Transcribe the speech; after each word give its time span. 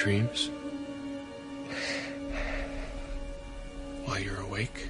dreams? 0.00 0.48
While 4.06 4.18
you're 4.18 4.40
awake? 4.40 4.88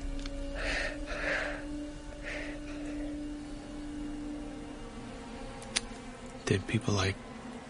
Dead 6.45 6.65
people 6.69 6.95
like 6.95 7.17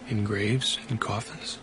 in 0.07 0.23
graves 0.23 0.77
and 0.89 1.01
coffins? 1.01 1.57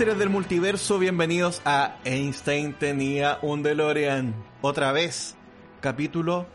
Seres 0.00 0.18
del 0.18 0.30
multiverso, 0.30 0.98
bienvenidos 0.98 1.60
a 1.66 1.98
Einstein 2.04 2.72
tenía 2.72 3.38
un 3.42 3.62
DeLorean. 3.62 4.34
Otra 4.62 4.92
vez, 4.92 5.36
capítulo 5.82 6.46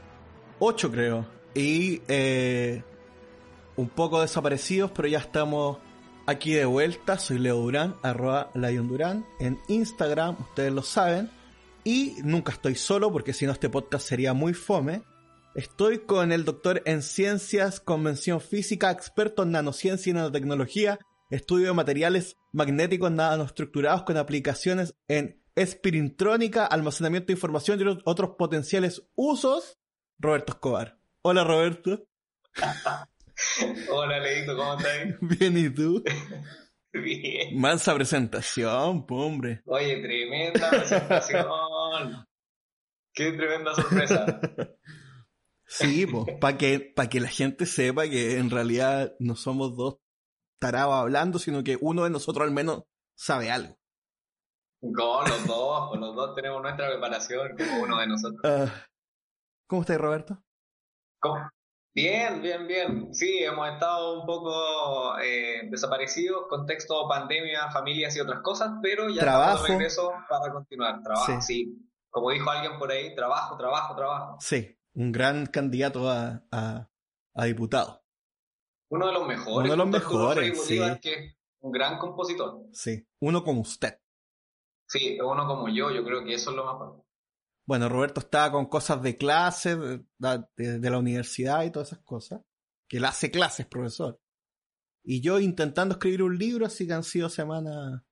8 0.57 0.91
creo. 0.91 1.27
Y 1.53 2.01
eh, 2.07 2.81
un 3.75 3.87
poco 3.89 4.21
desaparecidos, 4.21 4.89
pero 4.89 5.07
ya 5.09 5.19
estamos 5.19 5.77
aquí 6.25 6.53
de 6.53 6.65
vuelta. 6.65 7.19
Soy 7.19 7.37
Leo 7.37 7.57
Durán, 7.57 7.93
arroba 8.01 8.49
Lion 8.55 8.87
Durán. 8.87 9.27
En 9.39 9.59
Instagram, 9.67 10.37
ustedes 10.39 10.73
lo 10.73 10.81
saben. 10.81 11.29
Y 11.83 12.15
nunca 12.23 12.51
estoy 12.51 12.73
solo, 12.73 13.11
porque 13.11 13.33
si 13.33 13.45
no 13.45 13.51
este 13.51 13.69
podcast 13.69 14.07
sería 14.07 14.33
muy 14.33 14.55
fome. 14.55 15.03
Estoy 15.53 15.99
con 15.99 16.31
el 16.31 16.45
doctor 16.45 16.81
en 16.85 17.03
ciencias, 17.03 17.79
convención 17.79 18.41
física, 18.41 18.89
experto 18.89 19.43
en 19.43 19.51
nanociencia 19.51 20.09
y 20.09 20.13
nanotecnología, 20.13 20.97
estudio 21.29 21.67
de 21.67 21.73
materiales 21.73 22.37
magnéticos 22.51 23.11
nanoestructurados 23.11 24.03
con 24.03 24.17
aplicaciones 24.17 24.95
en 25.07 25.41
espirintrónica, 25.55 26.65
almacenamiento 26.65 27.27
de 27.27 27.33
información 27.33 27.79
y 27.79 27.83
otros- 27.83 28.03
otros 28.05 28.29
potenciales 28.37 29.07
usos, 29.15 29.77
Roberto 30.19 30.53
Escobar. 30.53 30.99
Hola 31.21 31.43
Roberto. 31.43 32.07
Hola, 33.91 34.19
Leito, 34.19 34.55
¿cómo 34.55 34.77
estás? 34.77 35.15
Bien, 35.39 35.57
¿y 35.57 35.69
tú? 35.69 36.03
Bien. 36.93 37.59
Mansa 37.59 37.93
presentación, 37.93 39.05
hombre. 39.09 39.61
Oye, 39.65 40.01
tremenda 40.01 40.69
presentación. 40.69 41.47
Qué 43.13 43.31
tremenda 43.33 43.73
sorpresa. 43.75 44.39
Sí, 45.67 46.05
para 46.39 46.57
que, 46.57 46.79
pa' 46.79 47.09
que 47.09 47.19
la 47.19 47.27
gente 47.27 47.65
sepa 47.65 48.07
que 48.07 48.37
en 48.37 48.49
realidad 48.49 49.13
no 49.19 49.35
somos 49.35 49.75
dos 49.75 49.97
tarados 50.65 50.93
hablando, 50.95 51.37
sino 51.39 51.63
que 51.63 51.77
uno 51.79 52.03
de 52.03 52.09
nosotros 52.09 52.45
al 52.47 52.53
menos 52.53 52.83
sabe 53.15 53.51
algo. 53.51 53.77
Con 54.81 55.27
los 55.29 55.47
dos, 55.47 55.89
con 55.89 55.99
los 55.99 56.15
dos 56.15 56.35
tenemos 56.35 56.61
nuestra 56.61 56.87
preparación, 56.87 57.55
como 57.57 57.83
uno 57.83 57.99
de 57.99 58.07
nosotros. 58.07 58.41
Ah, 58.43 58.71
¿Cómo 59.67 59.81
estás, 59.81 59.97
Roberto? 59.97 60.43
¿Cómo? 61.19 61.49
Bien, 61.93 62.41
bien, 62.41 62.67
bien. 62.67 63.13
Sí, 63.13 63.39
hemos 63.43 63.69
estado 63.69 64.19
un 64.19 64.25
poco 64.25 65.17
eh, 65.19 65.61
desaparecidos, 65.71 66.45
contexto 66.49 67.07
pandemia, 67.07 67.71
familias 67.71 68.15
y 68.17 68.19
otras 68.19 68.41
cosas, 68.41 68.73
pero 68.81 69.09
ya 69.09 69.21
Trabajo. 69.21 69.49
estamos 69.51 69.67
de 69.69 69.73
regreso 69.75 70.11
para 70.29 70.51
continuar. 70.51 71.01
Trabajo, 71.01 71.25
Sí. 71.25 71.41
sí. 71.41 71.89
Como 72.09 72.31
dijo 72.31 72.49
alguien 72.49 72.77
por 72.77 72.91
ahí, 72.91 73.13
trabajo, 73.15 73.57
trabajo, 73.57 73.95
trabajo. 73.95 74.37
Sí, 74.39 74.77
un 74.93 75.11
gran 75.11 75.45
candidato 75.47 76.09
a, 76.09 76.43
a, 76.51 76.89
a 77.33 77.45
diputado. 77.45 78.04
Uno 78.89 79.07
de 79.07 79.13
los 79.13 79.27
mejores. 79.27 79.71
Uno 79.71 79.71
de 79.71 79.77
los 79.77 79.87
mejores, 79.89 80.57
Bolívar, 80.57 80.93
sí. 80.95 80.99
que 81.01 81.13
es 81.25 81.35
un 81.59 81.71
gran 81.71 81.97
compositor. 81.97 82.61
Sí, 82.71 83.05
uno 83.21 83.43
como 83.43 83.61
usted. 83.61 83.99
Sí, 84.87 85.17
uno 85.19 85.47
como 85.47 85.67
yo, 85.69 85.89
yo 85.91 86.03
creo 86.03 86.23
que 86.23 86.35
eso 86.35 86.51
es 86.51 86.55
lo 86.55 86.65
más 86.65 86.77
fuerte. 86.77 87.01
Bueno, 87.67 87.89
Roberto 87.89 88.19
está 88.19 88.51
con 88.51 88.67
cosas 88.67 89.01
de 89.01 89.17
clase, 89.17 89.75
de, 89.75 90.05
de- 90.55 90.79
de 90.79 90.89
la 90.89 90.99
universidad 90.99 91.63
y 91.63 91.71
todas 91.71 91.89
esas 91.93 92.03
cosas. 92.03 92.41
Que 92.87 92.97
él 92.97 93.05
hace 93.05 93.31
clases, 93.31 93.65
profesor. 93.65 94.21
Y 95.03 95.21
yo 95.21 95.39
intentando 95.39 95.93
escribir 95.95 96.21
un 96.21 96.37
libro, 96.37 96.67
así 96.67 96.85
que 96.85 96.93
han 96.93 97.03
sido 97.03 97.29
semanas 97.29 98.03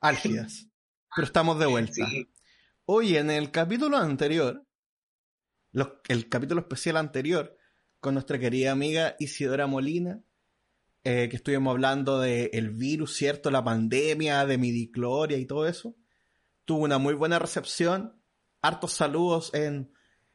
álgidas. 0.00 0.66
Pero 1.16 1.26
estamos 1.26 1.58
de 1.58 1.66
vuelta. 1.66 1.92
Sí, 1.94 2.30
Oye, 2.84 3.18
en 3.18 3.30
el 3.30 3.50
capítulo 3.50 3.96
anterior, 3.96 4.66
los- 5.72 5.92
el 6.08 6.28
capítulo 6.28 6.60
especial 6.60 6.98
anterior, 6.98 7.56
con 8.00 8.14
nuestra 8.14 8.38
querida 8.38 8.72
amiga 8.72 9.16
Isidora 9.18 9.66
Molina, 9.66 10.22
eh, 11.04 11.28
que 11.28 11.36
estuvimos 11.36 11.72
hablando 11.72 12.20
del 12.20 12.50
el 12.52 12.70
virus, 12.70 13.14
¿cierto? 13.14 13.50
La 13.50 13.64
pandemia, 13.64 14.44
de 14.46 14.58
midicloria 14.58 15.38
y 15.38 15.46
todo 15.46 15.66
eso, 15.66 15.96
tuvo 16.64 16.84
una 16.84 16.98
muy 16.98 17.14
buena 17.14 17.38
recepción. 17.38 18.20
Hartos 18.60 18.92
saludos 18.92 19.52
en, 19.54 19.92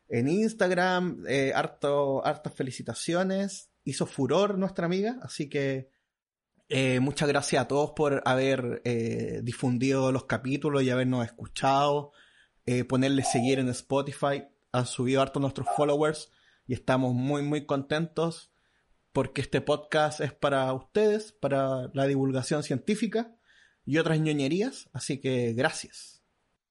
en 0.09 0.28
Instagram, 0.28 1.25
eh, 1.28 1.53
harto, 1.53 2.25
hartas 2.25 2.53
felicitaciones. 2.53 3.69
Hizo 3.85 4.06
furor 4.06 4.57
nuestra 4.57 4.85
amiga, 4.85 5.19
así 5.22 5.50
que 5.50 5.90
eh, 6.69 7.00
muchas 7.00 7.28
gracias 7.28 7.62
a 7.62 7.68
todos 7.68 7.91
por 7.91 8.22
haber 8.25 8.81
eh, 8.85 9.41
difundido 9.44 10.12
los 10.12 10.25
capítulos 10.25 10.84
y 10.84 10.90
habernos 10.90 11.25
escuchado 11.25 12.12
ponerle 12.88 13.24
seguir 13.25 13.59
en 13.59 13.68
Spotify. 13.68 14.45
Han 14.72 14.85
subido 14.85 15.22
harto 15.22 15.41
nuestros 15.41 15.68
followers 15.75 16.31
y 16.66 16.74
estamos 16.74 17.13
muy, 17.13 17.41
muy 17.41 17.66
contentos 17.66 18.51
porque 19.12 19.41
este 19.41 19.62
podcast 19.62 20.22
es 20.22 20.34
para 20.34 20.74
ustedes, 20.74 21.34
para 21.34 21.90
la 21.94 22.06
divulgación 22.06 22.63
científica 22.63 23.35
y 23.85 23.97
otras 23.97 24.19
ñoñerías. 24.19 24.90
Así 24.94 25.22
que 25.22 25.53
gracias. 25.53 26.24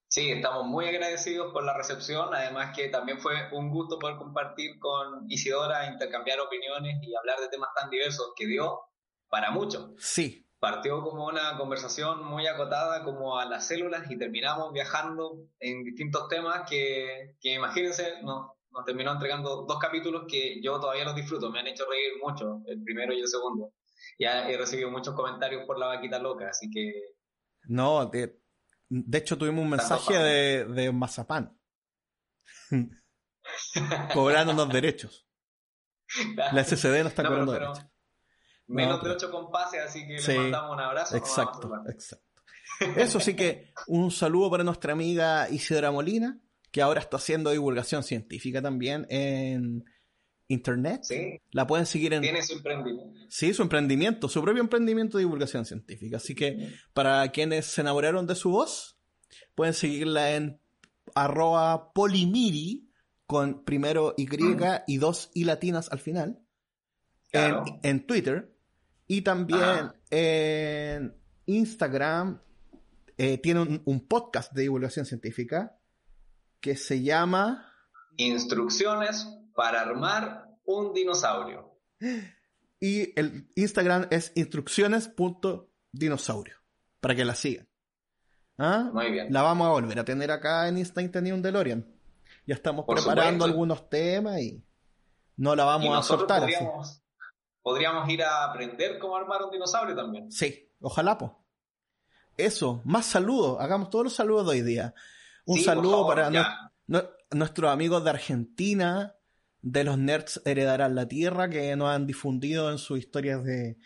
sí, 0.08 0.30
estamos 0.30 0.66
muy 0.66 0.86
agradecidos 0.86 1.52
por 1.52 1.64
la 1.64 1.76
recepción. 1.76 2.34
Además 2.34 2.76
que 2.76 2.88
también 2.88 3.20
fue 3.20 3.34
un 3.52 3.70
gusto 3.70 3.98
poder 3.98 4.16
compartir 4.16 4.78
con 4.78 5.30
Isidora, 5.30 5.86
intercambiar 5.86 6.40
opiniones 6.40 6.98
y 7.02 7.14
hablar 7.14 7.38
de 7.40 7.48
temas 7.48 7.70
tan 7.74 7.90
diversos 7.90 8.32
que 8.36 8.46
dio 8.46 8.80
para 9.28 9.50
mucho. 9.50 9.94
Sí, 9.98 10.46
Partió 10.58 11.02
como 11.02 11.26
una 11.26 11.56
conversación 11.58 12.24
muy 12.24 12.46
acotada 12.46 13.02
como 13.02 13.36
a 13.36 13.44
las 13.46 13.66
células 13.66 14.08
y 14.08 14.16
terminamos 14.16 14.72
viajando 14.72 15.48
en 15.58 15.82
distintos 15.82 16.28
temas 16.28 16.70
que, 16.70 17.34
que 17.40 17.54
imagínense, 17.54 18.22
nos, 18.22 18.52
nos 18.72 18.84
terminó 18.84 19.12
entregando 19.12 19.62
dos 19.62 19.78
capítulos 19.78 20.24
que 20.28 20.60
yo 20.62 20.80
todavía 20.80 21.04
los 21.04 21.14
disfruto, 21.14 21.50
me 21.50 21.60
han 21.60 21.66
hecho 21.66 21.84
reír 21.88 22.12
mucho, 22.22 22.62
el 22.66 22.82
primero 22.82 23.12
y 23.12 23.20
el 23.20 23.28
segundo. 23.28 23.72
Ya 24.18 24.48
he 24.48 24.56
recibido 24.56 24.90
muchos 24.90 25.14
comentarios 25.14 25.64
por 25.66 25.78
la 25.78 25.86
vaquita 25.88 26.18
loca, 26.18 26.48
así 26.50 26.70
que 26.70 26.92
no, 27.68 28.06
de, 28.06 28.40
de 28.88 29.18
hecho 29.18 29.38
tuvimos 29.38 29.62
un 29.62 29.70
mensaje 29.70 30.14
de, 30.16 30.64
de 30.66 30.92
Mazapán 30.92 31.56
cobrándonos 34.14 34.68
derechos. 34.68 35.26
La 36.52 36.62
SCD 36.64 37.02
no 37.02 37.08
está 37.08 37.22
No, 37.22 37.28
cobrando 37.30 37.52
pero 37.52 37.72
derechos. 37.72 37.90
menos 38.66 38.98
No, 39.02 39.08
de 39.08 39.14
ocho 39.14 39.30
compases, 39.30 39.80
así 39.80 40.06
que 40.06 40.18
Sí, 40.18 40.32
le 40.32 40.38
mandamos 40.38 40.72
un 40.74 40.80
abrazo. 40.80 41.16
Exacto, 41.16 41.70
exacto. 41.88 42.26
Eso 42.96 43.20
sí 43.20 43.34
que 43.36 43.72
un 43.86 44.10
saludo 44.10 44.50
para 44.50 44.64
nuestra 44.64 44.92
amiga 44.92 45.48
Isidora 45.48 45.90
Molina, 45.90 46.38
que 46.72 46.82
ahora 46.82 47.00
está 47.00 47.18
haciendo 47.18 47.50
divulgación 47.50 48.02
científica 48.02 48.60
también 48.62 49.06
en 49.10 49.84
internet. 50.48 51.02
Sí, 51.04 51.40
La 51.50 51.66
pueden 51.66 51.86
seguir 51.86 52.14
en 52.14 52.22
tiene 52.22 52.42
su 52.42 52.54
emprendimiento. 52.54 53.20
sí, 53.28 53.54
su 53.54 53.62
emprendimiento, 53.62 54.28
su 54.28 54.42
propio 54.42 54.62
emprendimiento 54.62 55.18
de 55.18 55.24
divulgación 55.24 55.64
científica. 55.66 56.16
Así 56.16 56.34
que 56.34 56.72
para 56.94 57.30
quienes 57.30 57.66
se 57.66 57.82
enamoraron 57.82 58.26
de 58.26 58.34
su 58.34 58.50
voz, 58.50 58.98
pueden 59.54 59.74
seguirla 59.74 60.34
en 60.34 60.60
arroba 61.14 61.92
polimiri 61.92 62.90
con 63.26 63.64
primero 63.64 64.14
Y 64.16 64.26
y 64.86 64.96
dos 64.96 65.30
I 65.34 65.44
latinas 65.44 65.92
al 65.92 66.00
final. 66.00 66.40
Claro. 67.30 67.64
En, 67.82 67.90
en 67.90 68.06
Twitter. 68.06 68.54
Y 69.06 69.22
también 69.22 69.60
Ajá. 69.60 69.94
en 70.10 71.14
Instagram 71.46 72.40
eh, 73.18 73.36
tiene 73.38 73.60
un, 73.60 73.82
un 73.84 74.06
podcast 74.06 74.52
de 74.54 74.62
divulgación 74.62 75.04
científica 75.04 75.78
que 76.62 76.76
se 76.76 77.02
llama... 77.02 77.68
Instrucciones 78.16 79.28
para 79.54 79.82
armar 79.82 80.48
un 80.64 80.94
dinosaurio. 80.94 81.78
Y 82.84 83.16
el 83.16 83.48
Instagram 83.54 84.08
es 84.10 84.32
instrucciones.dinosaurio. 84.34 86.56
Para 86.98 87.14
que 87.14 87.24
la 87.24 87.36
sigan. 87.36 87.68
¿Ah? 88.58 88.90
Muy 88.92 89.12
bien. 89.12 89.32
La 89.32 89.42
vamos 89.42 89.68
a 89.68 89.70
volver 89.70 90.00
a 90.00 90.04
tener 90.04 90.32
acá 90.32 90.66
en 90.66 90.78
Instinct 90.78 91.12
Tenía 91.12 91.32
un 91.32 91.42
DeLorean. 91.42 91.86
Ya 92.44 92.56
estamos 92.56 92.84
Por 92.84 92.96
preparando 92.96 93.44
supuesto. 93.44 93.44
algunos 93.44 93.88
temas 93.88 94.40
y 94.40 94.64
no 95.36 95.54
la 95.54 95.62
Y 95.62 95.66
vamos 95.66 95.96
a 95.96 96.02
soltar 96.02 96.42
así. 96.42 96.54
podríamos, 96.54 97.02
podríamos 97.62 98.08
ir 98.08 98.24
a 98.24 98.46
aprender 98.46 98.98
cómo 98.98 99.16
armar 99.16 99.44
un 99.44 99.52
dinosaurio 99.52 99.94
también. 99.94 100.32
Sí, 100.32 100.68
ojalá, 100.80 101.16
po. 101.16 101.40
Eso, 102.36 102.82
más 102.84 103.06
saludos. 103.06 103.60
Hagamos 103.60 103.90
todos 103.90 104.06
los 104.06 104.14
saludos 104.14 104.46
de 104.46 104.50
hoy 104.50 104.62
día. 104.62 104.92
Un 105.44 105.58
Sí, 105.58 105.64
saludo 105.64 106.08
favor, 106.08 106.14
para 106.14 106.72
nuestros 107.30 107.70
amigos 107.70 108.04
de 108.04 108.10
Argentina, 108.10 109.16
de 109.60 109.84
los 109.84 109.98
Nerds 109.98 110.42
Heredarán 110.44 110.94
la 110.94 111.08
Tierra, 111.08 111.48
que 111.48 111.74
nos 111.76 111.88
han 111.88 112.06
difundido 112.06 112.70
en 112.70 112.78
sus 112.78 112.98
historias 112.98 113.44
de 113.44 113.78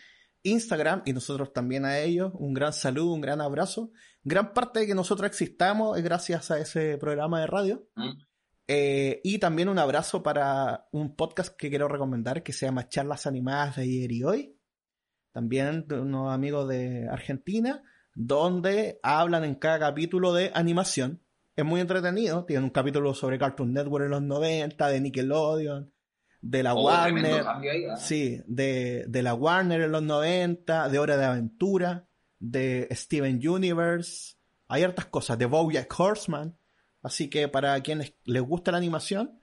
Instagram 0.42 1.02
y 1.04 1.12
nosotros 1.12 1.52
también 1.52 1.84
a 1.84 1.98
ellos. 1.98 2.32
Un 2.34 2.54
gran 2.54 2.72
saludo, 2.72 3.12
un 3.12 3.20
gran 3.20 3.40
abrazo. 3.40 3.90
Gran 4.22 4.52
parte 4.54 4.80
de 4.80 4.86
que 4.86 4.94
nosotros 4.94 5.28
existamos 5.28 5.96
es 5.96 6.04
gracias 6.04 6.50
a 6.50 6.58
ese 6.58 6.98
programa 6.98 7.40
de 7.40 7.46
radio. 7.46 7.88
¿Mm? 7.94 8.10
Eh, 8.68 9.20
y 9.22 9.38
también 9.38 9.68
un 9.68 9.78
abrazo 9.78 10.22
para 10.22 10.88
un 10.90 11.14
podcast 11.14 11.56
que 11.56 11.68
quiero 11.68 11.86
recomendar 11.86 12.42
que 12.42 12.52
se 12.52 12.66
llama 12.66 12.88
Charlas 12.88 13.26
Animadas 13.26 13.76
de 13.76 13.82
ayer 13.82 14.12
y 14.12 14.24
hoy. 14.24 14.58
También 15.32 15.86
de 15.86 16.00
unos 16.00 16.32
amigos 16.32 16.68
de 16.68 17.08
Argentina, 17.08 17.82
donde 18.14 18.98
hablan 19.02 19.44
en 19.44 19.54
cada 19.54 19.78
capítulo 19.78 20.32
de 20.32 20.50
animación. 20.54 21.22
Es 21.56 21.64
muy 21.64 21.80
entretenido. 21.80 22.44
Tienen 22.44 22.64
un 22.64 22.70
capítulo 22.70 23.14
sobre 23.14 23.38
Cartoon 23.38 23.72
Network 23.72 24.04
en 24.04 24.10
los 24.10 24.22
90, 24.22 24.88
de 24.88 25.00
Nickelodeon, 25.00 25.92
de 26.42 26.62
la 26.62 26.74
Oh, 26.74 26.84
Warner. 26.84 27.44
ahí, 27.46 27.84
¿eh? 27.84 27.96
Sí, 27.96 28.42
de, 28.46 29.04
de 29.08 29.22
la 29.22 29.34
Warner 29.34 29.80
en 29.80 29.92
los 29.92 30.02
90, 30.02 30.88
de 30.90 30.98
Hora 30.98 31.16
de 31.16 31.24
Aventura, 31.24 32.06
de 32.38 32.86
Steven 32.90 33.40
Universe. 33.48 34.36
Hay 34.68 34.82
hartas 34.82 35.06
cosas, 35.06 35.38
de 35.38 35.46
Bojack 35.46 35.98
Horseman. 35.98 36.58
Así 37.02 37.30
que 37.30 37.48
para 37.48 37.80
quienes 37.80 38.14
les 38.24 38.42
gusta 38.42 38.72
la 38.72 38.78
animación, 38.78 39.40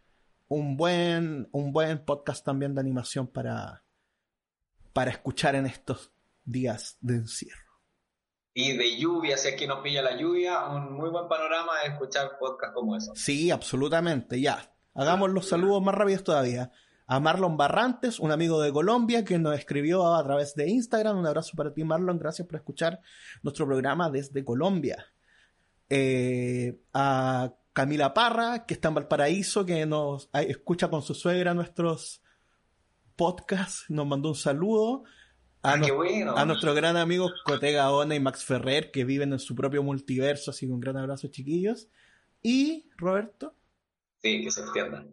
un 0.48 0.78
buen, 0.78 1.50
un 1.52 1.72
buen 1.74 2.04
podcast 2.06 2.46
también 2.46 2.76
de 2.76 2.82
animación 2.82 3.26
para, 3.26 3.86
para 4.92 5.10
escuchar 5.12 5.56
en 5.56 5.66
estos 5.66 6.12
días 6.44 6.98
de 7.02 7.16
encierro. 7.16 7.63
Y 8.54 8.78
de 8.78 8.98
lluvia, 8.98 9.38
si 9.38 9.56
que 9.56 9.66
nos 9.66 9.82
pilla 9.82 10.02
la 10.04 10.16
lluvia, 10.16 10.68
un 10.68 10.94
muy 10.94 11.10
buen 11.10 11.28
panorama 11.28 11.72
de 11.84 11.94
escuchar 11.94 12.38
podcasts 12.40 12.76
como 12.76 12.96
eso. 12.96 13.12
Sí, 13.16 13.50
absolutamente, 13.50 14.40
ya. 14.40 14.72
Hagamos 14.94 15.32
los 15.32 15.48
saludos 15.48 15.82
más 15.82 15.96
rápidos 15.96 16.24
todavía. 16.24 16.72
A 17.08 17.20
Marlon 17.20 17.58
Barrantes, 17.58 18.20
un 18.20 18.32
amigo 18.32 18.62
de 18.62 18.72
Colombia 18.72 19.26
que 19.26 19.40
nos 19.40 19.58
escribió 19.58 20.16
a 20.16 20.24
través 20.24 20.54
de 20.56 20.70
Instagram. 20.70 21.18
Un 21.18 21.26
abrazo 21.26 21.54
para 21.56 21.74
ti, 21.74 21.84
Marlon. 21.84 22.20
Gracias 22.20 22.48
por 22.48 22.58
escuchar 22.58 23.00
nuestro 23.42 23.66
programa 23.66 24.10
desde 24.10 24.46
Colombia. 24.46 25.06
Eh, 25.90 26.80
a 26.94 27.54
Camila 27.74 28.14
Parra, 28.14 28.66
que 28.66 28.76
está 28.76 28.90
en 28.90 28.96
Valparaíso, 28.96 29.66
que 29.66 29.86
nos 29.86 30.30
escucha 30.34 30.90
con 30.90 31.02
su 31.02 31.16
suegra 31.16 31.56
nuestros 31.56 32.22
podcasts. 33.16 33.86
Nos 33.90 34.06
mandó 34.06 34.30
un 34.30 34.36
saludo. 34.36 35.04
A, 35.64 35.74
Ah, 35.74 35.82
bueno. 35.96 36.36
a 36.38 36.46
nuestros 36.46 36.76
gran 36.76 36.98
amigos 36.98 37.32
Cote 37.46 37.72
Gaona 37.72 38.16
y 38.16 38.20
Max 38.20 38.44
Ferrer, 38.44 38.92
que 38.92 39.06
viven 39.06 39.32
en 39.34 39.40
su 39.40 39.56
propio 39.56 39.82
multiverso. 39.82 40.52
Así 40.52 40.68
que 40.68 40.74
un 40.74 40.80
gran 40.82 40.98
abrazo, 40.98 41.30
chiquillos. 41.30 41.88
Y, 42.42 42.90
Roberto. 42.98 43.56
Sí, 44.22 44.44
que 44.44 44.52
se 44.52 44.62
extienda. 44.62 45.06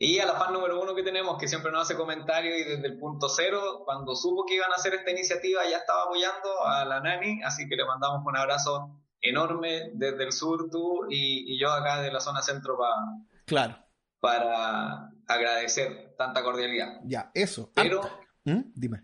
Y 0.00 0.18
a 0.18 0.26
la 0.26 0.34
fan 0.34 0.52
número 0.52 0.82
uno 0.82 0.94
que 0.96 1.04
tenemos, 1.04 1.38
que 1.38 1.46
siempre 1.46 1.70
nos 1.70 1.82
hace 1.82 1.96
comentarios 1.96 2.58
y 2.58 2.64
desde 2.64 2.86
el 2.88 2.98
punto 2.98 3.28
cero, 3.28 3.82
cuando 3.84 4.16
supo 4.16 4.44
que 4.44 4.56
iban 4.56 4.72
a 4.72 4.74
hacer 4.74 4.94
esta 4.94 5.12
iniciativa, 5.12 5.62
ya 5.70 5.76
estaba 5.78 6.02
apoyando 6.04 6.64
a 6.66 6.84
la 6.84 7.00
Nani, 7.00 7.42
así 7.44 7.68
que 7.68 7.76
le 7.76 7.84
mandamos 7.84 8.20
un 8.26 8.36
abrazo 8.36 9.00
enorme 9.20 9.90
desde 9.94 10.24
el 10.24 10.32
sur, 10.32 10.68
tú 10.70 11.06
y, 11.08 11.54
y 11.54 11.60
yo 11.60 11.70
acá 11.70 12.02
de 12.02 12.10
la 12.12 12.18
zona 12.20 12.42
centro 12.42 12.76
pa- 12.76 13.24
Claro, 13.46 13.76
para 14.18 15.10
agradecer 15.28 16.14
tanta 16.18 16.42
cordialidad. 16.42 17.00
ya, 17.04 17.30
eso. 17.34 17.70
Pero 17.74 18.00
¿Mm? 18.44 18.62
Dime. 18.74 19.02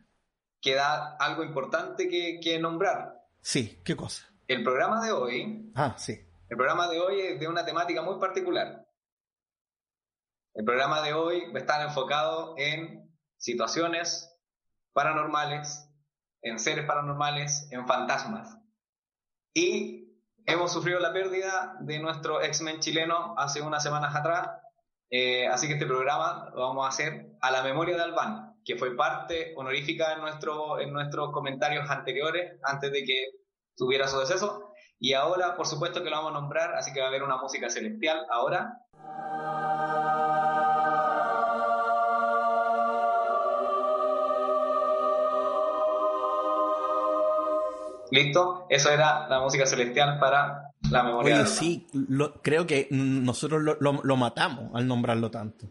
Queda 0.61 1.17
algo 1.17 1.43
importante 1.43 2.09
que, 2.09 2.41
que 2.43 2.59
nombrar. 2.59 3.15
Sí, 3.41 3.81
¿qué 3.85 3.97
cosa? 3.97 4.27
El 4.47 4.63
programa 4.63 5.05
de 5.05 5.13
hoy 5.13 5.73
Ah, 5.75 5.95
sí. 5.97 6.27
El 6.49 6.57
programa 6.57 6.89
de 6.89 6.99
hoy 7.01 7.21
es 7.21 7.41
de 7.41 7.47
una 7.47 7.65
temática 7.65 8.03
muy 8.03 8.19
particular. 8.19 8.85
El 10.55 10.65
programa 10.65 11.01
de 11.01 11.15
hoy 11.15 11.51
va 11.53 11.59
a 11.59 11.61
estar 11.61 11.87
enfocado 11.87 12.55
en 12.59 13.09
situaciones 13.37 14.37
paranormales, 14.93 15.89
en 16.43 16.59
seres 16.59 16.87
paranormales, 16.87 17.69
en 17.71 17.87
fantasmas. 17.87 18.59
Y 19.55 20.19
hemos 20.45 20.73
sufrido 20.73 20.99
la 20.99 21.13
pérdida 21.13 21.77
de 21.81 22.01
nuestro 22.01 22.43
X-Men 22.43 22.81
chileno 22.81 23.35
hace 23.39 23.63
unas 23.63 23.83
semanas 23.83 24.15
atrás, 24.17 24.51
eh, 25.09 25.47
así 25.47 25.69
que 25.69 25.75
este 25.75 25.87
programa 25.87 26.51
lo 26.53 26.63
vamos 26.63 26.85
a 26.85 26.89
hacer 26.89 27.37
a 27.41 27.51
la 27.53 27.63
memoria 27.63 27.97
de 27.97 28.03
Albán, 28.03 28.50
que 28.65 28.77
fue 28.77 28.97
parte 28.97 29.53
honorífica 29.57 30.13
en, 30.15 30.21
nuestro, 30.21 30.79
en 30.81 30.93
nuestros 30.93 31.33
comentarios 31.33 31.89
anteriores, 31.91 32.59
antes 32.63 32.93
de 32.93 33.05
que 33.05 33.25
tuviera 33.77 34.07
su 34.09 34.19
deceso. 34.21 34.73
Y 34.99 35.15
ahora, 35.15 35.57
por 35.57 35.67
supuesto 35.67 36.03
que 36.05 36.11
lo 36.11 36.17
vamos 36.17 36.33
a 36.33 36.41
nombrar, 36.41 36.75
así 36.75 36.93
que 36.93 37.01
va 37.01 37.07
a 37.07 37.09
haber 37.09 37.23
una 37.23 37.39
música 37.39 37.71
celestial 37.71 38.27
ahora. 38.31 38.75
¿Listo? 48.11 48.67
Eso 48.69 48.91
era 48.91 49.29
la 49.29 49.41
música 49.41 49.67
celestial 49.67 50.19
para 50.19 50.73
la 50.91 51.03
memoria. 51.05 51.35
Oye, 51.35 51.43
de 51.45 51.49
sí, 51.49 51.87
lo- 51.93 52.35
creo 52.43 52.67
que 52.67 52.89
nosotros 52.91 53.63
lo, 53.63 53.77
lo- 53.81 54.01
lo 54.03 54.17
matamos 54.17 54.71
al 54.75 54.87
nombrarlo 54.89 55.31
tanto. 55.31 55.67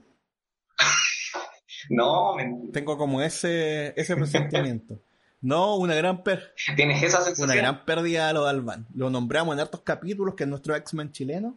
No, 1.89 2.35
mentira. 2.37 2.71
Tengo 2.73 2.97
como 2.97 3.21
ese, 3.21 3.93
ese 3.99 4.15
presentimiento. 4.15 4.99
No, 5.41 5.75
una 5.77 5.95
gran, 5.95 6.21
per- 6.23 6.53
tienes 6.75 7.01
esa 7.01 7.17
sensación. 7.21 7.45
una 7.49 7.55
gran 7.55 7.85
pérdida 7.85 8.27
de 8.27 8.33
lo 8.33 8.43
de 8.43 8.49
Alban. 8.49 8.87
Lo 8.93 9.09
nombramos 9.09 9.53
en 9.53 9.61
hartos 9.61 9.81
capítulos, 9.81 10.35
que 10.35 10.43
es 10.43 10.49
nuestro 10.49 10.75
X-Men 10.75 11.11
chileno, 11.11 11.55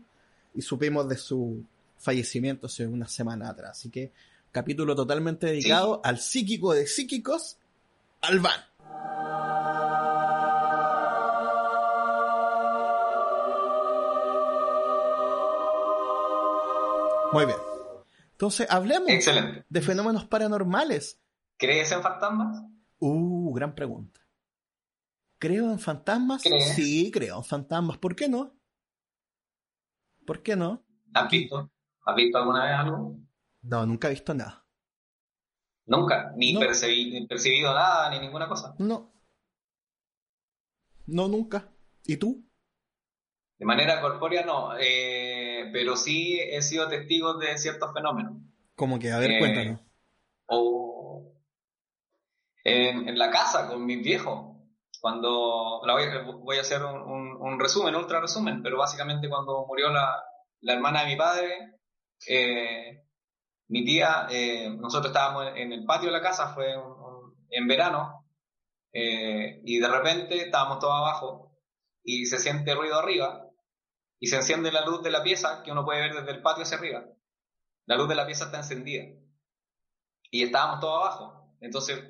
y 0.55 0.62
supimos 0.62 1.09
de 1.09 1.17
su 1.17 1.65
fallecimiento 1.99 2.67
hace 2.67 2.87
una 2.87 3.09
semana 3.09 3.49
atrás. 3.49 3.71
Así 3.79 3.91
que, 3.91 4.12
capítulo 4.53 4.95
totalmente 4.95 5.47
dedicado 5.47 6.01
al 6.05 6.19
psíquico 6.19 6.73
de 6.75 6.87
psíquicos, 6.87 7.57
Alban. 8.21 8.61
Muy 17.33 17.47
bien. 17.47 17.57
Entonces, 18.43 18.67
hablemos 18.71 19.09
Excelente. 19.09 19.65
de 19.69 19.81
fenómenos 19.83 20.25
paranormales. 20.25 21.23
¿Crees 21.57 21.93
en 21.93 22.03
fantasmas? 22.03 22.61
Uh, 22.99 23.55
gran 23.55 23.73
pregunta. 23.73 24.21
¿Creo 25.39 25.71
en 25.71 25.79
fantasmas? 25.79 26.43
¿Crees? 26.43 26.75
Sí, 26.75 27.13
creo 27.13 27.37
en 27.37 27.45
fantasmas. 27.45 27.99
¿Por 27.99 28.17
qué 28.17 28.29
no? 28.29 28.59
¿Por 30.27 30.43
qué 30.43 30.57
no? 30.57 30.85
¿Has 31.15 31.31
visto? 31.31 31.71
¿Has 32.05 32.17
visto 32.17 32.39
alguna 32.39 32.65
vez 32.65 32.75
algo? 32.75 33.17
No, 33.63 33.87
nunca 33.87 34.09
he 34.09 34.11
visto 34.11 34.35
nada. 34.35 34.67
Nunca. 35.87 36.33
Ni, 36.37 36.53
No. 36.53 36.61
ni 36.63 37.27
percibido 37.29 37.73
nada, 37.73 38.11
ni 38.11 38.19
ninguna 38.19 38.49
cosa. 38.49 38.75
No. 38.81 39.15
No, 41.07 41.29
nunca. 41.29 41.71
¿Y 42.07 42.17
tú? 42.17 42.45
De 43.57 43.67
manera 43.67 44.01
corpórea 44.01 44.45
no, 44.45 44.77
eh, 44.81 45.52
pero 45.73 45.97
sí 45.97 46.38
he 46.40 46.62
sido 46.62 46.88
testigo 46.88 47.35
de 47.35 47.59
ciertos 47.59 47.92
fenómenos. 47.92 48.35
Como 48.75 48.99
que, 48.99 49.11
a 49.12 49.19
ver, 49.19 49.31
Eh, 49.33 49.38
cuéntanos. 49.38 49.81
O 50.47 51.33
en, 52.64 53.09
en 53.09 53.19
la 53.19 53.31
casa 53.31 53.69
con 53.69 53.85
mis 53.85 54.02
viejos. 54.02 54.50
Cuando 55.00 55.81
la 55.85 55.95
voy, 55.95 56.04
a- 56.04 56.23
voy 56.23 56.59
a 56.59 56.61
hacer 56.61 56.85
un, 56.85 57.00
un- 57.02 57.37
un 57.40 57.59
resumen, 57.61 57.95
ultra 57.97 58.21
resumen, 58.21 58.62
pero 58.62 58.78
básicamente 58.78 59.28
cuando 59.28 59.66
murió 59.66 59.90
la, 59.90 60.23
la 60.61 60.73
hermana 60.75 61.00
de 61.02 61.07
mi 61.09 61.16
padre, 61.16 61.75
eh, 62.28 63.02
mi 63.69 63.85
tía, 63.85 64.26
eh, 64.31 64.71
nosotros 64.71 65.09
estábamos 65.09 65.49
en 65.57 65.73
el 65.73 65.85
patio 65.85 66.07
de 66.07 66.12
la 66.12 66.23
casa, 66.23 66.54
fue 66.54 66.76
un- 66.76 66.92
un- 66.92 67.47
en 67.50 67.66
verano, 67.66 68.26
eh, 68.92 69.61
y 69.64 69.78
de 69.81 69.88
repente 69.88 70.37
estábamos 70.45 70.78
todos 70.78 70.95
abajo 70.95 71.59
y 72.04 72.26
se 72.26 72.38
siente 72.38 72.75
ruido 72.75 72.99
arriba 72.99 73.49
y 74.23 74.29
se 74.29 74.37
enciende 74.37 74.71
la 74.71 74.85
luz 74.85 75.02
de 75.02 75.11
la 75.11 75.25
pieza 75.25 75.64
que 75.64 75.73
uno 75.73 75.85
puede 75.85 76.00
ver 76.02 76.14
desde 76.14 76.31
el 76.31 76.43
patio 76.43 76.62
hacia 76.62 76.79
arriba. 76.79 77.05
la 77.87 77.97
luz 77.97 78.09
de 78.09 78.14
la 78.14 78.25
pieza 78.25 78.45
está 78.45 78.59
encendida. 78.59 79.02
Y 80.31 80.45
estábamos 80.45 80.79
todos 80.79 80.95
abajo. 80.95 81.57
Entonces 81.61 82.00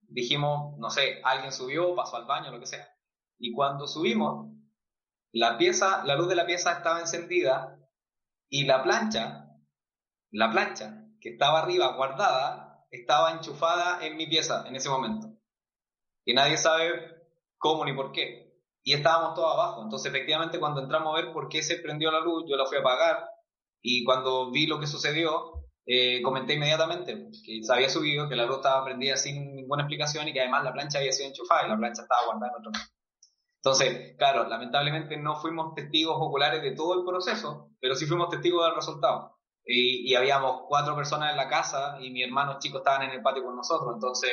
dijimos, 0.00 0.78
no 0.78 0.88
sé, 0.88 1.20
alguien 1.22 1.52
subió, 1.52 1.94
pasó 1.94 2.16
al 2.16 2.24
baño, 2.24 2.50
lo 2.50 2.58
que 2.58 2.64
sea. 2.64 2.88
Y 3.38 3.52
cuando 3.52 3.86
subimos, 3.86 4.50
la 5.30 5.58
pieza, 5.58 6.06
la 6.06 6.16
luz 6.16 6.26
de 6.26 6.36
la 6.36 6.46
pieza 6.46 6.72
estaba 6.72 7.00
encendida 7.00 7.86
y 8.48 8.64
la 8.64 8.82
plancha, 8.82 9.50
la 10.30 10.50
plancha 10.50 11.04
que 11.20 11.32
estaba 11.32 11.60
arriba 11.60 11.96
guardada, 11.96 12.86
estaba 12.90 13.32
enchufada 13.32 14.06
en 14.06 14.16
mi 14.16 14.26
pieza 14.26 14.66
en 14.66 14.74
ese 14.74 14.88
momento. 14.88 15.38
Y 16.24 16.32
nadie 16.32 16.56
sabe 16.56 17.26
cómo 17.58 17.84
ni 17.84 17.92
por 17.92 18.12
qué. 18.12 18.45
Y 18.86 18.92
estábamos 18.92 19.34
todos 19.34 19.52
abajo. 19.52 19.82
Entonces, 19.82 20.14
efectivamente, 20.14 20.60
cuando 20.60 20.80
entramos 20.80 21.12
a 21.12 21.20
ver 21.20 21.32
por 21.32 21.48
qué 21.48 21.60
se 21.60 21.78
prendió 21.78 22.12
la 22.12 22.20
luz, 22.20 22.44
yo 22.48 22.56
la 22.56 22.66
fui 22.66 22.76
a 22.76 22.80
apagar. 22.80 23.28
Y 23.82 24.04
cuando 24.04 24.52
vi 24.52 24.68
lo 24.68 24.78
que 24.78 24.86
sucedió, 24.86 25.64
eh, 25.84 26.22
comenté 26.22 26.54
inmediatamente 26.54 27.26
que 27.44 27.64
se 27.64 27.74
había 27.74 27.88
subido, 27.88 28.28
que 28.28 28.36
la 28.36 28.46
luz 28.46 28.58
estaba 28.58 28.84
prendida 28.84 29.16
sin 29.16 29.56
ninguna 29.56 29.82
explicación 29.82 30.28
y 30.28 30.32
que 30.32 30.40
además 30.40 30.62
la 30.62 30.72
plancha 30.72 30.98
había 30.98 31.10
sido 31.10 31.28
enchufada 31.28 31.66
y 31.66 31.68
la 31.68 31.76
plancha 31.76 32.02
estaba 32.02 32.26
guardada 32.26 32.52
en 32.52 32.58
otro. 32.60 32.80
Entonces, 33.56 34.16
claro, 34.16 34.48
lamentablemente 34.48 35.16
no 35.16 35.34
fuimos 35.34 35.74
testigos 35.74 36.16
oculares 36.20 36.62
de 36.62 36.70
todo 36.70 37.00
el 37.00 37.04
proceso, 37.04 37.72
pero 37.80 37.96
sí 37.96 38.06
fuimos 38.06 38.28
testigos 38.28 38.64
del 38.66 38.76
resultado. 38.76 39.36
Y, 39.64 40.14
habíamos 40.14 40.62
cuatro 40.68 40.94
personas 40.94 41.32
en 41.32 41.36
la 41.36 41.48
casa 41.48 41.98
y 42.00 42.12
mi 42.12 42.22
hermano 42.22 42.60
chicos 42.60 42.82
estaban 42.82 43.02
en 43.02 43.16
el 43.16 43.22
patio 43.22 43.42
con 43.42 43.56
nosotros, 43.56 43.94
entonces 43.94 44.30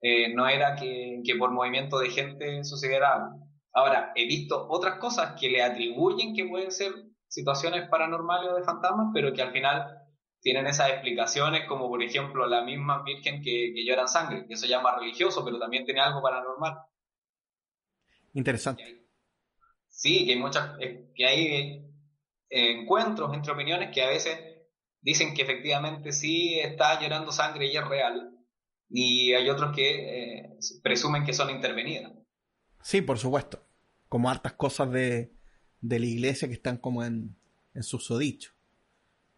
eh, 0.00 0.34
no 0.34 0.48
era 0.48 0.74
que, 0.74 1.20
que, 1.22 1.36
por 1.36 1.50
movimiento 1.50 1.98
de 1.98 2.08
gente 2.08 2.64
sucediera 2.64 3.12
algo. 3.12 3.49
Ahora, 3.72 4.12
he 4.14 4.26
visto 4.26 4.66
otras 4.68 4.98
cosas 4.98 5.38
que 5.38 5.48
le 5.48 5.62
atribuyen 5.62 6.34
que 6.34 6.46
pueden 6.46 6.70
ser 6.70 6.92
situaciones 7.28 7.88
paranormales 7.88 8.50
o 8.50 8.56
de 8.56 8.64
fantasmas, 8.64 9.08
pero 9.14 9.32
que 9.32 9.42
al 9.42 9.52
final 9.52 9.96
tienen 10.40 10.66
esas 10.66 10.90
explicaciones, 10.90 11.66
como 11.68 11.88
por 11.88 12.02
ejemplo 12.02 12.46
la 12.46 12.62
misma 12.62 13.02
Virgen 13.04 13.42
que, 13.42 13.72
que 13.74 13.84
llora 13.84 14.06
sangre, 14.06 14.46
que 14.46 14.54
eso 14.54 14.66
ya 14.66 14.80
más 14.80 14.98
religioso, 14.98 15.44
pero 15.44 15.58
también 15.58 15.84
tiene 15.84 16.00
algo 16.00 16.22
paranormal. 16.22 16.78
Interesante. 18.34 19.06
Sí, 19.88 20.24
que 20.24 20.32
hay 20.32 20.38
muchas, 20.38 20.78
que 21.14 21.26
hay 21.26 21.84
eh, 22.48 22.80
encuentros 22.80 23.32
entre 23.34 23.52
opiniones 23.52 23.90
que 23.92 24.02
a 24.02 24.08
veces 24.08 24.38
dicen 25.00 25.34
que 25.34 25.42
efectivamente 25.42 26.12
sí 26.12 26.58
está 26.58 27.00
llorando 27.00 27.32
sangre 27.32 27.66
y 27.66 27.76
es 27.76 27.86
real, 27.86 28.32
y 28.88 29.32
hay 29.34 29.48
otros 29.48 29.74
que 29.74 30.38
eh, 30.38 30.58
presumen 30.82 31.24
que 31.24 31.32
son 31.32 31.50
intervenidas. 31.50 32.12
Sí, 32.82 33.02
por 33.02 33.18
supuesto. 33.18 33.62
Como 34.08 34.30
hartas 34.30 34.54
cosas 34.54 34.90
de, 34.90 35.32
de 35.80 35.98
la 35.98 36.06
iglesia 36.06 36.48
que 36.48 36.54
están 36.54 36.76
como 36.78 37.04
en, 37.04 37.36
en 37.74 37.82
susodicho. 37.82 38.52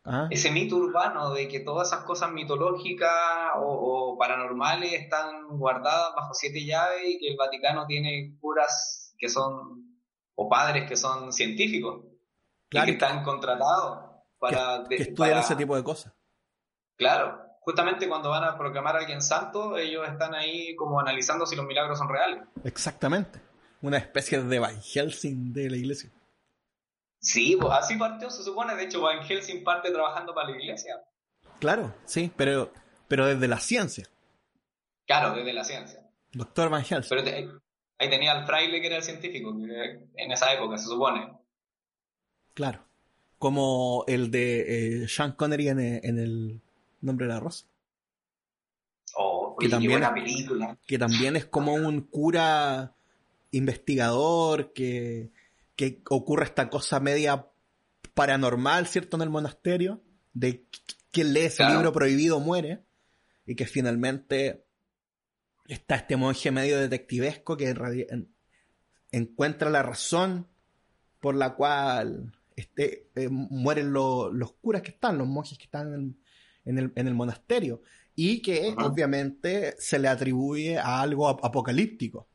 ¿Ah? 0.04 0.26
Ese 0.30 0.50
mito 0.50 0.76
urbano 0.76 1.32
de 1.32 1.46
que 1.46 1.60
todas 1.60 1.88
esas 1.88 2.04
cosas 2.04 2.32
mitológicas 2.32 3.10
o, 3.56 4.16
paranormales 4.18 4.92
están 4.94 5.46
guardadas 5.58 6.12
bajo 6.16 6.34
siete 6.34 6.64
llaves 6.64 7.02
y 7.06 7.18
que 7.18 7.28
el 7.28 7.36
Vaticano 7.36 7.86
tiene 7.86 8.36
curas 8.40 9.14
que 9.16 9.28
son, 9.28 9.96
o 10.34 10.48
padres 10.48 10.88
que 10.88 10.96
son 10.96 11.32
científicos, 11.32 12.04
y 12.70 12.82
que 12.82 12.90
están 12.92 13.22
contratados 13.22 14.10
para... 14.38 14.84
Que, 14.88 14.96
estudian 14.96 15.38
ese 15.38 15.54
tipo 15.54 15.76
de 15.76 15.84
cosas. 15.84 16.12
Claro, 16.96 17.40
justamente 17.64 18.08
cuando 18.08 18.30
van 18.30 18.44
a 18.44 18.58
proclamar 18.58 18.96
a 18.96 18.98
alguien 19.00 19.22
santo, 19.22 19.76
ellos 19.76 20.06
están 20.08 20.34
ahí 20.34 20.74
como 20.76 21.00
analizando 21.00 21.46
si 21.46 21.56
los 21.56 21.66
milagros 21.66 21.98
son 21.98 22.08
reales. 22.08 22.44
Exactamente. 22.64 23.40
Una 23.80 23.98
especie 23.98 24.42
de 24.42 24.58
Van 24.58 24.80
Helsing 24.80 25.52
de 25.52 25.70
la 25.70 25.76
iglesia. 25.76 26.10
Sí, 27.20 27.56
pues 27.60 27.72
así 27.72 27.96
partió, 27.96 28.30
se 28.30 28.42
supone. 28.42 28.74
De 28.74 28.84
hecho, 28.84 29.00
Van 29.00 29.22
Helsing 29.22 29.62
parte 29.62 29.90
trabajando 29.90 30.34
para 30.34 30.50
la 30.50 30.56
iglesia. 30.56 31.00
Claro, 31.60 31.94
sí, 32.04 32.32
pero, 32.36 32.72
pero 33.08 33.26
desde 33.26 33.46
la 33.46 33.58
ciencia. 33.58 34.08
Claro, 35.06 35.34
desde 35.34 35.52
la 35.52 35.64
ciencia. 35.64 36.00
Doctor 36.32 36.68
Van 36.68 36.84
Helsing. 36.84 37.16
Pero 37.16 37.50
ahí 37.98 38.10
tenía 38.10 38.32
al 38.32 38.46
fraile 38.46 38.80
que 38.80 38.88
era 38.88 38.96
el 38.96 39.02
científico, 39.02 39.50
en 39.50 40.32
esa 40.32 40.52
época, 40.52 40.78
se 40.78 40.86
supone. 40.86 41.32
Claro. 42.54 42.84
Como 43.38 44.04
el 44.06 44.30
de 44.30 45.02
eh, 45.04 45.08
Sean 45.08 45.32
Connery 45.32 45.68
en, 45.68 45.80
en 45.80 46.18
el 46.18 46.62
Nombre 47.02 47.26
de 47.26 47.32
la 47.34 47.40
Rosa. 47.40 47.66
Oh, 49.14 49.56
que 49.58 49.68
también, 49.68 49.92
buena 49.92 50.14
película. 50.14 50.78
Que 50.86 50.98
también 50.98 51.36
es 51.36 51.44
como 51.44 51.74
un 51.74 52.00
cura 52.00 52.94
investigador 53.50 54.72
que, 54.72 55.30
que 55.76 56.02
ocurre 56.08 56.44
esta 56.44 56.70
cosa 56.70 56.98
media 57.00 57.46
paranormal, 58.14 58.86
¿cierto? 58.86 59.16
En 59.16 59.22
el 59.22 59.30
monasterio, 59.30 60.02
de 60.32 60.64
quien 61.10 61.34
lee 61.34 61.40
ese 61.40 61.64
libro 61.68 61.92
prohibido 61.92 62.40
muere, 62.40 62.84
y 63.46 63.54
que 63.54 63.66
finalmente 63.66 64.64
está 65.66 65.96
este 65.96 66.16
monje 66.16 66.50
medio 66.50 66.78
detectivesco 66.78 67.56
que 67.56 67.74
encuentra 69.10 69.70
la 69.70 69.82
razón 69.82 70.46
por 71.20 71.34
la 71.34 71.54
cual 71.54 72.32
este, 72.56 73.10
eh, 73.14 73.28
mueren 73.30 73.92
los 73.92 74.52
curas 74.60 74.82
que 74.82 74.90
están, 74.90 75.18
los 75.18 75.28
monjes 75.28 75.58
que 75.58 75.64
están 75.64 75.94
en, 75.94 76.21
en 76.64 76.78
el, 76.78 76.92
en 76.94 77.08
el 77.08 77.14
monasterio 77.14 77.82
y 78.14 78.42
que 78.42 78.74
obviamente 78.78 79.74
se 79.78 79.98
le 79.98 80.08
atribuye 80.08 80.78
a 80.78 81.00
algo 81.00 81.28
apocalíptico. 81.28 82.28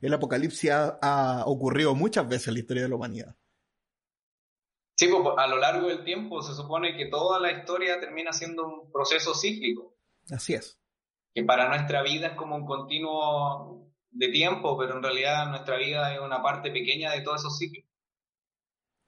El 0.00 0.12
apocalipsis 0.12 0.70
ha, 0.70 1.44
ocurrido 1.46 1.94
muchas 1.94 2.28
veces 2.28 2.48
en 2.48 2.54
la 2.54 2.60
historia 2.60 2.82
de 2.82 2.88
la 2.88 2.96
humanidad. 2.96 3.36
Sí, 4.96 5.08
pues 5.08 5.22
a 5.36 5.46
lo 5.46 5.58
largo 5.58 5.88
del 5.88 6.04
tiempo 6.04 6.42
se 6.42 6.54
supone 6.54 6.96
que 6.96 7.06
toda 7.06 7.38
la 7.38 7.52
historia 7.52 8.00
termina 8.00 8.32
siendo 8.32 8.66
un 8.66 8.90
proceso 8.90 9.34
cíclico. 9.34 9.94
Así 10.30 10.54
es. 10.54 10.80
Que 11.34 11.44
para 11.44 11.68
nuestra 11.68 12.02
vida 12.02 12.28
es 12.28 12.36
como 12.36 12.56
un 12.56 12.66
continuo 12.66 13.92
de 14.10 14.28
tiempo, 14.28 14.78
pero 14.78 14.96
en 14.96 15.02
realidad 15.02 15.48
nuestra 15.50 15.76
vida 15.76 16.14
es 16.14 16.20
una 16.20 16.42
parte 16.42 16.70
pequeña 16.70 17.12
de 17.12 17.20
todos 17.20 17.40
esos 17.40 17.58
ciclos. 17.58 17.84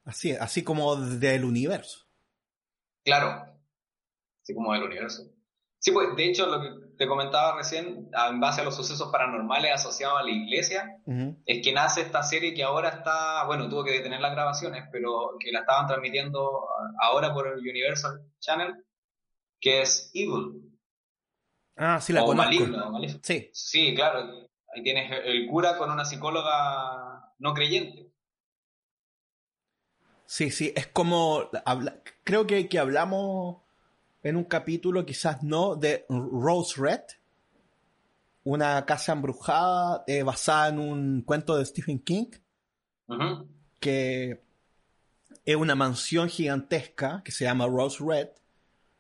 Así 0.04 0.30
es, 0.30 0.40
así 0.40 0.62
como 0.62 0.96
del 0.96 1.44
universo. 1.44 2.06
Claro, 3.04 3.57
así 4.48 4.54
como 4.54 4.72
del 4.72 4.84
universo. 4.84 5.24
Sí, 5.78 5.92
pues 5.92 6.16
de 6.16 6.24
hecho 6.24 6.46
lo 6.46 6.60
que 6.60 6.68
te 6.96 7.06
comentaba 7.06 7.56
recién, 7.56 8.10
en 8.28 8.40
base 8.40 8.62
a 8.62 8.64
los 8.64 8.74
sucesos 8.74 9.10
paranormales 9.12 9.72
asociados 9.72 10.18
a 10.18 10.24
la 10.24 10.30
iglesia, 10.30 11.00
es 11.46 11.62
que 11.62 11.72
nace 11.72 12.00
esta 12.00 12.22
serie 12.22 12.54
que 12.54 12.64
ahora 12.64 12.88
está, 12.88 13.44
bueno, 13.44 13.68
tuvo 13.68 13.84
que 13.84 13.92
detener 13.92 14.20
las 14.20 14.32
grabaciones, 14.32 14.84
pero 14.90 15.36
que 15.38 15.52
la 15.52 15.60
estaban 15.60 15.86
transmitiendo 15.86 16.66
ahora 17.00 17.32
por 17.32 17.46
el 17.46 17.60
Universal 17.60 18.22
Channel, 18.40 18.74
que 19.60 19.82
es 19.82 20.10
Evil. 20.14 20.62
Ah, 21.76 22.00
sí, 22.00 22.12
la 22.12 22.24
o 22.24 22.34
Maligno, 22.34 22.92
Sí. 23.22 23.50
Sí, 23.52 23.94
claro. 23.94 24.48
Ahí 24.74 24.82
tienes 24.82 25.12
el 25.24 25.46
cura 25.46 25.78
con 25.78 25.92
una 25.92 26.04
psicóloga 26.04 27.32
no 27.38 27.54
creyente. 27.54 28.10
Sí, 30.26 30.50
sí, 30.50 30.72
es 30.74 30.88
como, 30.88 31.48
creo 32.24 32.46
que, 32.46 32.68
que 32.68 32.78
hablamos 32.78 33.67
en 34.22 34.36
un 34.36 34.44
capítulo, 34.44 35.06
quizás 35.06 35.42
no, 35.42 35.76
de 35.76 36.04
Rose 36.08 36.80
Red, 36.80 37.00
una 38.44 38.84
casa 38.86 39.12
embrujada 39.12 40.04
eh, 40.06 40.22
basada 40.22 40.68
en 40.68 40.78
un 40.78 41.22
cuento 41.22 41.56
de 41.56 41.66
Stephen 41.66 41.98
King, 42.00 42.26
que 43.80 44.42
es 45.44 45.56
una 45.56 45.74
mansión 45.74 46.28
gigantesca 46.28 47.22
que 47.24 47.32
se 47.32 47.44
llama 47.44 47.66
Rose 47.66 48.02
Red, 48.04 48.28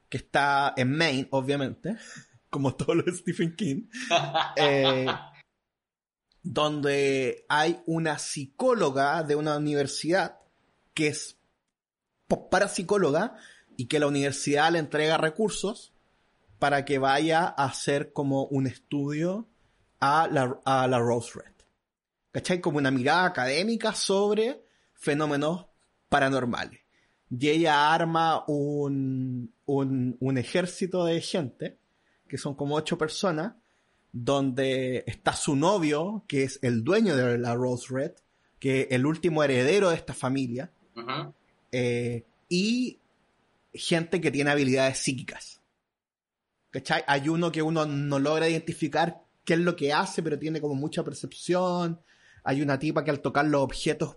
que 0.08 0.18
está 0.18 0.74
en 0.76 0.96
Maine, 0.96 1.28
obviamente, 1.30 1.96
como 2.50 2.74
todo 2.74 2.94
lo 2.94 3.02
de 3.02 3.12
Stephen 3.12 3.54
King, 3.56 3.88
eh, 4.56 5.06
donde 6.42 7.44
hay 7.48 7.80
una 7.86 8.18
psicóloga 8.18 9.22
de 9.22 9.36
una 9.36 9.56
universidad 9.56 10.38
que 10.94 11.08
es 11.08 11.38
parapsicóloga 12.50 13.36
y 13.78 13.86
que 13.86 14.00
la 14.00 14.08
universidad 14.08 14.72
le 14.72 14.80
entrega 14.80 15.16
recursos 15.16 15.94
para 16.58 16.84
que 16.84 16.98
vaya 16.98 17.44
a 17.44 17.66
hacer 17.66 18.12
como 18.12 18.44
un 18.46 18.66
estudio 18.66 19.46
a 20.00 20.26
la, 20.26 20.60
a 20.64 20.88
la 20.88 20.98
Rose 20.98 21.38
Red. 21.38 21.54
¿Cachai? 22.32 22.60
Como 22.60 22.78
una 22.78 22.90
mirada 22.90 23.24
académica 23.24 23.94
sobre 23.94 24.64
fenómenos 24.94 25.66
paranormales. 26.08 26.80
Y 27.30 27.48
ella 27.50 27.94
arma 27.94 28.42
un, 28.48 29.54
un, 29.66 30.16
un 30.18 30.38
ejército 30.38 31.04
de 31.04 31.20
gente, 31.20 31.78
que 32.26 32.36
son 32.36 32.56
como 32.56 32.74
ocho 32.74 32.98
personas, 32.98 33.54
donde 34.10 35.04
está 35.06 35.36
su 35.36 35.54
novio, 35.54 36.24
que 36.26 36.42
es 36.42 36.58
el 36.62 36.82
dueño 36.82 37.14
de 37.14 37.38
la 37.38 37.54
Rose 37.54 37.86
Red, 37.90 38.12
que 38.58 38.80
es 38.80 38.86
el 38.90 39.06
último 39.06 39.44
heredero 39.44 39.90
de 39.90 39.94
esta 39.94 40.14
familia, 40.14 40.72
eh, 41.70 42.24
y 42.48 42.98
gente 43.72 44.20
que 44.20 44.30
tiene 44.30 44.50
habilidades 44.50 44.98
psíquicas. 44.98 45.60
¿Cachai? 46.70 47.02
Hay 47.06 47.28
uno 47.28 47.50
que 47.50 47.62
uno 47.62 47.86
no 47.86 48.18
logra 48.18 48.48
identificar 48.48 49.22
qué 49.44 49.54
es 49.54 49.60
lo 49.60 49.76
que 49.76 49.92
hace, 49.92 50.22
pero 50.22 50.38
tiene 50.38 50.60
como 50.60 50.74
mucha 50.74 51.02
percepción. 51.02 52.00
Hay 52.44 52.62
una 52.62 52.78
tipa 52.78 53.04
que 53.04 53.10
al 53.10 53.20
tocar 53.20 53.46
los 53.46 53.62
objetos 53.62 54.16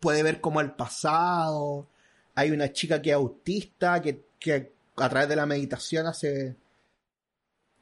puede 0.00 0.22
ver 0.22 0.40
como 0.40 0.60
el 0.60 0.72
pasado. 0.72 1.88
Hay 2.34 2.50
una 2.50 2.72
chica 2.72 3.02
que 3.02 3.10
es 3.10 3.16
autista, 3.16 4.00
que, 4.00 4.24
que 4.38 4.72
a 4.96 5.08
través 5.08 5.28
de 5.28 5.36
la 5.36 5.46
meditación 5.46 6.06
hace, 6.06 6.56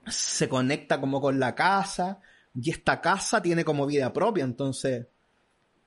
se 0.07 0.49
conecta 0.49 1.00
como 1.00 1.21
con 1.21 1.39
la 1.39 1.55
casa 1.55 2.21
y 2.55 2.71
esta 2.71 3.00
casa 3.00 3.41
tiene 3.41 3.65
como 3.65 3.87
vida 3.87 4.12
propia, 4.12 4.45
entonces 4.45 5.07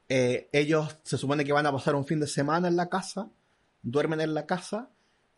eh, 0.10 0.50
ellos 0.52 0.98
se 1.04 1.18
supone 1.18 1.44
que 1.44 1.54
van 1.54 1.66
a 1.66 1.72
pasar 1.72 1.96
un 1.96 2.06
fin 2.06 2.20
de 2.20 2.28
semana 2.28 2.68
en 2.68 2.76
la 2.76 2.90
casa, 2.90 3.30
duermen 3.84 4.22
en 4.22 4.34
la 4.34 4.46
casa 4.46 4.90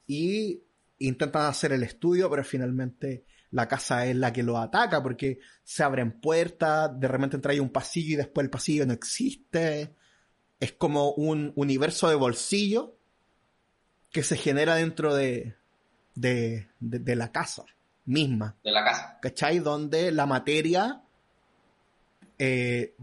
y 0.07 0.61
intentan 0.99 1.47
hacer 1.47 1.73
el 1.73 1.83
estudio, 1.83 2.29
pero 2.29 2.43
finalmente 2.43 3.25
la 3.51 3.67
casa 3.67 4.05
es 4.05 4.15
la 4.15 4.31
que 4.31 4.43
lo 4.43 4.57
ataca 4.57 5.01
porque 5.03 5.39
se 5.63 5.83
abren 5.83 6.19
puertas, 6.19 6.97
de 6.99 7.07
repente 7.07 7.35
entra 7.35 7.51
ahí 7.51 7.59
un 7.59 7.69
pasillo 7.69 8.13
y 8.13 8.17
después 8.17 8.45
el 8.45 8.49
pasillo 8.49 8.85
no 8.85 8.93
existe. 8.93 9.93
Es 10.59 10.73
como 10.73 11.11
un 11.11 11.51
universo 11.55 12.07
de 12.07 12.15
bolsillo 12.15 12.95
que 14.11 14.23
se 14.23 14.37
genera 14.37 14.75
dentro 14.75 15.13
de, 15.13 15.55
de, 16.15 16.69
de, 16.79 17.15
la 17.15 17.31
casa 17.31 17.65
misma. 18.05 18.55
De 18.63 18.71
la 18.71 18.83
casa. 18.83 19.19
¿Cachai? 19.21 19.59
Donde 19.59 20.11
la 20.11 20.25
materia 20.25 21.01
eh, 22.37 22.95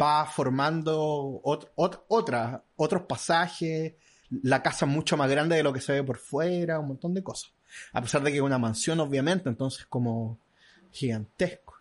va 0.00 0.26
formando 0.26 1.40
otra, 1.42 2.64
otros 2.76 3.02
pasajes, 3.02 3.94
la 4.42 4.62
casa 4.62 4.86
es 4.86 4.92
mucho 4.92 5.16
más 5.16 5.30
grande 5.30 5.56
de 5.56 5.62
lo 5.62 5.72
que 5.72 5.80
se 5.80 5.92
ve 5.92 6.04
por 6.04 6.18
fuera, 6.18 6.78
un 6.78 6.88
montón 6.88 7.14
de 7.14 7.22
cosas. 7.22 7.52
A 7.92 8.00
pesar 8.00 8.22
de 8.22 8.30
que 8.30 8.38
es 8.38 8.42
una 8.42 8.58
mansión, 8.58 9.00
obviamente, 9.00 9.48
entonces 9.48 9.86
como 9.86 10.38
gigantesco. 10.92 11.74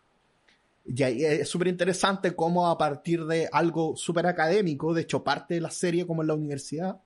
Y 0.86 1.04
ahí 1.04 1.24
es 1.24 1.48
súper 1.48 1.68
interesante 1.68 2.36
cómo 2.36 2.68
a 2.68 2.78
partir 2.78 3.26
de 3.26 3.48
algo 3.52 3.96
súper 3.96 4.26
académico, 4.26 4.94
de 4.94 5.02
hecho 5.02 5.24
parte 5.24 5.56
de 5.56 5.62
la 5.62 5.70
serie 5.70 6.08
como 6.08 6.24
en 6.24 6.28
la 6.28 6.34
universidad, 6.34 7.00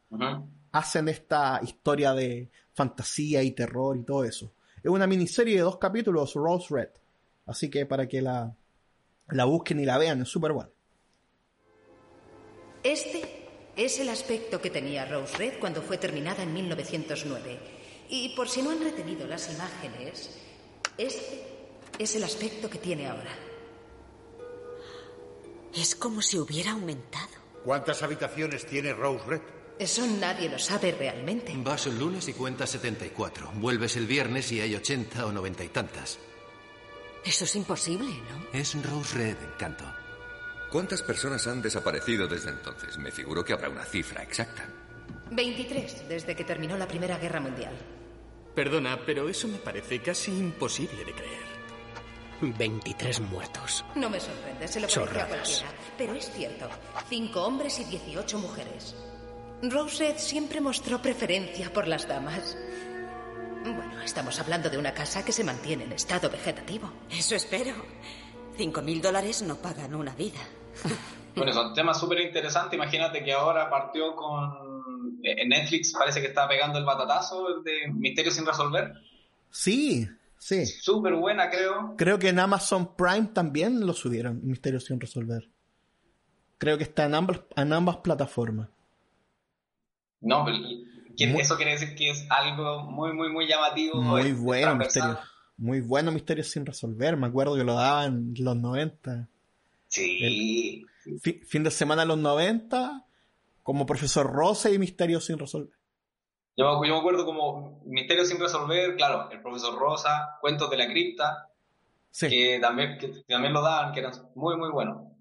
hacen 0.72 1.10
esta 1.10 1.60
historia 1.62 2.14
de 2.14 2.50
fantasía 2.74 3.44
y 3.44 3.52
terror 3.52 3.98
y 3.98 4.04
todo 4.04 4.24
eso. 4.24 4.54
Es 4.82 4.90
una 4.90 5.08
miniserie 5.08 5.56
de 5.56 5.62
dos 5.62 5.78
capítulos, 5.78 6.34
Rose 6.34 6.68
Red. 6.70 6.90
Así 7.46 7.70
que 7.70 7.86
para 7.86 8.08
que 8.08 8.22
la, 8.22 8.56
la 9.30 9.46
busquen 9.46 9.80
y 9.80 9.86
la 9.86 9.98
vean, 9.98 10.22
es 10.22 10.30
súper 10.30 10.54
bueno. 10.54 10.70
Este 12.84 13.43
es 13.76 14.00
el 14.00 14.10
aspecto 14.10 14.62
que 14.62 14.70
tenía 14.70 15.06
Rose 15.06 15.38
Red 15.38 15.60
cuando 15.60 15.82
fue 15.82 15.98
terminada 15.98 16.44
en 16.44 16.54
1909. 16.54 17.58
Y 18.10 18.30
por 18.36 18.50
si 18.50 18.62
no 18.62 18.72
han 18.72 18.84
retenido 18.84 19.26
las 19.26 19.52
imágenes, 19.52 20.30
este 20.98 21.44
es 21.98 22.16
el 22.16 22.24
aspecto 22.24 22.70
que 22.70 22.78
tiene 22.78 23.08
ahora. 23.08 23.36
Es 25.74 25.96
como 25.96 26.22
si 26.22 26.38
hubiera 26.38 26.72
aumentado. 26.72 27.34
¿Cuántas 27.64 28.04
habitaciones 28.04 28.66
tiene 28.66 28.94
Rose 28.94 29.26
Red? 29.26 29.42
Eso 29.80 30.06
nadie 30.06 30.50
lo 30.50 30.60
sabe 30.60 30.92
realmente. 30.92 31.52
Vas 31.58 31.88
el 31.88 31.98
lunes 31.98 32.28
y 32.28 32.34
cuentas 32.34 32.70
74. 32.70 33.54
Vuelves 33.56 33.96
el 33.96 34.06
viernes 34.06 34.52
y 34.52 34.62
hay 34.62 34.76
80 34.76 35.26
o 35.26 35.32
90 35.32 35.64
y 35.64 35.70
tantas. 35.70 36.20
Eso 37.26 37.46
es 37.46 37.56
imposible, 37.56 38.06
¿no? 38.06 38.60
Es 38.60 38.76
Rose 38.84 39.18
Red, 39.18 39.38
encanto. 39.54 39.86
¿Cuántas 40.74 41.04
personas 41.04 41.46
han 41.46 41.62
desaparecido 41.62 42.28
desde 42.28 42.50
entonces? 42.50 42.98
Me 42.98 43.12
figuro 43.12 43.46
que 43.46 43.54
habrá 43.54 43.70
una 43.70 43.86
cifra 43.86 44.24
exacta. 44.24 44.68
23, 45.30 46.10
desde 46.10 46.36
que 46.36 46.44
terminó 46.44 46.76
la 46.76 46.88
Primera 46.88 47.20
Guerra 47.20 47.40
Mundial. 47.40 47.76
Perdona, 48.56 49.00
pero 49.06 49.30
eso 49.30 49.48
me 49.48 49.60
parece 49.60 50.02
casi 50.02 50.32
imposible 50.32 51.06
de 51.06 51.14
creer. 51.14 51.44
23 52.58 53.20
muertos. 53.20 53.86
No 53.94 54.10
me 54.10 54.20
sorprende, 54.20 54.68
se 54.68 54.80
lo 54.80 54.88
parece 54.88 55.22
a 55.22 55.28
cualquiera. 55.28 55.68
Pero 55.96 56.16
es 56.16 56.32
cierto. 56.32 56.68
Cinco 57.08 57.44
hombres 57.44 57.78
y 57.78 57.84
18 57.84 58.40
mujeres. 58.40 58.96
Rosette 59.62 60.18
siempre 60.18 60.60
mostró 60.60 61.00
preferencia 61.00 61.72
por 61.72 61.88
las 61.88 62.08
damas. 62.08 62.58
Bueno, 63.64 64.02
estamos 64.02 64.40
hablando 64.40 64.72
de 64.72 64.80
una 64.80 64.96
casa 64.96 65.24
que 65.24 65.34
se 65.34 65.44
mantiene 65.44 65.84
en 65.84 65.92
estado 65.92 66.32
vegetativo. 66.32 66.92
Eso 67.12 67.36
espero. 67.36 67.76
Cinco 68.58 68.82
mil 68.82 69.04
dólares 69.04 69.44
no 69.44 69.58
pagan 69.58 69.94
una 69.94 70.16
vida. 70.16 70.40
Bueno, 71.36 71.52
son 71.52 71.74
temas 71.74 72.00
súper 72.00 72.22
interesantes. 72.22 72.74
Imagínate 72.74 73.24
que 73.24 73.34
ahora 73.34 73.70
partió 73.70 74.16
con. 74.16 74.74
En 75.24 75.50
Netflix 75.50 75.94
parece 75.94 76.22
que 76.22 76.28
está 76.28 76.48
pegando 76.48 76.78
el 76.78 76.86
batatazo 76.86 77.62
de 77.62 77.92
Misterio 77.92 78.32
sin 78.32 78.46
resolver. 78.46 78.94
Sí, 79.50 80.08
sí. 80.38 80.66
Súper 80.66 81.16
buena, 81.16 81.50
creo. 81.50 81.96
Creo 81.98 82.20
que 82.20 82.30
en 82.30 82.40
Amazon 82.40 82.96
Prime 82.96 83.30
también 83.34 83.86
lo 83.86 83.94
subieron, 83.94 84.42
Misterio 84.44 84.80
sin 84.80 85.00
resolver. 85.00 85.50
Creo 86.58 86.78
que 86.78 86.84
está 86.84 87.06
en 87.06 87.16
ambas, 87.16 87.42
en 87.56 87.74
ambas 87.74 87.98
plataformas. 87.98 88.70
No, 90.22 90.46
pero 90.46 90.58
eso 91.18 91.56
quiere 91.56 91.72
decir 91.72 91.96
que 91.96 92.10
es 92.10 92.26
algo 92.30 92.84
muy, 92.84 93.14
muy, 93.14 93.32
muy 93.32 93.48
llamativo. 93.48 94.02
Muy 94.02 94.34
bueno, 94.34 94.76
Misterio. 94.76 95.20
Muy 95.58 95.82
bueno 95.82 96.12
Misterio 96.12 96.44
sin 96.44 96.66
resolver. 96.66 97.16
Me 97.18 97.28
acuerdo 97.28 97.56
que 97.56 97.64
lo 97.64 97.76
daban 97.76 98.34
en 98.38 98.44
los 98.44 98.56
90. 98.56 99.30
Sí. 99.94 100.86
fin 101.46 101.64
de 101.64 101.70
semana 101.70 102.02
de 102.02 102.08
los 102.08 102.18
90, 102.18 103.06
como 103.62 103.86
Profesor 103.86 104.26
Rosa 104.26 104.72
y 104.72 104.80
Misterio 104.80 105.22
sin 105.22 105.38
resolver. 105.38 105.78
Yo, 106.58 106.80
me 106.80 106.98
acuerdo 106.98 107.26
como 107.26 107.84
Misterio 107.86 108.26
sin 108.26 108.40
resolver, 108.40 108.96
claro, 108.96 109.30
el 109.32 109.42
Profesor 109.42 109.78
Rosa, 109.78 110.38
Cuentos 110.42 110.70
de 110.72 110.78
la 110.78 110.88
Cripta, 110.88 111.50
que, 112.20 112.58
también, 112.60 112.98
que 112.98 113.24
también 113.28 113.54
lo 113.54 113.62
daban, 113.62 113.94
que 113.94 114.00
eran 114.00 114.14
muy, 114.34 114.58
muy 114.58 114.72
buenos. 114.72 115.12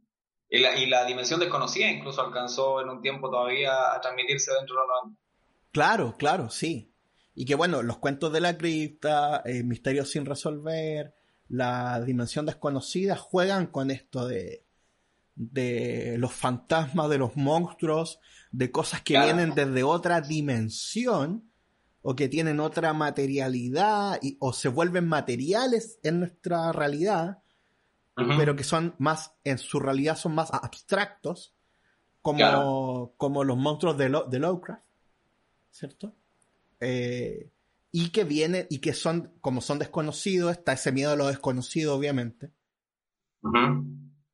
Y 0.49 0.59
la, 0.59 0.75
y 0.77 0.87
la, 0.87 1.05
Dimensión 1.05 1.41
Desconocida 1.41 1.91
incluso 1.91 2.23
alcanzó 2.23 2.81
en 2.81 2.89
un 2.89 3.03
tiempo 3.03 3.31
todavía 3.31 3.95
a 3.95 4.01
transmitirse 4.01 4.53
dentro 4.59 4.75
de 4.75 4.81
los 4.81 4.89
90. 5.05 5.21
Claro, 5.71 6.17
claro, 6.19 6.49
sí. 6.49 6.95
Y 7.35 7.45
que 7.45 7.55
bueno, 7.55 7.83
los 7.83 7.99
cuentos 7.99 8.33
de 8.33 8.41
la 8.41 8.57
cripta, 8.57 9.43
eh, 9.45 9.63
misterios 9.63 10.11
sin 10.11 10.25
resolver, 10.25 11.15
la 11.53 12.01
dimensión 12.01 12.47
desconocida 12.47 13.15
juegan 13.15 13.67
con 13.67 13.91
esto 13.91 14.27
de, 14.27 14.65
de 15.35 16.17
los 16.17 16.33
fantasmas, 16.33 17.11
de 17.11 17.19
los 17.19 17.37
monstruos, 17.37 18.21
de 18.53 18.73
cosas 18.73 19.03
que 19.03 19.21
vienen 19.21 19.55
desde 19.55 19.83
otra 19.83 20.23
dimensión 20.23 21.45
o 22.01 22.17
que 22.17 22.31
tienen 22.31 22.59
otra 22.59 22.95
materialidad 22.95 24.19
y, 24.23 24.39
o 24.41 24.55
se 24.55 24.69
vuelven 24.69 25.07
materiales 25.07 25.99
en 26.03 26.21
nuestra 26.21 26.73
realidad, 26.73 27.43
pero 28.15 28.57
que 28.57 28.65
son 28.65 28.95
más, 28.97 29.35
en 29.45 29.59
su 29.59 29.79
realidad 29.79 30.17
son 30.17 30.35
más 30.35 30.55
abstractos, 30.55 31.53
como, 32.23 33.13
como 33.19 33.45
los 33.45 33.59
monstruos 33.59 33.99
de, 33.99 34.23
de 34.31 34.39
Lovecraft, 34.39 34.83
¿cierto? 35.71 36.15
Eh, 36.81 37.51
y 37.93 38.09
que 38.09 38.25
viene 38.25 38.67
y 38.71 38.79
que 38.79 38.95
son, 38.95 39.35
como 39.43 39.61
son 39.61 39.79
desconocidos, 39.79 40.53
está 40.53 40.73
ese 40.73 40.91
miedo 40.91 41.13
a 41.13 41.17
lo 41.17 41.29
desconocido, 41.29 41.95
obviamente. 41.95 42.51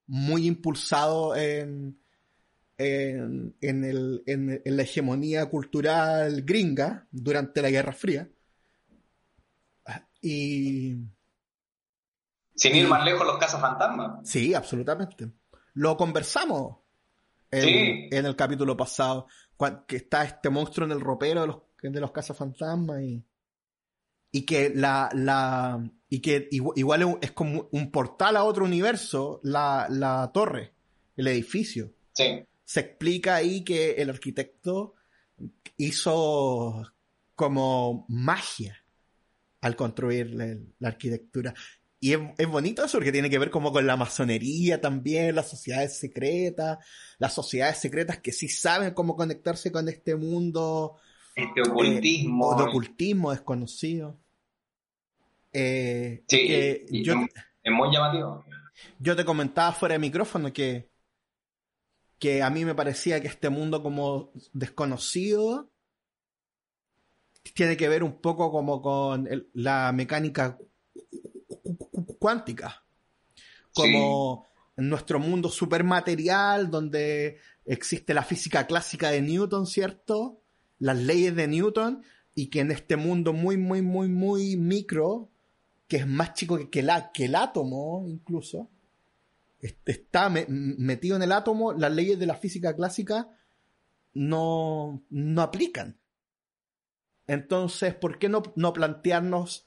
Muy 0.07 0.47
impulsado 0.47 1.35
en, 1.35 1.99
en, 2.79 3.55
el, 3.61 4.23
en, 4.27 4.63
la 4.65 4.83
hegemonía 4.83 5.47
cultural 5.47 6.43
gringa 6.43 7.09
durante 7.11 7.61
la 7.61 7.71
Guerra 7.71 7.93
Fría. 7.93 8.31
Y. 10.23 10.97
Sin 12.55 12.77
ir 12.77 12.89
más 12.89 13.05
lejos, 13.05 13.27
los 13.27 13.39
casos 13.39 13.61
fantasmas. 13.61 14.29
Sí, 14.29 14.55
absolutamente. 14.55 15.33
Lo 15.75 15.97
conversamos 15.97 16.79
en, 17.51 18.13
en 18.13 18.27
el 18.27 18.37
capítulo 18.37 18.77
pasado, 18.77 19.27
que 19.87 19.97
está 19.97 20.23
este 20.23 20.49
monstruo 20.49 20.87
en 20.87 20.93
el 20.93 21.01
ropero 21.01 21.41
de 21.41 21.47
los, 21.49 21.57
de 21.83 22.01
los 22.01 22.13
cazafantasmas 22.13 23.01
y 23.03 23.25
y 24.31 24.43
que 24.43 24.71
la, 24.75 25.11
la 25.15 25.91
y 26.11 26.21
que 26.21 26.49
igual 26.51 27.19
es 27.21 27.33
como 27.33 27.69
un 27.73 27.91
portal 27.91 28.37
a 28.37 28.45
otro 28.45 28.65
universo, 28.65 29.41
la, 29.43 29.87
la 29.91 30.31
torre, 30.33 30.73
el 31.17 31.27
edificio. 31.29 31.93
Sí. 32.13 32.45
Se 32.65 32.81
explica 32.81 33.37
ahí 33.37 33.63
que 33.63 33.93
el 33.93 34.11
arquitecto 34.11 34.95
hizo 35.77 36.91
como 37.35 38.07
magia 38.09 38.77
al 39.61 39.77
construir 39.77 40.35
la, 40.35 40.89
arquitectura. 40.89 41.55
Y 42.01 42.15
es, 42.15 42.21
es, 42.39 42.49
bonito 42.49 42.85
eso 42.85 42.99
porque 42.99 43.13
tiene 43.13 43.29
que 43.29 43.39
ver 43.39 43.51
como 43.51 43.73
con 43.73 43.87
la 43.87 43.97
masonería 43.97 44.81
también, 44.81 45.35
las 45.35 45.51
sociedades 45.51 45.99
secretas, 45.99 46.79
las 47.19 47.35
sociedades 47.35 47.79
secretas 47.79 48.19
que 48.19 48.33
sí 48.33 48.49
saben 48.49 48.95
cómo 48.95 49.17
conectarse 49.17 49.73
con 49.73 49.89
este 49.89 50.17
mundo 50.17 50.97
este 51.39 51.63
ocultismo. 51.63 52.57
de 52.57 52.65
ocultismo 52.65 53.31
desconocido. 53.31 54.19
Eh, 55.53 56.25
sí, 56.27 57.03
yo, 57.03 57.15
es 57.63 57.73
muy 57.73 57.93
llamativo. 57.93 58.45
Yo 58.99 59.17
te 59.17 59.25
comentaba 59.25 59.73
fuera 59.73 59.95
de 59.95 60.01
micrófono 60.01 60.53
que, 60.53 60.91
que 62.19 62.43
a 62.43 62.51
mí 62.51 62.65
me 62.65 62.75
parecía 62.75 63.21
que 63.21 63.29
este 63.29 63.49
mundo 63.49 63.83
como 63.83 64.33
desconocido 64.53 65.71
tiene 67.55 67.77
que 67.77 67.89
ver 67.89 68.03
un 68.03 68.21
poco 68.21 68.51
como 68.51 68.83
con 68.83 69.29
la 69.55 69.93
mecánica 69.93 70.59
cuántica. 72.19 72.85
Como 73.73 74.47
en 74.77 74.89
nuestro 74.89 75.21
mundo 75.21 75.49
supermaterial, 75.51 76.71
donde 76.71 77.39
existe 77.65 78.13
la 78.13 78.23
física 78.23 78.67
clásica 78.67 79.11
de 79.11 79.23
Newton, 79.23 79.67
¿cierto? 79.67 80.41
Las 80.79 80.99
leyes 80.99 81.35
de 81.35 81.49
Newton 81.49 82.03
y 82.35 82.47
que 82.47 82.61
en 82.61 82.71
este 82.71 82.97
mundo 82.97 83.33
muy, 83.33 83.57
muy, 83.57 83.83
muy, 83.83 84.09
muy 84.09 84.57
micro, 84.57 85.31
que 85.89 85.99
es 85.99 86.07
más 86.07 86.35
chico 86.35 86.57
que, 86.57 86.71
que, 86.71 86.83
la, 86.83 87.11
que 87.13 87.25
el 87.25 87.35
átomo 87.35 88.05
incluso, 88.07 88.71
está 89.61 90.31
metido 90.31 91.17
en 91.17 91.23
el 91.23 91.33
átomo, 91.33 91.73
las 91.73 91.93
leyes 91.93 92.19
de 92.19 92.27
la 92.27 92.37
física 92.37 92.77
clásica 92.77 93.29
no, 94.15 95.03
no 95.11 95.43
aplican. 95.43 95.99
Entonces, 97.27 97.95
¿por 97.95 98.19
qué 98.19 98.29
no, 98.29 98.43
no 98.57 98.73
plantearnos 98.73 99.67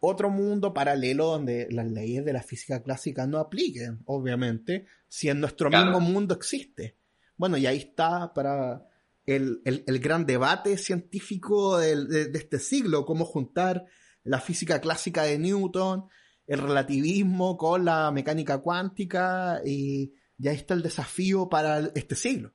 otro 0.00 0.30
mundo 0.30 0.74
paralelo 0.74 1.26
donde 1.26 1.68
las 1.70 1.86
leyes 1.86 2.24
de 2.24 2.32
la 2.32 2.42
física 2.42 2.82
clásica 2.82 3.26
no 3.26 3.38
apliquen, 3.38 4.00
obviamente, 4.06 4.86
si 5.08 5.28
en 5.28 5.40
nuestro 5.40 5.70
mismo 5.70 6.00
mundo 6.00 6.34
existe? 6.34 6.96
Bueno, 7.36 7.56
y 7.56 7.66
ahí 7.66 7.78
está 7.78 8.34
para 8.34 8.87
el, 9.36 10.00
gran 10.00 10.26
debate 10.26 10.76
científico 10.78 11.78
de, 11.78 12.30
este 12.34 12.58
siglo, 12.58 13.04
cómo 13.04 13.24
juntar 13.24 13.84
la 14.22 14.40
física 14.40 14.80
clásica 14.80 15.22
de 15.22 15.38
Newton, 15.38 16.08
el 16.46 16.58
relativismo 16.60 17.56
con 17.56 17.84
la 17.84 18.10
mecánica 18.10 18.58
cuántica, 18.58 19.60
y, 19.64 20.12
y 20.38 20.48
ahí 20.48 20.56
está 20.56 20.74
el 20.74 20.82
desafío 20.82 21.48
para 21.48 21.78
este 21.94 22.14
siglo 22.14 22.52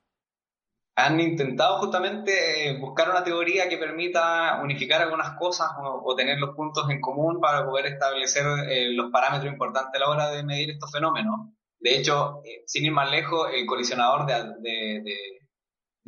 han 0.96 1.20
intentado 1.20 1.80
justamente 1.80 2.70
eh, 2.70 2.80
buscar 2.80 3.10
una 3.10 3.24
teoría 3.24 3.68
que 3.68 3.78
permita 3.78 4.62
unificar 4.64 5.02
algunas 5.02 5.38
cosas 5.38 5.70
o, 5.80 6.16
tener 6.16 6.38
los 6.38 6.56
puntos 6.56 6.90
en 6.90 7.02
común 7.02 7.40
para 7.42 7.66
poder 7.66 7.88
establecer 7.88 8.46
eh, 8.70 8.92
los 8.92 9.12
parámetros 9.12 9.52
importantes 9.52 10.00
a 10.00 10.06
la 10.06 10.12
hora 10.12 10.30
de 10.30 10.44
medir 10.44 10.72
estos 10.72 10.92
fenómenos. 10.92 11.50
De 11.80 11.98
hecho, 11.98 12.42
eh, 12.46 12.64
sin 12.68 12.86
ir 12.86 12.92
más 12.92 13.10
lejos, 13.10 13.50
el 13.54 13.66
colisionador 13.66 14.26
de, 14.28 15.04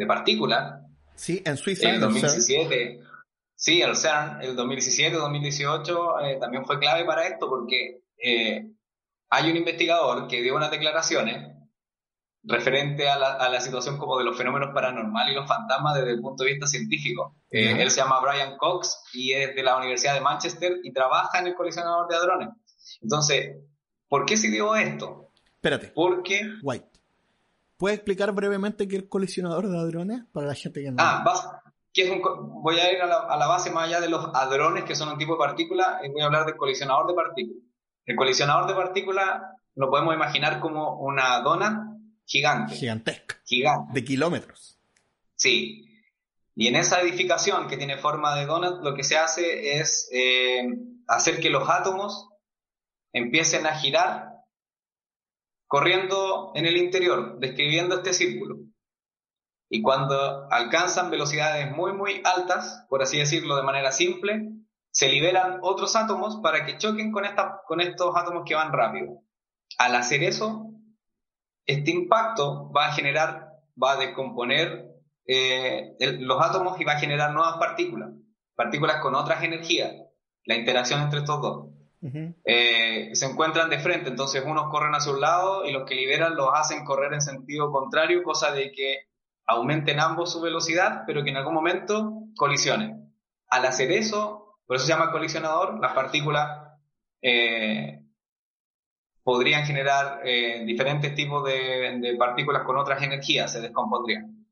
partículas. 0.07 0.81
Sí, 1.15 1.41
en 1.45 1.57
Suiza. 1.57 1.89
En 1.89 2.01
2017. 2.01 2.99
Sí, 3.55 3.81
el 3.81 3.95
CERN, 3.95 4.41
el 4.41 4.57
2017-2018 4.57 6.39
también 6.39 6.65
fue 6.65 6.77
clave 6.77 7.05
para 7.05 7.27
esto 7.27 7.47
porque 7.47 8.01
hay 9.29 9.51
un 9.51 9.57
investigador 9.57 10.27
que 10.27 10.41
dio 10.41 10.55
unas 10.55 10.71
declaraciones 10.71 11.55
referente 12.45 13.09
a 13.09 13.17
la, 13.17 13.33
a 13.33 13.49
la, 13.49 13.59
situación 13.59 13.97
como 13.97 14.17
de 14.17 14.23
los 14.23 14.37
fenómenos 14.37 14.73
paranormales 14.73 15.31
y 15.33 15.35
los 15.35 15.47
fantasmas 15.47 15.95
desde 15.95 16.11
el 16.11 16.21
punto 16.21 16.43
de 16.43 16.51
vista 16.51 16.67
científico. 16.67 17.35
Eh, 17.49 17.81
él 17.81 17.89
se 17.89 18.01
llama 18.01 18.21
Brian 18.21 18.57
Cox 18.57 19.03
y 19.13 19.33
es 19.33 19.55
de 19.55 19.63
la 19.63 19.77
Universidad 19.77 20.13
de 20.13 20.21
Manchester 20.21 20.77
y 20.83 20.93
trabaja 20.93 21.39
en 21.39 21.47
el 21.47 21.55
colisionador 21.55 22.07
de 22.07 22.15
hadrones. 22.15 22.49
Entonces, 23.01 23.57
¿por 24.07 24.25
qué 24.25 24.37
se 24.37 24.49
dio 24.49 24.75
esto? 24.75 25.31
Espérate. 25.55 25.87
Porque... 25.87 26.41
White. 26.61 26.87
¿Puedes 27.77 27.97
explicar 27.97 28.31
brevemente 28.31 28.87
qué 28.87 28.95
es 28.95 29.03
el 29.03 29.09
colisionador 29.09 29.69
de 29.69 29.77
hadrones 29.77 30.23
para 30.31 30.47
la 30.47 30.55
gente 30.55 30.81
que 30.81 30.91
no... 30.91 30.97
Ah, 30.99 31.23
es 31.93 32.09
un, 32.09 32.21
voy 32.61 32.77
a 32.77 32.91
ir 32.91 33.01
a 33.01 33.05
la, 33.05 33.19
a 33.19 33.37
la, 33.37 33.47
base 33.47 33.71
más 33.71 33.85
allá 33.85 34.01
de 34.01 34.09
los 34.09 34.29
hadrones, 34.33 34.83
que 34.83 34.95
son 34.95 35.09
un 35.09 35.17
tipo 35.17 35.33
de 35.33 35.39
partícula, 35.39 36.01
y 36.03 36.09
voy 36.09 36.21
a 36.21 36.25
hablar 36.25 36.45
del 36.45 36.57
colisionador 36.57 37.07
de 37.07 37.13
partículas. 37.13 37.63
El 38.05 38.15
colisionador 38.15 38.67
de 38.67 38.75
partículas 38.75 39.41
lo 39.75 39.89
podemos 39.89 40.13
imaginar 40.13 40.59
como 40.59 40.99
una 40.99 41.39
dona 41.41 41.97
gigante. 42.25 42.75
Gigantesca. 42.75 43.41
Gigante. 43.45 43.93
De 43.93 44.03
kilómetros. 44.03 44.79
Sí. 45.35 45.85
Y 46.55 46.67
en 46.67 46.75
esa 46.75 47.01
edificación 47.01 47.67
que 47.67 47.77
tiene 47.77 47.97
forma 47.97 48.35
de 48.35 48.45
donut, 48.45 48.83
lo 48.83 48.93
que 48.93 49.03
se 49.03 49.17
hace 49.17 49.79
es 49.79 50.09
eh, 50.13 50.67
hacer 51.07 51.39
que 51.39 51.49
los 51.49 51.69
átomos 51.69 52.29
empiecen 53.11 53.65
a 53.65 53.75
girar 53.75 54.34
corriendo 55.75 56.53
en 56.55 56.65
el 56.65 56.77
interior, 56.77 57.37
describiendo 57.37 57.95
este 57.95 58.13
círculo. 58.13 58.59
Y 59.69 59.81
cuando 59.81 60.49
alcanzan 60.49 61.11
velocidades 61.11 61.69
muy, 61.69 61.91
muy 61.91 62.21
altas, 62.23 62.85
por 62.87 63.03
así 63.03 63.17
decirlo 63.17 63.57
de 63.57 63.63
manera 63.63 63.91
simple, 63.91 64.53
se 64.91 65.09
liberan 65.09 65.59
otros 65.63 65.97
átomos 65.97 66.39
para 66.41 66.65
que 66.65 66.77
choquen 66.77 67.11
con, 67.11 67.25
esta, 67.25 67.59
con 67.67 67.81
estos 67.81 68.15
átomos 68.15 68.43
que 68.45 68.55
van 68.55 68.71
rápido. 68.71 69.21
Al 69.77 69.95
hacer 69.95 70.23
eso, 70.23 70.71
este 71.65 71.91
impacto 71.91 72.71
va 72.71 72.85
a 72.85 72.93
generar, 72.93 73.49
va 73.75 73.91
a 73.91 73.97
descomponer 73.97 74.85
eh, 75.27 75.97
los 76.19 76.41
átomos 76.41 76.79
y 76.79 76.85
va 76.85 76.93
a 76.93 76.99
generar 76.99 77.33
nuevas 77.33 77.57
partículas, 77.57 78.11
partículas 78.55 79.01
con 79.01 79.13
otras 79.13 79.43
energías, 79.43 79.93
la 80.45 80.55
interacción 80.55 81.01
entre 81.01 81.19
estos 81.19 81.41
dos. 81.41 81.74
Eh, 82.43 83.09
se 83.13 83.25
encuentran 83.25 83.69
de 83.69 83.79
frente, 83.79 84.09
entonces 84.09 84.43
unos 84.45 84.69
corren 84.69 84.93
hacia 84.93 85.11
un 85.11 85.21
lado 85.21 85.65
y 85.65 85.71
los 85.71 85.85
que 85.85 85.95
liberan 85.95 86.35
los 86.35 86.49
hacen 86.53 86.85
correr 86.85 87.13
en 87.13 87.21
sentido 87.21 87.71
contrario, 87.71 88.21
cosa 88.21 88.51
de 88.51 88.71
que 88.71 89.07
aumenten 89.47 89.99
ambos 89.99 90.31
su 90.31 90.41
velocidad, 90.41 91.03
pero 91.07 91.23
que 91.23 91.31
en 91.31 91.37
algún 91.37 91.53
momento 91.53 92.11
colisionen. 92.35 93.13
Al 93.49 93.65
hacer 93.65 93.91
eso, 93.91 94.59
por 94.65 94.77
eso 94.77 94.85
se 94.85 94.91
llama 94.91 95.11
colisionador, 95.11 95.79
las 95.79 95.93
partículas 95.93 96.65
eh, 97.21 98.01
podrían 99.23 99.65
generar 99.65 100.21
eh, 100.23 100.63
diferentes 100.65 101.15
tipos 101.15 101.43
de, 101.43 102.15
partículas 102.19 102.63
con 102.63 102.77
otras 102.77 103.01
energías, 103.01 103.51
se 103.51 103.61
descompondrían. 103.61 104.45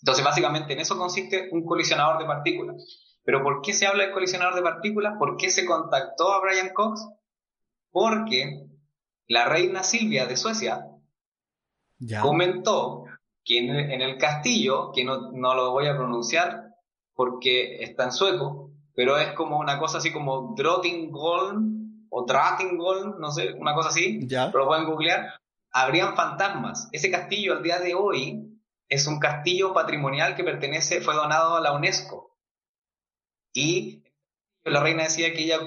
Entonces, 0.00 0.24
básicamente 0.24 0.72
en 0.72 0.80
eso 0.80 0.96
consiste 0.96 1.48
un 1.50 1.64
colisionador 1.64 2.18
de 2.18 2.26
partículas. 2.26 3.11
Pero 3.24 3.42
¿por 3.42 3.62
qué 3.62 3.72
se 3.72 3.86
habla 3.86 4.06
de 4.06 4.12
colisionador 4.12 4.54
de 4.54 4.62
partículas? 4.62 5.14
¿Por 5.18 5.36
qué 5.36 5.50
se 5.50 5.64
contactó 5.64 6.32
a 6.32 6.40
Brian 6.40 6.72
Cox? 6.74 7.06
Porque 7.90 8.66
la 9.28 9.46
reina 9.46 9.82
Silvia 9.82 10.26
de 10.26 10.36
Suecia 10.36 10.86
comentó 12.20 13.04
que 13.44 13.58
en 13.58 14.00
el, 14.00 14.18
castillo, 14.18 14.92
que 14.92 15.04
no, 15.04 15.30
no, 15.32 15.54
lo 15.54 15.70
voy 15.72 15.86
a 15.86 15.96
pronunciar 15.96 16.74
porque 17.14 17.82
está 17.82 18.04
en 18.04 18.12
sueco, 18.12 18.70
pero 18.94 19.18
es 19.18 19.32
como 19.32 19.58
una 19.58 19.78
cosa 19.78 19.98
así 19.98 20.12
como 20.12 20.54
Drottningholm, 20.56 21.82
o 22.14 22.26
Drakengol, 22.26 23.18
no 23.18 23.30
sé, 23.30 23.54
una 23.54 23.74
cosa 23.74 23.88
así, 23.88 24.20
ya. 24.28 24.52
pero 24.52 24.64
lo 24.64 24.68
pueden 24.68 24.84
googlear, 24.84 25.32
habrían 25.70 26.14
fantasmas. 26.14 26.90
Ese 26.92 27.10
castillo 27.10 27.54
al 27.54 27.62
día 27.62 27.78
de 27.78 27.94
hoy 27.94 28.60
es 28.86 29.06
un 29.06 29.18
castillo 29.18 29.72
patrimonial 29.72 30.36
que 30.36 30.44
pertenece, 30.44 31.00
fue 31.00 31.14
donado 31.14 31.56
a 31.56 31.60
la 31.62 31.72
UNESCO. 31.72 32.31
Y 33.52 34.02
la 34.64 34.82
reina 34.82 35.04
decía 35.04 35.32
que 35.32 35.44
ella 35.44 35.58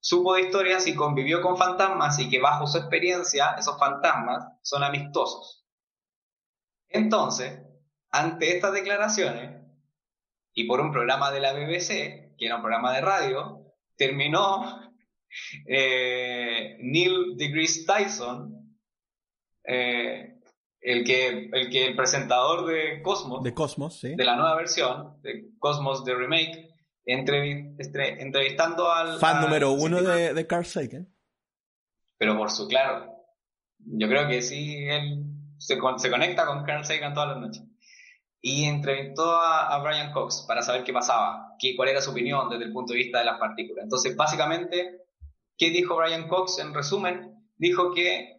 supo 0.00 0.34
de 0.34 0.42
historias 0.42 0.86
y 0.86 0.94
convivió 0.94 1.42
con 1.42 1.56
fantasmas 1.56 2.18
y 2.18 2.28
que 2.28 2.40
bajo 2.40 2.66
su 2.66 2.78
experiencia 2.78 3.56
esos 3.58 3.78
fantasmas 3.78 4.44
son 4.62 4.84
amistosos. 4.84 5.66
Entonces, 6.88 7.60
ante 8.10 8.56
estas 8.56 8.72
declaraciones, 8.72 9.62
y 10.54 10.64
por 10.64 10.80
un 10.80 10.92
programa 10.92 11.30
de 11.30 11.40
la 11.40 11.52
BBC, 11.52 12.34
que 12.36 12.46
era 12.46 12.56
un 12.56 12.62
programa 12.62 12.94
de 12.94 13.00
radio, 13.00 13.74
terminó 13.96 14.92
eh, 15.66 16.78
Neil 16.80 17.36
deGrasse 17.36 17.84
Tyson, 17.84 18.78
eh, 19.64 20.38
el, 20.80 21.04
que, 21.04 21.50
el 21.52 21.68
que 21.68 21.86
el 21.86 21.96
presentador 21.96 22.66
de 22.66 23.02
Cosmos, 23.02 23.42
de 23.42 23.52
Cosmos, 23.52 24.00
de 24.00 24.24
la 24.24 24.36
nueva 24.36 24.54
versión, 24.54 25.20
de 25.22 25.48
Cosmos 25.58 26.04
de 26.04 26.14
Remake, 26.14 26.75
entrevistando 27.06 28.92
al... 28.92 29.18
Fan 29.18 29.40
número 29.40 29.72
uno 29.72 30.02
de, 30.02 30.34
de, 30.34 30.46
Carl 30.46 30.66
Sagan. 30.66 31.08
Pero 32.18 32.36
por 32.36 32.50
su, 32.50 32.68
claro, 32.68 33.14
yo 33.78 34.08
creo 34.08 34.28
que 34.28 34.42
sí, 34.42 34.86
él 34.88 35.24
se, 35.58 35.78
se 35.96 36.10
conecta 36.10 36.44
con 36.46 36.64
Carl 36.64 36.84
Sagan 36.84 37.14
todas 37.14 37.30
las 37.30 37.38
noches 37.38 37.62
y 38.42 38.64
entrevistó 38.64 39.36
a, 39.40 39.82
Brian 39.82 40.12
Cox 40.12 40.44
para 40.46 40.62
saber 40.62 40.84
qué 40.84 40.92
pasaba, 40.92 41.54
qué, 41.58 41.74
cuál 41.74 41.88
era 41.88 42.00
su 42.00 42.10
opinión 42.10 42.48
desde 42.48 42.64
el 42.64 42.72
punto 42.72 42.92
de 42.92 42.98
vista 42.98 43.18
de 43.20 43.24
las 43.24 43.38
partículas. 43.38 43.84
Entonces, 43.84 44.14
básicamente, 44.14 45.06
¿Qué 45.58 45.70
dijo 45.70 45.96
Brian 45.96 46.28
Cox? 46.28 46.58
En 46.58 46.74
resumen, 46.74 47.34
dijo 47.56 47.92
que 47.94 48.35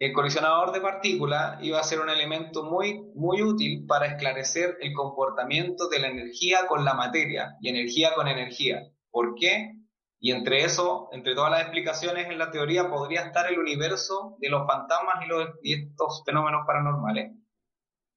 el 0.00 0.14
colisionador 0.14 0.72
de 0.72 0.80
partículas 0.80 1.62
iba 1.62 1.78
a 1.78 1.82
ser 1.84 2.00
un 2.00 2.08
elemento 2.08 2.62
muy, 2.62 3.02
muy 3.14 3.42
útil 3.42 3.84
para 3.86 4.06
esclarecer 4.06 4.78
el 4.80 4.94
comportamiento 4.94 5.90
de 5.90 5.98
la 5.98 6.08
energía 6.08 6.66
con 6.66 6.86
la 6.86 6.94
materia 6.94 7.58
y 7.60 7.68
energía 7.68 8.14
con 8.14 8.26
energía. 8.26 8.90
¿Por 9.10 9.34
qué? 9.34 9.74
Y 10.18 10.32
entre 10.32 10.64
eso, 10.64 11.10
entre 11.12 11.34
todas 11.34 11.50
las 11.50 11.60
explicaciones 11.60 12.28
en 12.30 12.38
la 12.38 12.50
teoría, 12.50 12.88
podría 12.88 13.26
estar 13.26 13.46
el 13.52 13.58
universo 13.58 14.36
de 14.38 14.48
los 14.48 14.66
fantasmas 14.66 15.22
y, 15.22 15.28
los, 15.28 15.48
y 15.62 15.74
estos 15.74 16.22
fenómenos 16.24 16.62
paranormales. 16.66 17.32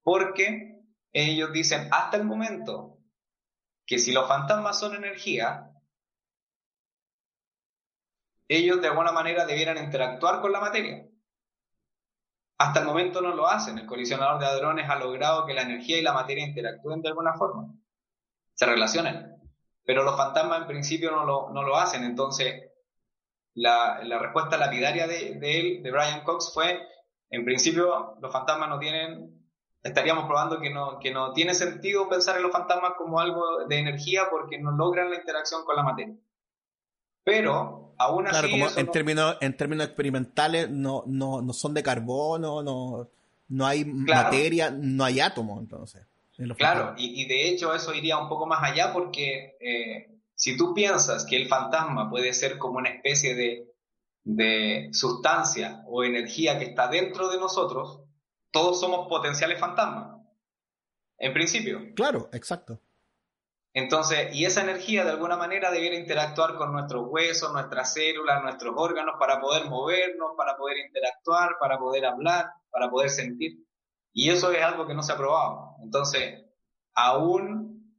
Porque 0.02 0.80
ellos 1.12 1.52
dicen 1.52 1.88
hasta 1.92 2.16
el 2.16 2.24
momento 2.24 2.96
que 3.84 3.98
si 3.98 4.12
los 4.12 4.26
fantasmas 4.26 4.80
son 4.80 4.94
energía, 4.94 5.70
ellos 8.48 8.80
de 8.80 8.88
alguna 8.88 9.12
manera 9.12 9.44
debieran 9.44 9.76
interactuar 9.76 10.40
con 10.40 10.50
la 10.50 10.60
materia. 10.60 11.06
Hasta 12.64 12.80
el 12.80 12.86
momento 12.86 13.20
no 13.20 13.34
lo 13.34 13.46
hacen. 13.46 13.78
El 13.78 13.86
colisionador 13.86 14.40
de 14.40 14.46
hadrones 14.46 14.88
ha 14.88 14.96
logrado 14.96 15.44
que 15.44 15.52
la 15.52 15.62
energía 15.62 15.98
y 15.98 16.02
la 16.02 16.14
materia 16.14 16.46
interactúen 16.46 17.02
de 17.02 17.10
alguna 17.10 17.34
forma, 17.34 17.68
se 18.54 18.64
relacionen. 18.64 19.36
Pero 19.84 20.02
los 20.02 20.16
fantasmas 20.16 20.62
en 20.62 20.66
principio 20.66 21.10
no 21.10 21.26
lo, 21.26 21.50
no 21.50 21.62
lo 21.62 21.76
hacen. 21.76 22.04
Entonces, 22.04 22.70
la, 23.52 24.00
respuesta 24.18 24.56
lapidaria 24.56 25.06
de, 25.06 25.34
de, 25.34 25.60
él, 25.60 25.82
de 25.82 25.90
Brian 25.90 26.24
Cox, 26.24 26.52
fue, 26.54 26.80
en 27.28 27.44
principio 27.44 28.16
los 28.22 28.32
fantasmas 28.32 28.70
no 28.70 28.78
tienen 28.78 29.44
estaríamos 29.82 30.24
probando 30.24 30.58
que 30.58 30.70
no, 30.70 30.98
que 30.98 31.12
no 31.12 31.34
tiene 31.34 31.52
sentido 31.52 32.08
pensar 32.08 32.36
en 32.38 32.44
los 32.44 32.52
fantasmas 32.52 32.94
como 32.96 33.20
algo 33.20 33.66
de 33.68 33.78
energía 33.78 34.30
porque 34.30 34.58
no 34.58 34.70
logran 34.70 35.10
la 35.10 35.16
interacción 35.16 35.62
con 35.66 35.76
la 35.76 35.82
materia. 35.82 36.16
Pero, 37.22 37.83
aún 37.98 38.26
así... 38.26 38.32
Claro, 38.32 38.50
como 38.50 38.68
en, 38.76 38.90
términos, 38.90 39.36
en 39.40 39.56
términos 39.56 39.86
experimentales 39.86 40.70
no, 40.70 41.04
no, 41.06 41.42
no 41.42 41.52
son 41.52 41.74
de 41.74 41.82
carbono, 41.82 42.62
no, 42.62 43.08
no 43.48 43.66
hay 43.66 43.84
materia, 43.84 44.70
no 44.70 45.04
hay 45.04 45.20
átomo, 45.20 45.58
entonces. 45.58 46.02
Claro, 46.56 46.94
y, 46.96 47.22
y, 47.22 47.28
de 47.28 47.48
hecho 47.48 47.72
eso 47.74 47.94
iría 47.94 48.18
un 48.18 48.28
poco 48.28 48.44
más 48.46 48.60
allá 48.62 48.92
porque 48.92 49.56
eh, 49.60 50.18
si 50.34 50.56
tú 50.56 50.74
piensas 50.74 51.24
que 51.24 51.36
el 51.36 51.48
fantasma 51.48 52.10
puede 52.10 52.32
ser 52.32 52.58
como 52.58 52.78
una 52.78 52.88
especie 52.88 53.36
de, 53.36 53.72
de 54.24 54.88
sustancia 54.92 55.84
o 55.86 56.02
energía 56.02 56.58
que 56.58 56.64
está 56.64 56.88
dentro 56.88 57.28
de 57.28 57.38
nosotros, 57.38 58.00
todos 58.50 58.80
somos 58.80 59.06
potenciales 59.08 59.60
fantasmas. 59.60 60.20
En 61.18 61.32
principio. 61.32 61.94
Claro, 61.94 62.28
exacto. 62.32 62.80
Entonces, 63.76 64.32
y 64.32 64.44
esa 64.44 64.62
energía 64.62 65.04
de 65.04 65.10
alguna 65.10 65.36
manera 65.36 65.72
debiera 65.72 65.96
interactuar 65.96 66.54
con 66.54 66.72
nuestros 66.72 67.06
huesos, 67.08 67.52
nuestras 67.52 67.92
células, 67.92 68.40
nuestros 68.40 68.72
órganos 68.76 69.16
para 69.18 69.40
poder 69.40 69.68
movernos, 69.68 70.30
para 70.36 70.56
poder 70.56 70.78
interactuar, 70.78 71.56
para 71.58 71.76
poder 71.76 72.06
hablar, 72.06 72.52
para 72.70 72.88
poder 72.88 73.10
sentir. 73.10 73.58
Y 74.12 74.30
eso 74.30 74.52
es 74.52 74.62
algo 74.62 74.86
que 74.86 74.94
no 74.94 75.02
se 75.02 75.12
ha 75.12 75.16
probado. 75.16 75.74
Entonces, 75.82 76.44
aún, 76.94 77.98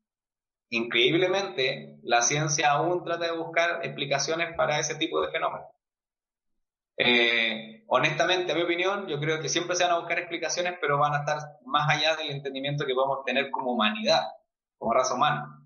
increíblemente, 0.70 2.00
la 2.04 2.22
ciencia 2.22 2.72
aún 2.72 3.04
trata 3.04 3.26
de 3.26 3.38
buscar 3.38 3.84
explicaciones 3.84 4.56
para 4.56 4.80
ese 4.80 4.96
tipo 4.96 5.20
de 5.22 5.30
fenómenos. 5.30 5.68
Eh, 6.98 7.84
honestamente, 7.88 8.54
a 8.54 8.56
mi 8.56 8.62
opinión, 8.62 9.08
yo 9.08 9.20
creo 9.20 9.42
que 9.42 9.50
siempre 9.50 9.76
se 9.76 9.84
van 9.84 9.92
a 9.92 10.00
buscar 10.00 10.20
explicaciones, 10.20 10.76
pero 10.80 10.98
van 10.98 11.16
a 11.16 11.20
estar 11.20 11.38
más 11.66 11.90
allá 11.90 12.16
del 12.16 12.30
entendimiento 12.30 12.86
que 12.86 12.94
podemos 12.94 13.26
tener 13.26 13.52
como 13.52 13.74
humanidad, 13.74 14.22
como 14.78 14.94
raza 14.94 15.16
humana. 15.16 15.65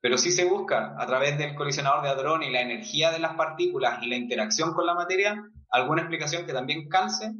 Pero 0.00 0.18
sí 0.18 0.30
se 0.30 0.44
busca, 0.44 0.94
a 0.98 1.06
través 1.06 1.38
del 1.38 1.54
colisionador 1.54 2.02
de 2.02 2.10
hadrón 2.10 2.42
y 2.42 2.50
la 2.50 2.60
energía 2.60 3.10
de 3.10 3.18
las 3.18 3.34
partículas 3.34 4.02
y 4.02 4.08
la 4.08 4.16
interacción 4.16 4.74
con 4.74 4.86
la 4.86 4.94
materia, 4.94 5.50
alguna 5.70 6.02
explicación 6.02 6.46
que 6.46 6.52
también 6.52 6.88
calce 6.88 7.34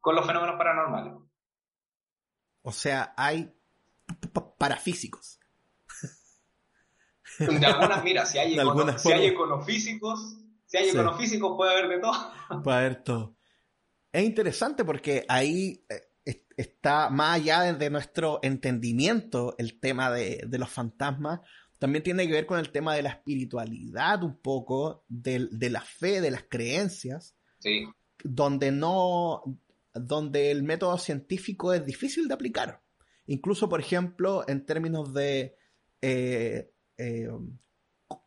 con 0.00 0.14
los 0.14 0.26
fenómenos 0.26 0.56
paranormales. 0.56 1.14
O 2.62 2.72
sea, 2.72 3.14
hay 3.16 3.54
parafísicos. 4.58 5.38
De 7.38 7.66
algunas, 7.66 8.04
mira, 8.04 8.26
si 8.26 8.38
hay, 8.38 8.56
si 8.98 9.12
hay 9.12 9.26
econofísicos, 9.26 10.36
si 10.66 10.76
hay 10.76 10.88
econofísicos 10.90 11.56
puede 11.56 11.72
haber 11.72 11.88
de 11.88 11.98
todo. 11.98 12.62
Puede 12.62 12.78
haber 12.78 13.02
todo. 13.02 13.36
Es 14.12 14.24
interesante 14.24 14.84
porque 14.84 15.24
ahí 15.28 15.84
eh, 15.88 16.14
está 16.56 17.10
más 17.10 17.36
allá 17.36 17.72
de 17.72 17.90
nuestro 17.90 18.38
entendimiento 18.42 19.54
el 19.58 19.80
tema 19.80 20.10
de, 20.10 20.46
los 20.52 20.70
fantasmas. 20.70 21.40
También 21.84 22.02
tiene 22.02 22.26
que 22.26 22.32
ver 22.32 22.46
con 22.46 22.58
el 22.58 22.72
tema 22.72 22.94
de 22.94 23.02
la 23.02 23.10
espiritualidad 23.10 24.22
un 24.22 24.38
poco, 24.38 25.04
de, 25.06 25.48
de 25.50 25.68
la 25.68 25.82
fe, 25.82 26.22
de 26.22 26.30
las 26.30 26.44
creencias. 26.44 27.36
Sí. 27.58 27.84
Donde 28.22 28.72
no, 28.72 29.42
donde 29.92 30.50
el 30.50 30.62
método 30.62 30.96
científico 30.96 31.74
es 31.74 31.84
difícil 31.84 32.26
de 32.26 32.32
aplicar. 32.32 32.80
Incluso, 33.26 33.68
por 33.68 33.80
ejemplo, 33.80 34.48
en 34.48 34.64
términos 34.64 35.12
de 35.12 35.58
eh, 36.00 36.72
eh, 36.96 37.28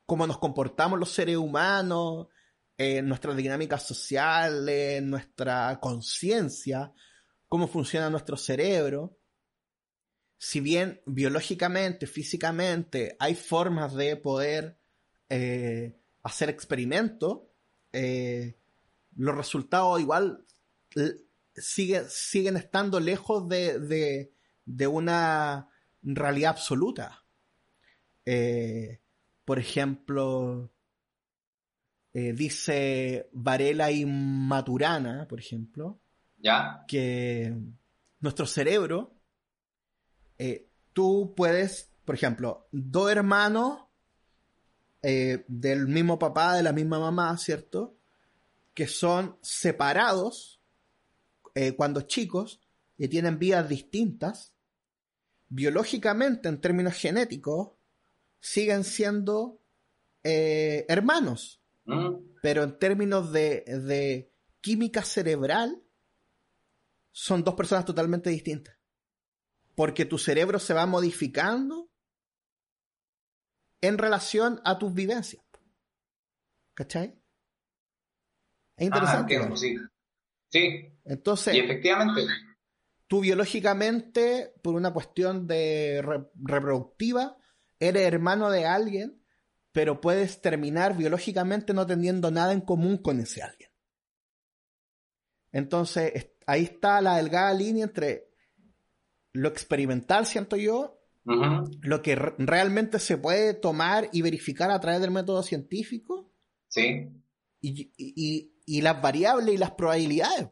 cómo 0.06 0.28
nos 0.28 0.38
comportamos 0.38 1.00
los 1.00 1.10
seres 1.10 1.38
humanos, 1.38 2.28
eh, 2.78 3.02
nuestras 3.02 3.36
dinámicas 3.36 3.88
sociales, 3.88 5.02
nuestra 5.02 5.80
conciencia, 5.80 6.94
cómo 7.48 7.68
funciona 7.68 8.12
nuestro 8.12 8.38
cerebro. 8.38 9.18
Si 10.38 10.60
bien 10.60 11.02
biológicamente, 11.06 12.08
físicamente, 12.08 13.16
hay 13.20 13.36
formas 13.36 13.94
de 13.96 14.16
poder 14.18 14.78
hacer 16.24 16.50
experimentos, 16.50 17.42
los 17.92 19.36
resultados 19.36 20.00
igual 20.00 20.46
siguen 21.58 22.58
estando 22.58 23.00
lejos 23.00 23.48
de, 23.48 24.32
una 24.88 25.70
realidad 26.04 26.52
absoluta. 26.52 27.24
Eh, 28.26 29.00
por 29.46 29.60
ejemplo, 29.60 30.70
eh, 32.14 32.34
dice 32.34 33.30
Varela 33.32 33.92
y 33.92 34.06
Maturana, 34.06 35.28
por 35.28 35.40
ejemplo, 35.40 36.00
¿Ya? 36.38 36.84
que 36.88 37.56
nuestro 38.20 38.46
cerebro, 38.46 39.17
eh, 40.38 40.68
tú 40.94 41.34
puedes, 41.36 41.92
por 42.06 42.16
ejemplo, 42.16 42.68
dos 42.72 43.12
hermanos 43.12 43.84
del 45.02 45.88
mismo 45.88 46.20
papá, 46.20 46.56
de 46.56 46.64
la 46.64 46.74
misma 46.74 47.00
mamá, 47.00 47.38
¿cierto? 47.38 47.96
Que 48.74 48.88
son 48.88 49.38
separados 49.42 50.58
eh, 51.60 51.76
cuando 51.76 52.02
chicos 52.02 52.62
y 53.00 53.08
tienen 53.08 53.40
vidas 53.40 53.68
distintas, 53.68 54.54
biológicamente, 55.50 56.50
en 56.50 56.62
términos 56.62 56.94
genéticos, 56.94 57.72
siguen 58.40 58.84
siendo 58.84 59.60
eh, 60.24 60.86
hermanos. 60.88 61.60
Mm. 61.86 62.14
Pero 62.44 62.62
en 62.62 62.78
términos 62.78 63.32
de, 63.32 63.64
de 63.66 64.32
química 64.62 65.02
cerebral, 65.02 65.82
son 67.12 67.44
dos 67.44 67.56
personas 67.56 67.86
totalmente 67.86 68.30
distintas. 68.30 68.77
Porque 69.78 70.06
tu 70.06 70.18
cerebro 70.18 70.58
se 70.58 70.74
va 70.74 70.88
modificando 70.88 71.92
en 73.80 74.00
relación 74.00 74.60
a 74.66 74.80
tus 74.80 74.92
vivencias. 74.92 75.46
¿Cachai? 76.74 77.22
Es 78.76 78.86
interesante. 78.88 79.38
Ah, 79.38 79.56
sí. 79.56 79.78
Sí. 80.50 81.00
Entonces. 81.06 81.54
Y 81.54 81.60
efectivamente. 81.60 82.22
Tú 83.06 83.22
biológicamente, 83.22 84.52
por 84.64 84.74
una 84.74 84.92
cuestión 84.92 85.46
de 85.46 86.04
reproductiva, 86.34 87.38
eres 87.80 88.02
hermano 88.02 88.50
de 88.50 88.66
alguien, 88.66 89.24
pero 89.72 90.02
puedes 90.02 90.42
terminar 90.42 90.98
biológicamente 90.98 91.76
no 91.76 91.86
teniendo 91.86 92.32
nada 92.32 92.52
en 92.52 92.62
común 92.62 92.98
con 92.98 93.20
ese 93.20 93.44
alguien. 93.44 93.70
Entonces, 95.52 96.32
ahí 96.48 96.64
está 96.64 97.00
la 97.00 97.18
delgada 97.18 97.54
línea 97.54 97.86
entre 97.86 98.27
lo 99.38 99.50
experimental, 99.50 100.26
siento 100.26 100.56
yo, 100.56 101.00
lo 101.82 102.02
que 102.02 102.16
realmente 102.16 103.00
se 103.00 103.18
puede 103.18 103.54
tomar 103.54 104.10
y 104.14 104.22
verificar 104.22 104.72
a 104.72 104.80
través 104.80 105.02
del 105.02 105.12
método 105.12 105.44
científico. 105.44 106.32
Sí. 106.70 107.10
y, 107.62 108.52
y 108.66 108.82
las 108.82 109.02
variables 109.02 109.56
y 109.56 109.58
las 109.58 109.72
probabilidades 109.72 110.50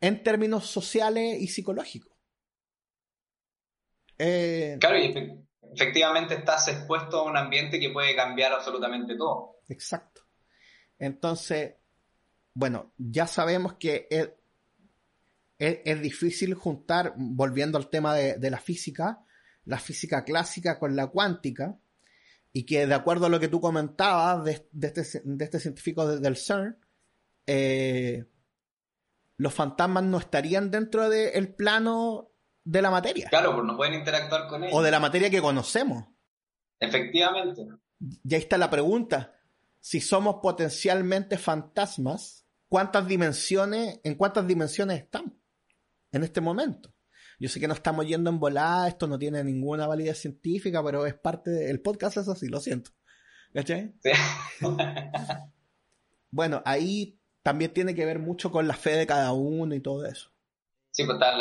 en 0.00 0.22
términos 0.22 0.66
sociales 0.66 1.40
y 1.40 1.48
psicológicos. 1.48 2.12
Eh, 4.18 4.76
claro, 4.80 4.98
y 4.98 5.44
efectivamente 5.74 6.34
estás 6.34 6.68
expuesto 6.68 7.18
a 7.18 7.24
un 7.24 7.36
ambiente 7.36 7.80
que 7.80 7.90
puede 7.90 8.14
cambiar 8.14 8.52
absolutamente 8.52 9.16
todo. 9.16 9.56
Exacto. 9.68 10.22
Entonces, 10.98 11.74
bueno, 12.54 12.92
ya 12.96 13.26
sabemos 13.26 13.74
que 13.74 14.06
es, 15.58 15.78
es, 15.84 16.00
difícil 16.00 16.54
juntar, 16.54 17.14
volviendo 17.16 17.78
al 17.78 17.90
tema 17.90 18.14
de, 18.14 18.50
la 18.50 18.58
física, 18.58 19.24
la 19.64 19.78
física 19.78 20.24
clásica 20.24 20.78
con 20.78 20.94
la 20.94 21.08
cuántica, 21.08 21.78
y 22.52 22.64
que 22.64 22.86
de 22.86 22.94
acuerdo 22.94 23.26
a 23.26 23.28
lo 23.28 23.40
que 23.40 23.48
tú 23.48 23.60
comentabas 23.60 24.44
de, 24.44 24.52
este, 24.86 25.22
este, 25.40 25.60
científico 25.60 26.06
del 26.06 26.36
CERN, 26.36 26.78
eh, 27.46 28.24
los 29.36 29.54
fantasmas 29.54 30.04
no 30.04 30.18
estarían 30.18 30.70
dentro 30.70 31.08
del 31.08 31.54
plano 31.54 32.30
de 32.64 32.82
la 32.82 32.90
materia. 32.90 33.28
Claro, 33.28 33.54
pues 33.54 33.64
no 33.64 33.76
pueden 33.76 33.94
interactuar 33.94 34.48
con 34.48 34.64
él. 34.64 34.70
O 34.72 34.82
de 34.82 34.90
la 34.90 35.00
materia 35.00 35.30
que 35.30 35.40
conocemos. 35.40 36.04
Efectivamente. 36.80 37.66
Y 37.98 38.34
ahí 38.34 38.40
está 38.40 38.58
la 38.58 38.70
pregunta. 38.70 39.34
Si 39.80 40.00
somos 40.00 40.36
potencialmente 40.42 41.38
fantasmas, 41.38 42.46
¿cuántas 42.68 43.06
dimensiones, 43.06 44.00
en 44.02 44.16
cuántas 44.16 44.46
dimensiones 44.46 44.98
estamos 45.02 45.37
en 46.12 46.24
este 46.24 46.40
momento? 46.40 46.94
Yo 47.40 47.48
sé 47.48 47.60
que 47.60 47.68
no 47.68 47.74
estamos 47.74 48.06
yendo 48.06 48.30
en 48.30 48.40
volada, 48.40 48.88
esto 48.88 49.06
no 49.06 49.18
tiene 49.18 49.44
ninguna 49.44 49.86
validez 49.86 50.18
científica, 50.18 50.82
pero 50.82 51.06
es 51.06 51.14
parte 51.14 51.50
del 51.50 51.80
podcast, 51.80 52.16
es 52.16 52.28
así, 52.28 52.48
lo 52.48 52.60
siento. 52.60 52.90
¿Cachai? 53.54 53.94
Sí. 54.02 54.10
bueno, 56.30 56.62
ahí 56.64 57.18
también 57.42 57.72
tiene 57.72 57.94
que 57.94 58.04
ver 58.04 58.18
mucho 58.18 58.50
con 58.50 58.66
la 58.66 58.74
fe 58.74 58.90
de 58.90 59.06
cada 59.06 59.32
uno 59.32 59.74
y 59.74 59.80
todo 59.80 60.04
eso. 60.04 60.30
Sí, 60.90 61.04
pues 61.04 61.14
están 61.14 61.38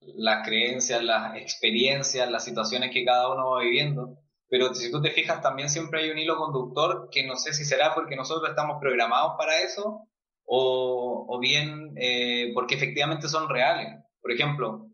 las 0.00 0.46
creencias, 0.46 1.02
las 1.02 1.36
experiencias, 1.36 2.30
las 2.30 2.44
situaciones 2.44 2.90
que 2.92 3.04
cada 3.04 3.32
uno 3.32 3.50
va 3.50 3.62
viviendo. 3.62 4.18
Pero 4.48 4.74
si 4.74 4.90
tú 4.90 5.00
te 5.00 5.10
fijas, 5.10 5.40
también 5.40 5.70
siempre 5.70 6.02
hay 6.02 6.10
un 6.10 6.18
hilo 6.18 6.36
conductor 6.36 7.08
que 7.10 7.26
no 7.26 7.36
sé 7.36 7.54
si 7.54 7.64
será 7.64 7.94
porque 7.94 8.16
nosotros 8.16 8.50
estamos 8.50 8.78
programados 8.80 9.34
para 9.38 9.60
eso 9.62 10.08
o, 10.44 11.38
bien 11.40 11.94
eh, 11.96 12.50
porque 12.54 12.74
efectivamente 12.74 13.28
son 13.28 13.48
reales. 13.48 14.02
Por 14.20 14.32
ejemplo, 14.32 14.88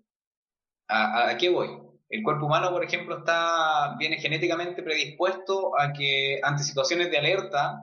¿a, 0.88 1.30
a 1.30 1.36
qué 1.36 1.48
voy? 1.48 1.68
El 2.08 2.22
cuerpo 2.22 2.46
humano, 2.46 2.70
por 2.70 2.84
ejemplo, 2.84 3.18
está, 3.18 3.96
viene 3.98 4.18
genéticamente 4.18 4.82
predispuesto 4.82 5.78
a 5.78 5.92
que 5.92 6.38
ante 6.42 6.62
situaciones 6.62 7.10
de 7.10 7.18
alerta 7.18 7.82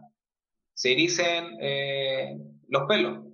se 0.73 0.93
ericen 0.93 1.57
eh, 1.59 2.37
los 2.69 2.87
pelos. 2.87 3.25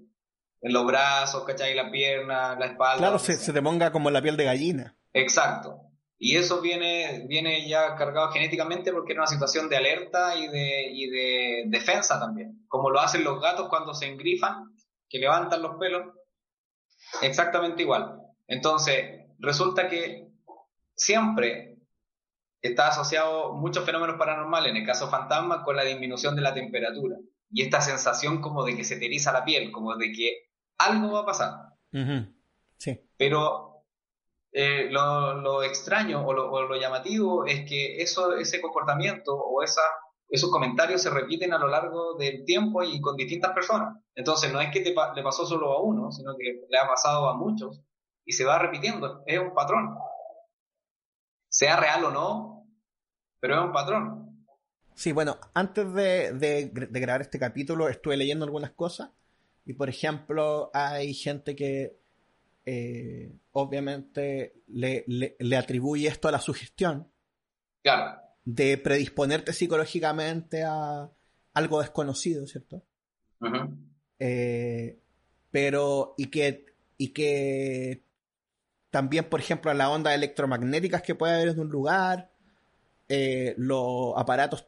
En 0.62 0.74
los 0.74 0.86
brazos, 0.86 1.46
¿cachai? 1.46 1.74
La 1.74 1.89
pierna, 1.89 2.56
la 2.60 2.65
espalda. 2.65 2.98
Claro, 2.98 3.20
se, 3.20 3.38
se 3.38 3.54
te 3.54 3.62
ponga 3.62 3.92
como 3.92 4.10
la 4.10 4.22
piel 4.22 4.36
de 4.36 4.44
gallina. 4.44 4.98
Exacto. 5.13 5.88
Y 6.22 6.36
eso 6.36 6.60
viene, 6.60 7.26
viene 7.28 7.66
ya 7.68 7.96
cargado 7.96 8.30
genéticamente 8.32 8.92
porque 8.92 9.14
era 9.14 9.22
una 9.22 9.28
situación 9.28 9.70
de 9.70 9.78
alerta 9.78 10.36
y 10.36 10.50
de, 10.50 10.92
y 10.92 11.10
de 11.10 11.64
defensa 11.68 12.20
también. 12.20 12.66
Como 12.68 12.90
lo 12.90 13.00
hacen 13.00 13.24
los 13.24 13.42
gatos 13.42 13.70
cuando 13.70 13.94
se 13.94 14.08
engrifan, 14.08 14.76
que 15.08 15.18
levantan 15.18 15.62
los 15.62 15.78
pelos. 15.78 16.14
Exactamente 17.22 17.84
igual. 17.84 18.20
Entonces, 18.48 19.22
resulta 19.40 19.88
que 19.88 20.28
siempre 20.94 21.78
está 22.62 22.90
asociado 22.90 23.54
muchos 23.54 23.86
fenómenos 23.86 24.18
paranormales, 24.18 24.72
en 24.72 24.78
el 24.78 24.86
caso 24.86 25.10
fantasma, 25.10 25.64
con 25.64 25.78
la 25.78 25.86
disminución 25.86 26.36
de 26.36 26.42
la 26.42 26.54
temperatura. 26.54 27.16
Y 27.50 27.62
esta 27.62 27.80
sensación 27.80 28.42
como 28.42 28.66
de 28.66 28.76
que 28.76 28.84
se 28.84 28.98
te 28.98 29.06
eriza 29.06 29.32
la 29.32 29.46
piel, 29.46 29.72
como 29.72 29.96
de 29.96 30.12
que 30.12 30.50
algo 30.78 31.14
va 31.14 31.22
a 31.22 31.26
pasar. 31.26 31.52
Sí. 32.78 33.00
Pero 33.18 33.69
eh, 34.52 34.88
lo, 34.90 35.36
lo, 35.36 35.64
extraño 35.64 36.26
o 36.26 36.34
lo, 36.34 36.68
lo, 36.68 36.76
llamativo 36.80 37.46
es 37.46 37.68
que 37.70 38.02
eso, 38.02 38.36
ese 38.36 38.62
comportamiento 38.62 39.36
o 39.36 39.62
esa, 39.62 39.82
esos 40.28 40.50
comentarios 40.50 41.02
se 41.02 41.10
repiten 41.10 41.54
a 41.54 41.60
lo 41.60 41.68
largo 41.68 42.16
del 42.16 42.44
tiempo 42.46 42.84
y 42.84 43.00
con 43.00 43.16
distintas 43.16 43.54
personas. 43.54 43.98
Entonces 44.16 44.52
no 44.52 44.60
es 44.60 44.72
que 44.72 44.82
le 44.82 45.24
pasó 45.24 45.46
solo 45.46 45.74
a 45.74 45.82
uno, 45.82 46.12
sino 46.12 46.36
que 46.38 46.62
le 46.68 46.78
ha 46.78 46.88
pasado 46.88 47.30
a 47.30 47.38
muchos 47.38 47.82
y 48.26 48.34
se 48.34 48.46
va 48.46 48.60
repitiendo. 48.60 49.24
Es 49.26 49.40
un 49.40 49.54
patrón 49.54 49.96
sea 51.50 51.78
real 51.78 52.06
o 52.06 52.12
no, 52.12 52.68
pero 53.40 53.56
es 53.56 53.62
un 53.62 53.74
patrón. 53.74 54.46
Sí, 54.94 55.12
bueno, 55.12 55.38
antes 55.54 55.94
de, 55.94 56.34
de, 56.34 56.68
de, 56.68 57.00
grabar 57.00 57.22
este 57.22 57.40
capítulo 57.40 57.88
estuve 57.88 58.18
leyendo 58.18 58.46
algunas 58.46 58.72
cosas 58.72 59.12
y, 59.66 59.74
por 59.74 59.90
ejemplo, 59.90 60.70
hay 60.74 61.14
gente 61.14 61.56
que 61.56 61.99
eh, 62.72 63.36
obviamente 63.54 64.62
le, 64.68 65.04
le, 65.08 65.36
le, 65.40 65.58
atribuye 65.58 66.08
esto 66.08 66.28
a 66.28 66.32
la 66.32 66.40
sugestión. 66.40 67.12
Claro. 67.82 68.22
De 68.46 68.78
predisponerte 68.78 69.54
psicológicamente 69.54 70.64
a 70.64 71.10
algo 71.56 71.82
desconocido, 71.82 72.46
¿cierto? 72.46 72.84
Uh 73.40 73.48
-huh. 73.48 73.78
eh, 74.20 75.00
pero, 75.50 76.14
y 76.16 76.28
que, 76.28 76.68
y 77.00 77.08
que 77.08 78.04
también, 78.92 79.26
por 79.26 79.40
ejemplo, 79.40 79.74
las 79.74 79.88
ondas 79.88 80.14
electromagnéticas 80.14 81.02
que 81.02 81.16
puede 81.16 81.34
haber 81.34 81.48
en 81.48 81.60
un 81.62 81.70
lugar, 81.70 82.30
eh, 83.08 83.56
los 83.58 84.14
aparatos 84.16 84.68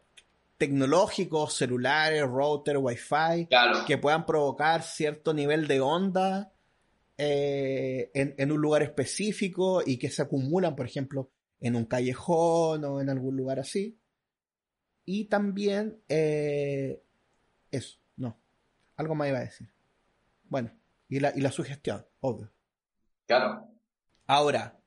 tecnológicos, 0.58 1.54
celulares, 1.54 2.24
router, 2.24 2.78
wifi, 2.78 3.46
claro. 3.48 3.86
que 3.86 4.00
puedan 4.00 4.26
provocar 4.26 4.82
cierto 4.82 5.36
nivel 5.36 5.68
de 5.68 5.82
onda 5.82 6.52
eh, 7.24 8.10
en, 8.16 8.34
en, 8.40 8.52
un 8.52 8.60
lugar 8.60 8.82
específico 8.82 9.84
y 9.86 9.98
que 10.00 10.10
se 10.10 10.24
acumulan, 10.24 10.76
por 10.76 10.88
ejemplo, 10.88 11.30
en 11.60 11.76
un 11.76 11.86
callejón 11.86 12.84
o 12.84 13.00
en 13.00 13.12
algún 13.12 13.38
lugar 13.38 13.60
así. 13.60 14.00
Y 15.06 15.26
también, 15.26 16.02
eh, 16.10 17.04
eso, 17.70 18.00
no, 18.16 18.42
algo 18.96 19.14
más 19.14 19.28
iba 19.28 19.38
a 19.38 19.44
decir. 19.44 19.72
Bueno, 20.50 20.72
y 21.10 21.20
la, 21.20 21.32
y 21.36 21.42
la 21.42 21.52
sugestión, 21.52 22.04
obvio. 22.22 22.52
Claro. 23.28 23.68
Ahora, 24.26 24.80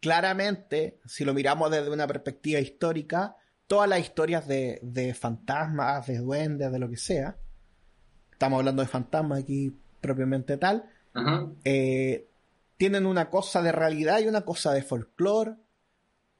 claramente, 0.00 0.98
si 1.04 1.26
lo 1.26 1.34
miramos 1.34 1.70
desde 1.70 1.90
una 1.90 2.06
perspectiva 2.06 2.58
histórica, 2.58 3.36
todas 3.66 3.86
las 3.86 4.00
historias 4.00 4.48
de, 4.48 4.78
de, 4.82 5.12
fantasmas, 5.12 6.06
de 6.06 6.16
duendes, 6.16 6.72
de 6.72 6.78
lo 6.78 6.88
que 6.88 6.96
sea, 6.96 7.36
estamos 8.30 8.60
hablando 8.60 8.80
de 8.80 8.88
fantasmas 8.88 9.40
aquí 9.40 9.78
propiamente 10.00 10.56
tal, 10.56 10.88
eh, 11.64 12.28
tienen 12.76 13.06
una 13.06 13.28
cosa 13.30 13.62
de 13.62 13.72
realidad 13.72 14.20
y 14.20 14.28
una 14.28 14.42
cosa 14.42 14.72
de 14.72 14.82
folclore, 14.82 15.54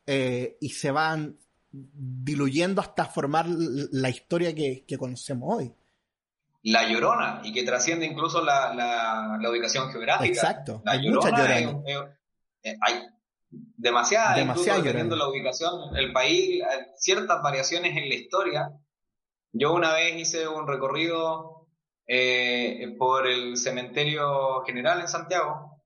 eh, 0.07 0.57
y 0.61 0.71
se 0.71 0.91
van 0.91 1.37
diluyendo 1.71 2.81
hasta 2.81 3.05
formar 3.07 3.47
la 3.49 4.11
historia 4.11 4.55
que, 4.55 4.85
que 4.87 4.99
conocemos 4.99 5.57
hoy. 5.59 5.73
La 6.65 6.89
Llorona, 6.89 7.41
y 7.45 7.53
que 7.53 7.65
trasciende 7.65 8.07
incluso 8.07 8.45
la, 8.45 8.73
la, 8.75 9.39
la 9.41 9.51
ubicación 9.51 9.91
geográfica. 9.91 10.27
Exacto, 10.27 10.83
la 10.85 10.93
hay 10.93 11.03
Llorona 11.05 11.31
muchas 11.31 11.49
lloronas. 11.49 11.83
es- 11.87 12.73
es- 12.73 12.79
hay 12.81 12.95
demasiadas, 13.51 14.37
Demasiadas 14.37 14.79
incluso 14.79 14.83
dependiendo 14.85 15.17
la 15.17 15.29
ubicación, 15.29 15.97
el 15.97 16.13
país, 16.13 16.63
ciertas 16.97 17.43
variaciones 17.43 17.97
en 17.97 18.09
la 18.09 18.15
historia. 18.15 18.73
Yo 19.53 19.75
una 19.75 19.93
vez 19.93 20.17
hice 20.17 20.47
un 20.49 20.67
recorrido 20.67 21.62
eh, 22.07 22.95
por 22.99 23.27
el 23.27 23.57
cementerio 23.57 24.63
general 24.63 25.01
en 25.01 25.09
Santiago, 25.09 25.83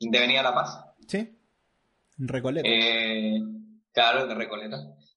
de 0.00 0.18
Avenida 0.18 0.42
La 0.42 0.54
Paz. 0.54 0.84
¿Sí? 1.06 1.36
Recoleta. 2.18 2.68
Eh, 2.68 3.40
claro, 3.92 4.26
de 4.26 4.34
Recoleta. 4.34 4.76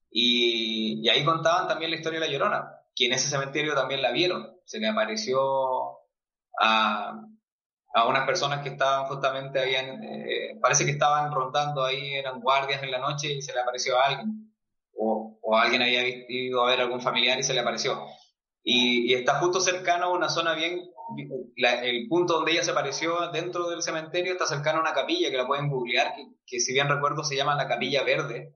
Y, 0.09 1.01
y 1.03 1.09
ahí 1.09 1.23
contaban 1.23 1.67
también 1.67 1.91
la 1.91 1.97
historia 1.97 2.19
de 2.19 2.27
la 2.27 2.31
Llorona, 2.31 2.71
que 2.95 3.05
en 3.05 3.13
ese 3.13 3.29
cementerio 3.29 3.73
también 3.73 4.01
la 4.01 4.11
vieron. 4.11 4.57
Se 4.65 4.79
le 4.79 4.87
apareció 4.87 5.39
a, 6.59 7.25
a 7.93 8.07
unas 8.07 8.25
personas 8.25 8.61
que 8.61 8.69
estaban 8.69 9.05
justamente, 9.07 9.59
habían, 9.59 10.03
eh, 10.03 10.57
parece 10.61 10.85
que 10.85 10.91
estaban 10.91 11.31
rondando 11.31 11.83
ahí, 11.83 12.13
eran 12.13 12.41
guardias 12.41 12.83
en 12.83 12.91
la 12.91 12.99
noche 12.99 13.33
y 13.33 13.41
se 13.41 13.53
le 13.53 13.61
apareció 13.61 13.97
a 13.97 14.05
alguien. 14.05 14.53
O, 14.97 15.39
o 15.41 15.57
alguien 15.57 15.81
había 15.81 16.03
ido 16.29 16.63
a 16.63 16.69
ver 16.69 16.79
a 16.79 16.83
algún 16.83 17.01
familiar 17.01 17.39
y 17.39 17.43
se 17.43 17.53
le 17.53 17.61
apareció. 17.61 18.05
Y, 18.63 19.11
y 19.11 19.13
está 19.15 19.39
justo 19.39 19.59
cercano 19.59 20.05
a 20.05 20.13
una 20.13 20.29
zona 20.29 20.53
bien, 20.53 20.81
la- 21.57 21.83
el 21.83 22.07
punto 22.07 22.33
donde 22.35 22.51
ella 22.51 22.63
se 22.63 22.71
apareció 22.71 23.31
dentro 23.31 23.69
del 23.69 23.81
cementerio 23.81 24.33
está 24.33 24.45
cercano 24.45 24.77
a 24.79 24.81
una 24.81 24.93
capilla 24.93 25.31
que 25.31 25.37
la 25.37 25.47
pueden 25.47 25.67
googlear, 25.69 26.13
que, 26.15 26.27
que 26.45 26.59
si 26.59 26.73
bien 26.73 26.87
recuerdo 26.87 27.23
se 27.23 27.35
llama 27.35 27.55
la 27.55 27.67
Capilla 27.67 28.03
Verde, 28.03 28.53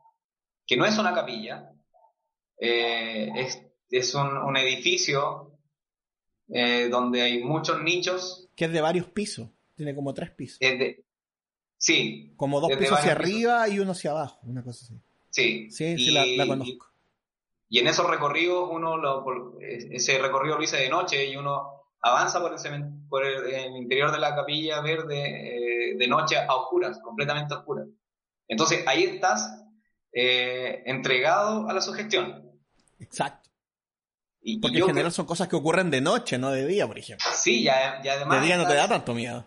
que 0.68 0.78
no 0.78 0.86
es 0.86 0.98
una 1.00 1.14
capilla, 1.14 1.72
eh, 2.60 3.30
es, 3.36 3.62
es 3.90 4.14
un, 4.16 4.38
un 4.38 4.58
edificio 4.58 5.58
eh, 6.50 6.88
donde 6.90 7.22
hay 7.22 7.44
muchos 7.44 7.82
nichos. 7.82 8.48
Que 8.56 8.66
es 8.66 8.72
de 8.72 8.82
varios 8.82 9.08
pisos. 9.08 9.50
Tiene 9.76 9.94
como 9.96 10.14
tres 10.14 10.32
pisos. 10.32 10.60
de- 10.60 11.04
sí, 11.78 12.34
Como 12.38 12.62
dos 12.62 12.70
pisos 12.78 12.98
hacia 13.00 13.16
pisos. 13.18 13.20
arriba 13.34 13.68
y 13.70 13.80
uno 13.80 13.92
hacia 13.92 14.12
abajo. 14.12 14.40
Una 14.44 14.64
cosa 14.64 14.86
así. 14.86 14.96
sí. 15.30 15.72
Sí, 15.72 15.98
sí, 15.98 16.12
la 16.12 16.48
conozco. 16.48 16.88
Y 17.70 17.80
en 17.80 17.88
esos 17.88 18.10
recorridos, 18.10 18.68
uno 18.72 18.98
lo, 18.98 19.24
por- 19.24 19.58
ese 19.62 20.20
recorrido 20.20 20.58
lo 20.58 20.64
hice 20.64 20.78
de 20.78 20.90
noche 20.90 21.26
y 21.26 21.36
uno 21.36 21.72
avanza 22.02 22.40
por 22.40 22.54
el, 22.54 22.84
por 23.10 23.26
el, 23.26 23.46
el 23.54 23.76
interior 23.78 24.12
de 24.12 24.20
la 24.20 24.36
capilla 24.36 24.82
verde 24.82 25.92
eh, 25.92 25.96
de 25.98 26.08
noche 26.08 26.38
a 26.38 26.54
oscuras, 26.54 27.00
completamente 27.04 27.54
a 27.54 27.58
oscuras. 27.60 27.88
Entonces 28.48 28.86
ahí 28.88 29.04
estás 29.06 29.64
eh, 30.14 30.84
entregado 30.86 31.68
a 31.68 31.74
la 31.74 31.82
sugestión. 31.82 32.52
Exacto. 33.00 33.50
Y, 34.42 34.60
Porque 34.60 34.78
en 34.78 34.86
general 34.86 35.12
son 35.12 35.26
cosas 35.26 35.48
que 35.48 35.56
ocurren 35.56 35.90
de 35.90 36.02
noche, 36.02 36.38
no 36.38 36.52
de 36.52 36.68
día, 36.68 36.86
por 36.86 37.00
ejemplo. 37.00 37.26
Sí, 37.34 37.64
ya, 37.64 38.00
ya 38.04 38.14
además 38.14 38.40
De 38.42 38.46
día 38.46 38.58
no 38.58 38.68
te 38.68 38.76
da 38.76 38.88
tanto 38.88 39.16
miedo. 39.16 39.44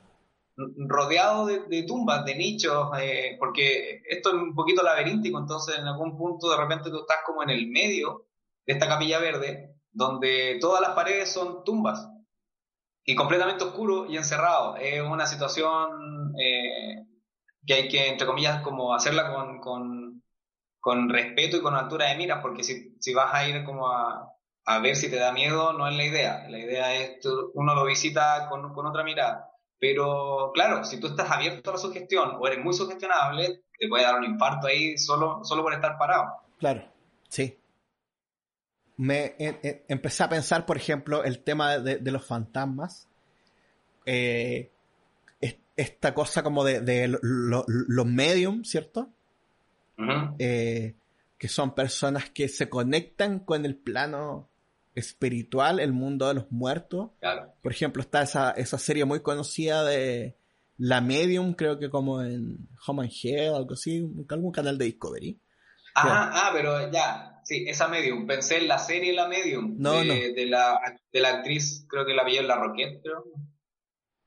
Rodeado 0.88 1.46
de, 1.46 1.82
tumbas, 1.84 2.24
de 2.24 2.34
nichos, 2.36 2.88
eh, 3.00 3.36
porque 3.38 4.02
esto 4.08 4.30
es 4.30 4.34
un 4.34 4.54
poquito 4.54 4.82
laberíntico, 4.82 5.38
entonces 5.38 5.78
en 5.78 5.86
algún 5.86 6.16
punto 6.18 6.50
de 6.50 6.56
repente 6.56 6.90
tú 6.90 7.00
estás 7.00 7.18
como 7.26 7.42
en 7.42 7.50
el 7.50 7.68
medio 7.68 8.26
de 8.66 8.72
esta 8.74 8.88
capilla 8.88 9.18
verde, 9.20 9.74
donde 9.92 10.58
todas 10.60 10.80
las 10.80 10.90
paredes 10.90 11.32
son 11.32 11.64
tumbas 11.64 12.08
y 13.04 13.14
completamente 13.14 13.64
oscuro 13.64 14.06
y 14.06 14.16
encerrado. 14.16 14.76
Es 14.76 15.00
una 15.02 15.26
situación 15.26 16.34
eh, 16.40 17.04
que 17.66 17.74
hay 17.74 17.88
que, 17.88 18.08
entre 18.08 18.26
comillas, 18.26 18.62
como 18.62 18.94
hacerla 18.94 19.32
con, 19.34 19.60
con, 19.60 20.22
con 20.80 21.08
respeto 21.10 21.58
y 21.58 21.62
con 21.62 21.74
altura 21.76 22.06
de 22.08 22.16
miras, 22.16 22.40
porque 22.42 22.64
si, 22.64 22.96
si 23.00 23.14
vas 23.14 23.34
a 23.34 23.48
ir 23.48 23.64
como 23.64 23.88
a, 23.90 24.32
a 24.66 24.78
ver 24.80 24.96
si 24.96 25.10
te 25.10 25.16
da 25.18 25.32
miedo, 25.32 25.72
no 25.74 25.88
es 25.88 25.96
la 25.96 26.04
idea. 26.04 26.48
La 26.50 26.58
idea 26.60 26.94
es 26.96 27.20
tú- 27.20 27.52
uno 27.54 27.74
lo 27.74 27.84
visita 27.86 28.48
con, 28.50 28.74
con 28.74 28.86
otra 28.86 29.04
mirada. 29.04 29.47
Pero 29.80 30.50
claro, 30.52 30.84
si 30.84 30.98
tú 30.98 31.06
estás 31.08 31.30
abierto 31.30 31.70
a 31.70 31.74
la 31.74 31.78
sugestión 31.78 32.36
o 32.38 32.46
eres 32.46 32.64
muy 32.64 32.74
sugestionable, 32.74 33.62
te 33.78 33.88
puede 33.88 34.04
dar 34.04 34.16
un 34.18 34.24
infarto 34.24 34.66
ahí 34.66 34.98
solo, 34.98 35.44
solo 35.44 35.62
por 35.62 35.72
estar 35.72 35.96
parado. 35.98 36.26
Claro, 36.58 36.84
sí. 37.28 37.56
Me 38.96 39.36
e- 39.38 39.60
e- 39.62 39.84
empecé 39.88 40.24
a 40.24 40.28
pensar, 40.28 40.66
por 40.66 40.76
ejemplo, 40.76 41.22
el 41.22 41.44
tema 41.44 41.78
de, 41.78 41.98
de 41.98 42.10
los 42.10 42.26
fantasmas. 42.26 43.06
Eh, 44.04 44.72
es- 45.40 45.58
esta 45.76 46.12
cosa 46.14 46.42
como 46.42 46.64
de, 46.64 46.80
de 46.80 47.06
lo- 47.06 47.20
lo- 47.22 47.64
los 47.68 48.06
medium, 48.06 48.64
¿cierto? 48.64 49.10
Eh, 50.38 50.94
que 51.36 51.48
son 51.48 51.74
personas 51.74 52.30
que 52.30 52.48
se 52.48 52.68
conectan 52.68 53.40
con 53.40 53.64
el 53.64 53.76
plano 53.76 54.48
espiritual, 54.98 55.80
el 55.80 55.92
mundo 55.92 56.28
de 56.28 56.34
los 56.34 56.50
muertos. 56.50 57.10
Claro. 57.20 57.52
Por 57.62 57.72
ejemplo, 57.72 58.02
está 58.02 58.22
esa, 58.22 58.50
esa 58.52 58.78
serie 58.78 59.04
muy 59.04 59.20
conocida 59.20 59.84
de 59.84 60.36
la 60.78 61.00
Medium, 61.00 61.54
creo 61.54 61.78
que 61.78 61.90
como 61.90 62.22
en 62.22 62.68
Home 62.86 63.02
and 63.02 63.12
Head, 63.22 63.54
algo 63.54 63.74
así, 63.74 64.08
algún 64.28 64.52
canal 64.52 64.78
de 64.78 64.84
Discovery. 64.86 65.38
Ajá, 65.94 66.30
ah, 66.32 66.50
pero 66.52 66.90
ya, 66.92 67.40
sí, 67.44 67.64
esa 67.66 67.88
Medium. 67.88 68.26
Pensé 68.26 68.58
en 68.58 68.68
la 68.68 68.78
serie 68.78 69.12
La 69.12 69.26
Medium. 69.26 69.74
No, 69.78 69.94
de, 69.94 70.32
De, 70.32 70.46
la, 70.46 70.78
de 71.12 71.20
la 71.20 71.30
actriz, 71.30 71.84
creo 71.88 72.06
que 72.06 72.14
la 72.14 72.24
vi 72.24 72.36
en 72.36 72.46
La 72.46 72.56
Roquette, 72.56 73.02
creo. 73.02 73.24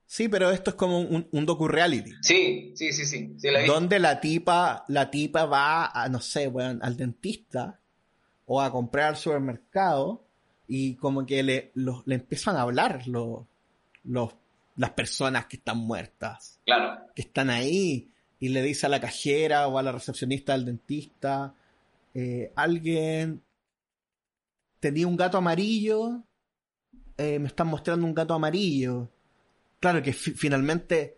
Sí, 0.06 0.28
pero 0.28 0.52
esto 0.52 0.72
es 0.72 0.76
como 0.76 1.00
un, 1.00 1.30
un 1.32 1.46
docu-reality. 1.46 2.12
Sí, 2.22 2.74
sí, 2.76 2.92
sí, 2.92 3.06
sí. 3.06 3.34
donde 3.66 3.98
la 3.98 4.20
tipa, 4.20 4.84
la 4.90 5.10
tipa 5.10 5.46
va 5.46 5.86
a, 5.86 6.10
no 6.10 6.20
sé, 6.20 6.48
bueno, 6.48 6.80
al 6.84 6.98
dentista 6.98 7.80
o 8.44 8.62
a 8.62 8.70
comprar 8.70 9.08
al 9.08 9.16
supermercado 9.16 10.28
y 10.74 10.96
como 10.96 11.26
que 11.26 11.44
le, 11.44 11.72
le 11.76 12.16
empiezan 12.16 12.56
a 12.56 12.62
hablar 12.62 13.06
los, 13.06 13.46
los, 14.06 14.34
las 14.78 14.92
personas 14.92 15.48
que 15.48 15.58
están 15.58 15.80
muertas. 15.80 16.62
Claro. 16.66 17.08
Que 17.14 17.24
están 17.24 17.50
ahí 17.50 18.10
y 18.40 18.48
le 18.48 18.62
dice 18.62 18.86
a 18.86 18.90
la 18.90 19.02
cajera 19.02 19.68
o 19.68 19.78
a 19.78 19.84
la 19.84 19.92
recepcionista 19.92 20.54
del 20.54 20.64
dentista, 20.64 21.54
eh, 22.14 22.54
alguien 22.56 23.44
tenía 24.80 25.08
un 25.08 25.18
gato 25.18 25.38
amarillo, 25.38 26.24
eh, 27.18 27.38
me 27.38 27.48
están 27.48 27.68
mostrando 27.68 28.06
un 28.06 28.14
gato 28.14 28.34
amarillo 28.34 29.10
claro 29.82 30.02
que 30.02 30.14
finalmente 30.14 31.18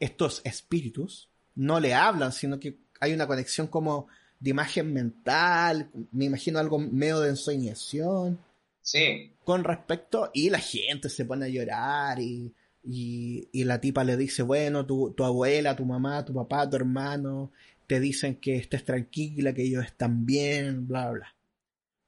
estos 0.00 0.40
espíritus 0.42 1.28
no 1.54 1.78
le 1.78 1.94
hablan, 1.94 2.32
sino 2.32 2.58
que 2.58 2.78
hay 2.98 3.12
una 3.12 3.28
conexión 3.28 3.68
como 3.68 4.08
de 4.40 4.50
imagen 4.50 4.92
mental, 4.92 5.90
me 6.10 6.24
imagino 6.24 6.58
algo 6.58 6.80
medio 6.80 7.20
de 7.20 7.30
ensoñación. 7.30 8.40
Sí. 8.88 9.34
Con 9.44 9.64
respecto, 9.64 10.30
y 10.32 10.48
la 10.48 10.60
gente 10.60 11.10
se 11.10 11.26
pone 11.26 11.44
a 11.44 11.48
llorar 11.50 12.18
y, 12.20 12.54
y, 12.82 13.64
la 13.64 13.82
tipa 13.82 14.02
le 14.02 14.16
dice, 14.16 14.42
bueno, 14.42 14.86
tu, 14.86 15.12
tu, 15.12 15.24
abuela, 15.24 15.76
tu 15.76 15.84
mamá, 15.84 16.24
tu 16.24 16.32
papá, 16.32 16.70
tu 16.70 16.76
hermano, 16.76 17.52
te 17.86 18.00
dicen 18.00 18.36
que 18.36 18.56
estés 18.56 18.86
tranquila, 18.86 19.52
que 19.52 19.64
ellos 19.64 19.84
están 19.84 20.24
bien, 20.24 20.88
bla, 20.88 21.10
bla. 21.10 21.36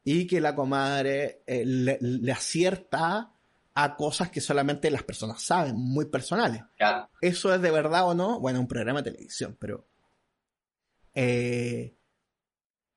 Y 0.05 0.27
que 0.27 0.41
la 0.41 0.55
comadre 0.55 1.43
eh, 1.47 1.67
le 1.67 2.33
acierta 2.33 3.31
a 3.75 3.97
cosas 3.97 4.31
que 4.31 4.41
solamente 4.41 4.91
las 4.91 5.03
personas 5.03 5.43
saben, 5.43 5.77
muy 5.77 6.07
personales. 6.07 6.63
¿Eso 7.21 7.55
es 7.55 7.61
de 7.61 7.71
verdad 7.71 8.09
o 8.09 8.15
no? 8.15 8.41
Bueno, 8.41 8.59
un 8.59 8.69
programa 8.69 9.03
de 9.03 9.11
televisión, 9.11 9.55
pero... 9.61 9.87
Eh, 11.15 11.95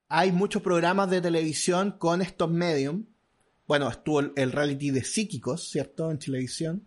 hay 0.08 0.32
muchos 0.32 0.62
programas 0.62 1.10
de 1.10 1.20
televisión 1.20 1.98
con 1.98 2.22
estos 2.22 2.50
medium. 2.50 3.04
Bueno, 3.66 3.88
estuvo 3.88 4.20
el, 4.20 4.52
reality 4.52 4.90
de 4.90 5.04
psíquicos, 5.04 5.68
¿cierto? 5.68 6.10
En 6.10 6.18
televisión. 6.18 6.86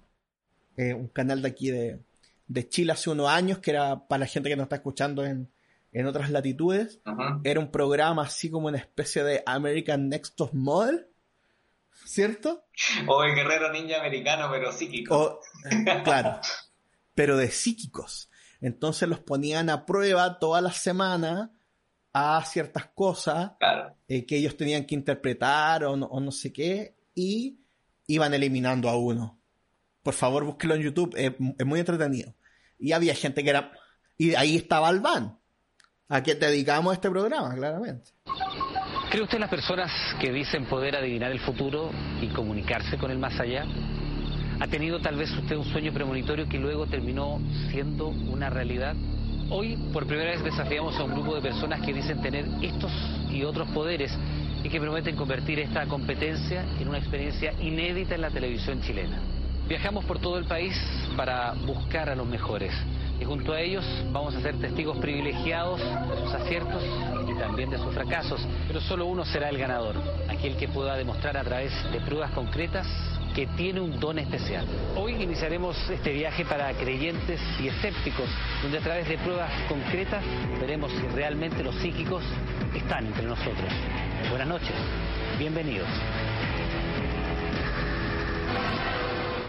Eh, 0.75 0.93
un 0.93 1.07
canal 1.07 1.41
de 1.41 1.47
aquí 1.47 1.71
de, 1.71 1.99
de, 2.47 2.69
Chile 2.69 2.91
hace 2.91 3.09
unos 3.09 3.29
años, 3.29 3.59
que 3.59 3.71
era 3.71 4.07
para 4.07 4.19
la 4.19 4.25
gente 4.27 4.49
que 4.49 4.55
nos 4.55 4.65
está 4.65 4.75
escuchando 4.75 5.25
en, 5.25 5.49
en 5.91 6.05
otras 6.05 6.29
latitudes. 6.29 7.01
Era 7.43 7.59
un 7.59 7.71
programa 7.71 8.23
así 8.23 8.49
como 8.49 8.67
una 8.67 8.77
especie 8.77 9.23
de 9.23 9.41
American 9.45 10.09
Next 10.09 10.35
Top 10.35 10.53
Model 10.53 11.07
¿cierto? 12.05 12.65
O 13.07 13.23
el 13.23 13.35
guerrero 13.35 13.71
ninja 13.71 13.99
americano, 13.99 14.49
pero 14.51 14.71
psíquico. 14.71 15.41
claro, 16.03 16.39
pero 17.13 17.37
de 17.37 17.49
psíquicos. 17.49 18.29
Entonces 18.61 19.07
los 19.07 19.19
ponían 19.19 19.69
a 19.69 19.85
prueba 19.85 20.39
toda 20.39 20.61
la 20.61 20.71
semana 20.71 21.51
a 22.19 22.43
ciertas 22.45 22.87
cosas 22.95 23.51
eh, 24.07 24.25
que 24.25 24.37
ellos 24.37 24.57
tenían 24.57 24.85
que 24.85 24.95
interpretar 24.95 25.83
o 25.83 25.95
no, 25.95 26.31
sé 26.31 26.51
qué, 26.51 26.95
y 27.13 27.59
iban 28.07 28.33
eliminando 28.33 28.89
a 28.89 28.97
uno. 28.97 29.39
Por 30.01 30.15
favor, 30.15 30.43
búsquelo 30.43 30.73
en 30.73 30.81
YouTube, 30.81 31.13
es 31.15 31.65
muy 31.65 31.79
entretenido. 31.79 32.33
Y 32.79 32.93
había 32.93 33.13
gente 33.13 33.43
que 33.43 33.51
era... 33.51 33.71
Y 34.17 34.33
ahí 34.33 34.55
estaba 34.55 34.87
Alban, 34.87 35.37
a 36.07 36.23
quien 36.23 36.39
dedicamos 36.39 36.93
este 36.93 37.11
programa, 37.11 37.53
claramente. 37.53 38.11
¿Cree 39.11 39.21
usted 39.21 39.37
las 39.37 39.49
personas 39.49 39.91
que 40.19 40.31
dicen 40.31 40.67
poder 40.67 40.95
adivinar 40.95 41.31
el 41.31 41.39
futuro 41.39 41.91
y 42.19 42.29
comunicarse 42.29 42.97
con 42.97 43.11
el 43.11 43.19
más 43.19 43.39
allá? 43.39 43.63
¿Ha 44.59 44.67
tenido 44.67 44.99
tal 44.99 45.17
vez 45.17 45.29
usted 45.33 45.55
un 45.55 45.65
sueño 45.65 45.93
premonitorio 45.93 46.49
que 46.49 46.57
luego 46.57 46.87
terminó 46.87 47.39
siendo 47.69 48.07
una 48.07 48.49
realidad? 48.49 48.95
Hoy, 49.49 49.77
por 49.93 50.05
primera 50.05 50.31
vez, 50.31 50.43
desafiamos 50.43 50.99
a 50.99 51.03
un 51.03 51.13
grupo 51.13 51.33
de 51.33 51.41
personas 51.41 51.79
que 51.79 51.93
dicen 51.93 52.21
tener 52.21 52.45
estos 52.61 52.91
y 53.29 53.45
otros 53.45 53.69
poderes 53.69 54.11
y 54.61 54.67
que 54.67 54.77
prometen 54.77 55.15
convertir 55.15 55.59
esta 55.59 55.85
competencia 55.85 56.65
en 56.81 56.89
una 56.89 56.97
experiencia 56.97 57.53
inédita 57.61 58.15
en 58.15 58.21
la 58.21 58.29
televisión 58.29 58.81
chilena. 58.81 59.19
Viajamos 59.69 60.03
por 60.03 60.19
todo 60.19 60.37
el 60.37 60.43
país 60.43 60.75
para 61.15 61.53
buscar 61.65 62.09
a 62.09 62.15
los 62.15 62.27
mejores 62.27 62.73
y 63.21 63.23
junto 63.23 63.53
a 63.53 63.61
ellos 63.61 63.85
vamos 64.11 64.35
a 64.35 64.41
ser 64.41 64.59
testigos 64.59 64.97
privilegiados 64.97 65.79
de 65.79 66.17
sus 66.23 66.33
aciertos 66.33 66.83
y 67.29 67.39
también 67.39 67.69
de 67.69 67.77
sus 67.77 67.93
fracasos, 67.93 68.45
pero 68.67 68.81
solo 68.81 69.05
uno 69.05 69.23
será 69.23 69.47
el 69.47 69.57
ganador, 69.57 69.95
aquel 70.27 70.57
que 70.57 70.67
pueda 70.67 70.97
demostrar 70.97 71.37
a 71.37 71.43
través 71.43 71.71
de 71.93 72.01
pruebas 72.01 72.31
concretas 72.31 72.85
que 73.37 73.45
tiene 73.55 73.79
un 73.79 73.99
don 73.99 74.17
especial. 74.17 74.65
Hoy 74.95 75.13
iniciaremos 75.13 75.77
este 75.91 76.11
viaje 76.11 76.43
para 76.43 76.73
creyentes 76.73 77.39
y 77.61 77.67
escépticos, 77.67 78.27
donde 78.63 78.79
a 78.79 78.81
través 78.81 79.07
de 79.07 79.15
pruebas 79.19 79.51
concretas 79.69 80.23
veremos 80.59 80.91
si 80.91 81.07
realmente 81.15 81.63
los 81.63 81.75
psíquicos 81.75 82.23
están 82.75 83.05
entre 83.05 83.27
nosotros. 83.27 83.71
Buenas 84.31 84.47
noches, 84.47 84.73
bienvenidos. 85.37 85.87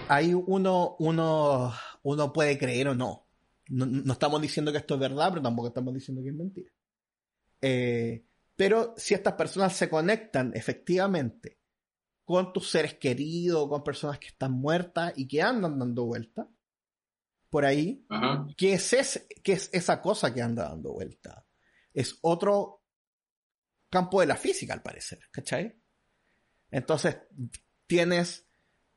Hay 0.09 0.35
uno, 0.35 0.97
uno, 0.99 1.73
uno 2.03 2.33
puede 2.35 2.59
creer 2.59 2.89
o 2.89 2.95
no 2.95 3.25
no, 3.71 4.13
estamos 4.13 4.43
diciendo 4.43 4.71
que 4.71 4.79
esto 4.79 4.95
es 4.95 5.01
verdad, 5.01 5.31
pero 5.31 5.43
tampoco 5.43 5.69
estamos 5.69 5.95
diciendo 5.95 6.23
que 6.23 6.29
es 6.29 6.35
mentira. 6.35 6.71
Eh, 7.63 8.25
pero 8.55 8.93
si 8.99 9.15
estas 9.15 9.35
personas 9.35 9.75
se 9.75 9.89
conectan 9.89 10.53
efectivamente 10.55 11.58
con 12.29 12.53
tus 12.53 12.69
seres 12.69 12.93
queridos, 12.93 13.71
con 13.71 13.83
personas 13.83 14.19
que 14.19 14.27
están 14.27 14.53
muertas 14.53 15.15
y 15.17 15.27
que 15.27 15.41
andan 15.41 15.79
dando 15.79 16.05
vuelta 16.05 16.47
por 17.49 17.65
ahí, 17.65 18.07
¿qué 18.55 18.75
es, 18.75 18.93
es 18.93 19.71
esa 19.73 20.03
cosa 20.03 20.35
que 20.35 20.43
anda 20.43 20.69
dando 20.69 20.93
vuelta? 20.93 21.47
Es 21.95 22.19
otro 22.21 22.83
campo 23.89 24.21
de 24.21 24.27
la 24.27 24.37
física, 24.37 24.75
al 24.75 24.83
parecer, 24.83 25.21
¿cachai? 25.31 25.75
Entonces, 26.71 27.17
tienes 27.87 28.47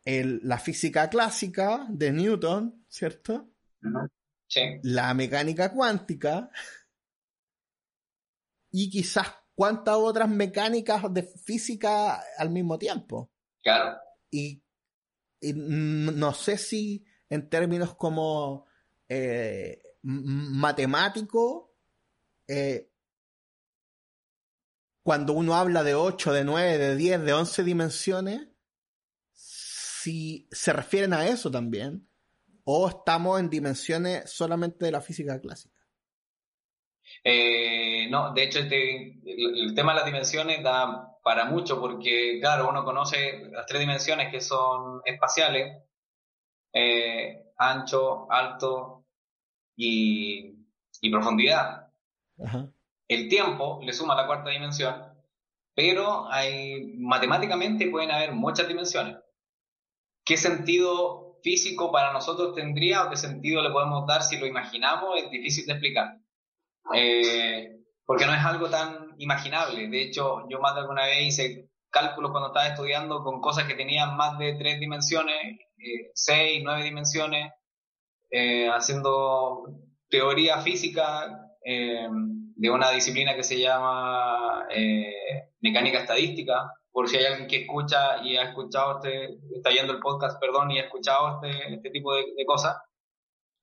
la 0.04 0.60
física 0.60 1.10
clásica 1.10 1.88
de 1.88 2.12
Newton, 2.12 2.84
¿cierto? 2.90 3.50
la 4.84 5.14
mecánica 5.14 5.72
cuántica 5.72 6.50
y 8.72 8.90
quizás 8.90 9.41
cuántas 9.56 9.96
otras 9.96 10.30
mecánicas 10.30 11.02
de 11.14 11.24
física 11.24 12.22
al 12.38 12.50
mismo 12.50 12.78
tiempo. 12.78 13.32
Claro. 13.62 13.98
Y, 14.30 14.64
no 15.42 16.34
sé 16.34 16.58
si 16.58 17.04
en 17.30 17.50
términos 17.50 17.96
como 17.96 18.66
eh, 19.10 19.82
matemático, 20.04 21.74
eh, 22.48 22.92
cuando 25.04 25.34
uno 25.34 25.56
habla 25.56 25.84
de 25.84 25.96
8, 25.96 26.32
de 26.34 26.44
9, 26.44 26.78
de 26.78 26.96
10, 26.96 27.24
de 27.24 27.34
11 27.34 27.64
dimensiones, 27.64 28.48
si 29.34 30.48
se 30.52 30.74
refieren 30.74 31.14
a 31.14 31.28
eso 31.28 31.50
también, 31.50 32.08
o 32.64 32.88
estamos 32.88 33.40
en 33.40 33.50
dimensiones 33.50 34.30
solamente 34.30 34.86
de 34.86 34.92
la 34.92 35.02
física 35.02 35.40
clásica? 35.40 35.81
Eh, 37.24 38.08
no, 38.10 38.34
de 38.34 38.44
hecho 38.44 38.60
este, 38.60 39.20
el, 39.26 39.74
tema 39.76 39.94
de 39.94 40.00
las 40.00 40.06
dimensiones 40.06 40.64
da 40.64 41.18
para 41.24 41.46
mucho 41.46 41.80
porque, 41.80 42.40
claro, 42.40 42.70
uno 42.70 42.84
conoce 42.84 43.50
las 43.52 43.66
tres 43.66 43.80
dimensiones 43.80 44.32
que 44.32 44.42
son 44.42 45.02
espaciales, 45.06 45.84
eh, 46.74 47.52
ancho, 47.58 48.32
alto 48.32 49.06
y, 49.76 50.58
profundidad. 51.12 51.88
El 53.08 53.28
tiempo 53.28 53.80
le 53.84 53.94
suma 53.94 54.16
la 54.16 54.26
cuarta 54.26 54.50
dimensión, 54.50 54.96
pero 55.76 56.32
hay, 56.32 56.96
matemáticamente 56.98 57.90
pueden 57.90 58.12
haber 58.12 58.34
muchas 58.34 58.68
dimensiones. 58.68 59.18
¿Qué 60.24 60.38
sentido 60.38 61.32
físico 61.44 61.92
para 61.92 62.14
nosotros 62.14 62.56
tendría 62.56 63.04
o 63.04 63.10
qué 63.10 63.18
sentido 63.18 63.62
le 63.62 63.72
podemos 63.72 64.06
dar 64.08 64.24
si 64.24 64.38
lo 64.38 64.46
imaginamos 64.46 65.18
es 65.18 65.30
difícil 65.30 65.66
de 65.66 65.74
explicar. 65.74 66.21
Eh, 66.94 67.78
porque 68.06 68.26
no 68.26 68.34
es 68.34 68.44
algo 68.44 68.70
tan 68.70 69.16
imaginable. 69.18 69.88
De 69.88 70.02
hecho, 70.04 70.48
yo 70.50 70.60
más 70.60 70.76
de 70.76 70.82
alguna 70.82 71.06
vez 71.06 71.28
hice 71.28 71.70
cálculos 71.90 72.32
cuando 72.32 72.48
estaba 72.48 72.68
estudiando 72.68 73.24
con 73.24 73.42
cosas 73.42 73.66
que 73.66 73.76
tenían 73.76 74.16
más 74.16 74.38
de 74.38 74.54
tres 74.54 74.80
dimensiones, 74.80 75.60
eh, 75.78 76.12
seis, 76.14 76.62
nueve 76.64 76.84
dimensiones, 76.84 77.52
eh, 78.30 78.70
haciendo 78.70 79.66
teoría 80.10 80.62
física 80.62 81.48
de 81.64 82.70
una 82.70 82.90
disciplina 82.90 83.36
que 83.36 83.44
se 83.44 83.60
llama 83.60 84.66
mecánica 85.62 86.00
estadística, 86.00 86.74
por 86.92 87.08
si 87.08 87.18
hay 87.18 87.26
alguien 87.26 87.48
que 87.48 87.62
escucha 87.62 88.22
y 88.24 88.36
ha 88.36 88.44
escuchado 88.44 89.00
este, 89.00 89.40
está 89.56 89.72
yendo 89.72 89.94
el 89.94 90.00
podcast, 90.00 90.40
perdón, 90.40 90.72
y 90.72 90.80
ha 90.80 90.84
escuchado 90.84 91.42
este, 91.42 91.74
este 91.74 91.90
tipo 91.90 92.14
de, 92.14 92.46
cosas. 92.46 92.78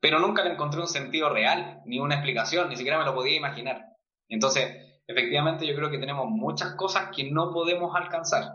Pero 0.00 0.20
nunca 0.20 0.44
le 0.44 0.52
encontré 0.52 0.80
un 0.80 0.88
sentido 0.88 1.30
real, 1.30 1.82
ni 1.84 1.98
una 1.98 2.16
explicación, 2.16 2.68
ni 2.68 2.76
siquiera 2.76 2.98
me 2.98 3.04
lo 3.04 3.14
podía 3.14 3.36
imaginar. 3.36 3.84
Entonces, 4.28 5.00
efectivamente 5.06 5.66
yo 5.66 5.74
creo 5.74 5.90
que 5.90 5.98
tenemos 5.98 6.26
muchas 6.28 6.74
cosas 6.74 7.10
que 7.14 7.30
no 7.30 7.52
podemos 7.52 7.94
alcanzar 7.96 8.52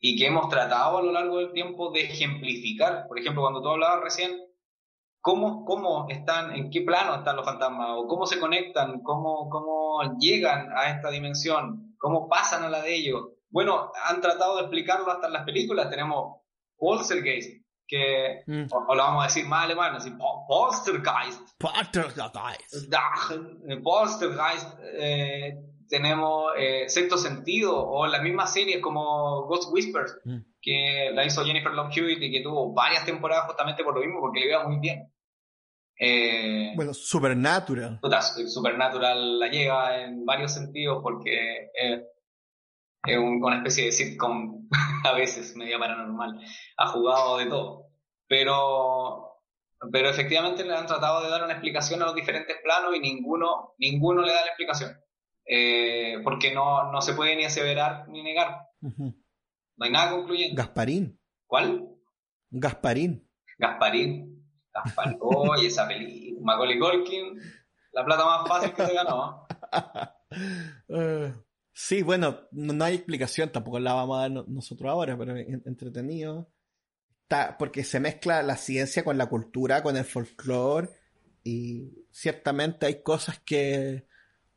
y 0.00 0.18
que 0.18 0.26
hemos 0.26 0.48
tratado 0.48 0.98
a 0.98 1.02
lo 1.02 1.12
largo 1.12 1.38
del 1.38 1.52
tiempo 1.52 1.92
de 1.92 2.02
ejemplificar. 2.02 3.06
Por 3.06 3.18
ejemplo, 3.18 3.42
cuando 3.42 3.62
tú 3.62 3.68
hablabas 3.68 4.02
recién, 4.02 4.40
¿cómo, 5.20 5.64
cómo 5.64 6.06
están, 6.08 6.54
en 6.54 6.70
qué 6.70 6.80
plano 6.80 7.16
están 7.16 7.36
los 7.36 7.44
fantasmas 7.44 7.88
o 7.90 8.06
cómo 8.06 8.26
se 8.26 8.40
conectan, 8.40 9.02
cómo, 9.02 9.48
cómo 9.50 10.16
llegan 10.18 10.70
a 10.74 10.90
esta 10.90 11.10
dimensión, 11.10 11.94
cómo 11.98 12.28
pasan 12.28 12.64
a 12.64 12.70
la 12.70 12.82
de 12.82 12.94
ellos. 12.94 13.28
Bueno, 13.50 13.92
han 14.06 14.20
tratado 14.20 14.56
de 14.56 14.62
explicarlo 14.62 15.10
hasta 15.10 15.26
en 15.26 15.34
las 15.34 15.44
películas. 15.44 15.90
Tenemos 15.90 16.40
Poltergeist, 16.78 17.59
que, 17.90 18.42
Mm. 18.46 18.66
o, 18.70 18.84
o 18.88 18.94
lo 18.94 19.02
vamos 19.02 19.24
a 19.24 19.26
decir 19.26 19.44
más 19.46 19.64
alemán, 19.64 19.96
así, 19.96 20.10
Po- 20.12 20.46
Poltergeist. 20.46 21.40
Poltergeist. 21.58 22.18
Poltergeist, 23.82 24.78
eh, 24.94 25.56
tenemos 25.88 26.52
eh, 26.56 26.84
Sexto 26.88 27.18
Sentido, 27.18 27.76
o 27.84 28.06
las 28.06 28.22
mismas 28.22 28.52
series 28.52 28.80
como 28.80 29.42
Ghost 29.46 29.72
Whispers, 29.72 30.18
Mm. 30.24 30.38
que 30.62 31.10
la 31.12 31.24
hizo 31.24 31.44
Jennifer 31.44 31.72
Love 31.72 31.90
Hewitt 31.96 32.22
y 32.22 32.30
que 32.30 32.42
tuvo 32.42 32.72
varias 32.72 33.04
temporadas 33.04 33.46
justamente 33.46 33.82
por 33.82 33.94
lo 33.94 34.00
mismo, 34.00 34.20
porque 34.20 34.40
le 34.40 34.46
iba 34.46 34.66
muy 34.68 34.78
bien. 34.78 35.12
Eh, 35.98 36.72
Bueno, 36.76 36.94
Supernatural. 36.94 37.98
Supernatural 38.48 39.38
la 39.38 39.48
lleva 39.48 39.98
en 40.00 40.24
varios 40.24 40.54
sentidos 40.54 41.00
porque 41.02 41.70
eh, 41.78 42.04
es 43.06 43.16
un- 43.18 43.42
una 43.42 43.56
especie 43.58 43.86
de 43.86 43.92
sitcom 43.92 44.68
a 45.04 45.12
veces, 45.12 45.56
media 45.56 45.78
paranormal. 45.78 46.40
Ha 46.76 46.86
jugado 46.88 47.38
de 47.38 47.46
todo. 47.46 47.86
Pero, 48.28 49.36
pero 49.92 50.08
efectivamente 50.10 50.64
le 50.64 50.74
han 50.76 50.86
tratado 50.86 51.22
de 51.22 51.30
dar 51.30 51.42
una 51.44 51.52
explicación 51.54 52.02
a 52.02 52.06
los 52.06 52.14
diferentes 52.14 52.56
planos 52.62 52.94
y 52.94 53.00
ninguno, 53.00 53.74
ninguno 53.78 54.22
le 54.22 54.32
da 54.32 54.40
la 54.42 54.46
explicación. 54.48 54.92
Eh, 55.46 56.18
porque 56.22 56.54
no, 56.54 56.92
no 56.92 57.00
se 57.02 57.14
puede 57.14 57.34
ni 57.34 57.44
aseverar 57.44 58.08
ni 58.08 58.22
negar. 58.22 58.58
No 58.80 59.84
hay 59.84 59.90
nada 59.90 60.12
concluyente. 60.12 60.54
Gasparín. 60.54 61.18
¿Cuál? 61.46 61.88
Gasparín. 62.50 63.28
Gasparín. 63.58 64.46
Gasparín. 64.72 65.18
Oye, 65.20 65.66
esa 65.66 65.88
película. 65.88 66.40
Macaulay 66.44 66.78
Culkin. 66.78 67.38
La 67.92 68.04
plata 68.04 68.24
más 68.24 68.46
fácil 68.48 68.72
que 68.74 68.86
se 68.86 68.94
ganó. 68.94 69.46
Eh, 70.88 71.34
sí, 71.72 72.02
bueno, 72.02 72.40
no, 72.52 72.72
no 72.72 72.84
hay 72.84 72.94
explicación, 72.96 73.50
tampoco 73.50 73.78
la 73.80 73.94
vamos 73.94 74.18
a 74.18 74.20
dar 74.22 74.30
no- 74.30 74.44
nosotros 74.48 74.90
ahora, 74.90 75.16
pero 75.16 75.36
en- 75.36 75.62
entretenido. 75.66 76.50
Está, 77.22 77.56
porque 77.58 77.84
se 77.84 78.00
mezcla 78.00 78.42
la 78.42 78.56
ciencia 78.56 79.04
con 79.04 79.16
la 79.16 79.26
cultura, 79.28 79.82
con 79.82 79.96
el 79.96 80.04
folclore, 80.04 80.88
y 81.44 81.90
ciertamente 82.10 82.86
hay 82.86 83.02
cosas 83.02 83.38
que 83.40 84.06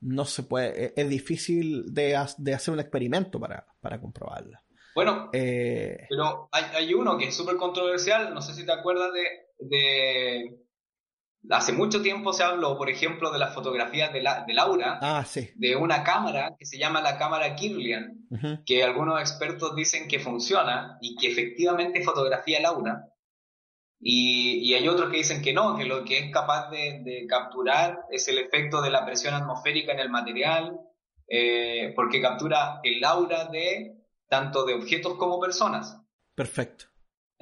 no 0.01 0.25
se 0.25 0.43
puede, 0.43 0.85
es, 0.87 0.93
es 0.95 1.09
difícil 1.09 1.93
de, 1.93 2.15
ha- 2.15 2.27
de 2.37 2.53
hacer 2.53 2.73
un 2.73 2.79
experimento 2.79 3.39
para, 3.39 3.65
para 3.79 4.01
comprobarlas. 4.01 4.61
Bueno, 4.95 5.29
Eh, 5.33 6.05
Pero 6.09 6.49
hay, 6.51 6.63
hay 6.75 6.93
uno 6.93 7.17
que 7.17 7.27
es 7.29 7.35
súper 7.35 7.55
controversial, 7.57 8.33
no 8.33 8.41
sé 8.41 8.53
si 8.53 8.65
te 8.65 8.71
acuerdas 8.71 9.11
de, 9.13 9.67
de... 9.67 10.62
Hace 11.49 11.73
mucho 11.73 12.01
tiempo 12.01 12.31
se 12.31 12.43
habló, 12.43 12.77
por 12.77 12.89
ejemplo, 12.89 13.31
de 13.31 13.39
las 13.39 13.53
fotografías 13.53 14.13
de, 14.13 14.21
la, 14.21 14.45
de 14.45 14.53
Laura, 14.53 14.99
ah, 15.01 15.25
sí. 15.25 15.49
de 15.55 15.75
una 15.75 16.03
cámara 16.03 16.55
que 16.57 16.65
se 16.65 16.77
llama 16.77 17.01
la 17.01 17.17
cámara 17.17 17.55
Kirlian, 17.55 18.27
que 18.65 18.83
algunos 18.83 19.19
expertos 19.19 19.75
dicen 19.75 20.07
que 20.07 20.19
funciona 20.19 20.97
y 21.01 21.15
que 21.17 21.27
efectivamente 21.27 22.01
fotografía 22.01 22.59
a 22.59 22.61
Laura. 22.61 23.05
Y, 23.99 24.59
y 24.69 24.73
hay 24.73 24.87
otros 24.87 25.09
que 25.09 25.17
dicen 25.17 25.41
que 25.41 25.53
no, 25.53 25.77
que 25.77 25.85
lo 25.85 26.03
que 26.03 26.17
es 26.17 26.31
capaz 26.31 26.69
de, 26.69 27.01
de 27.03 27.25
capturar 27.27 28.05
es 28.09 28.27
el 28.27 28.37
efecto 28.37 28.81
de 28.81 28.89
la 28.91 29.05
presión 29.05 29.33
atmosférica 29.33 29.93
en 29.93 29.99
el 29.99 30.09
material, 30.09 30.79
eh, 31.27 31.93
porque 31.95 32.21
captura 32.21 32.79
el 32.83 33.03
aura 33.03 33.45
de 33.45 33.95
tanto 34.27 34.65
de 34.65 34.73
objetos 34.75 35.15
como 35.15 35.39
personas. 35.39 35.99
Perfecto. 36.35 36.85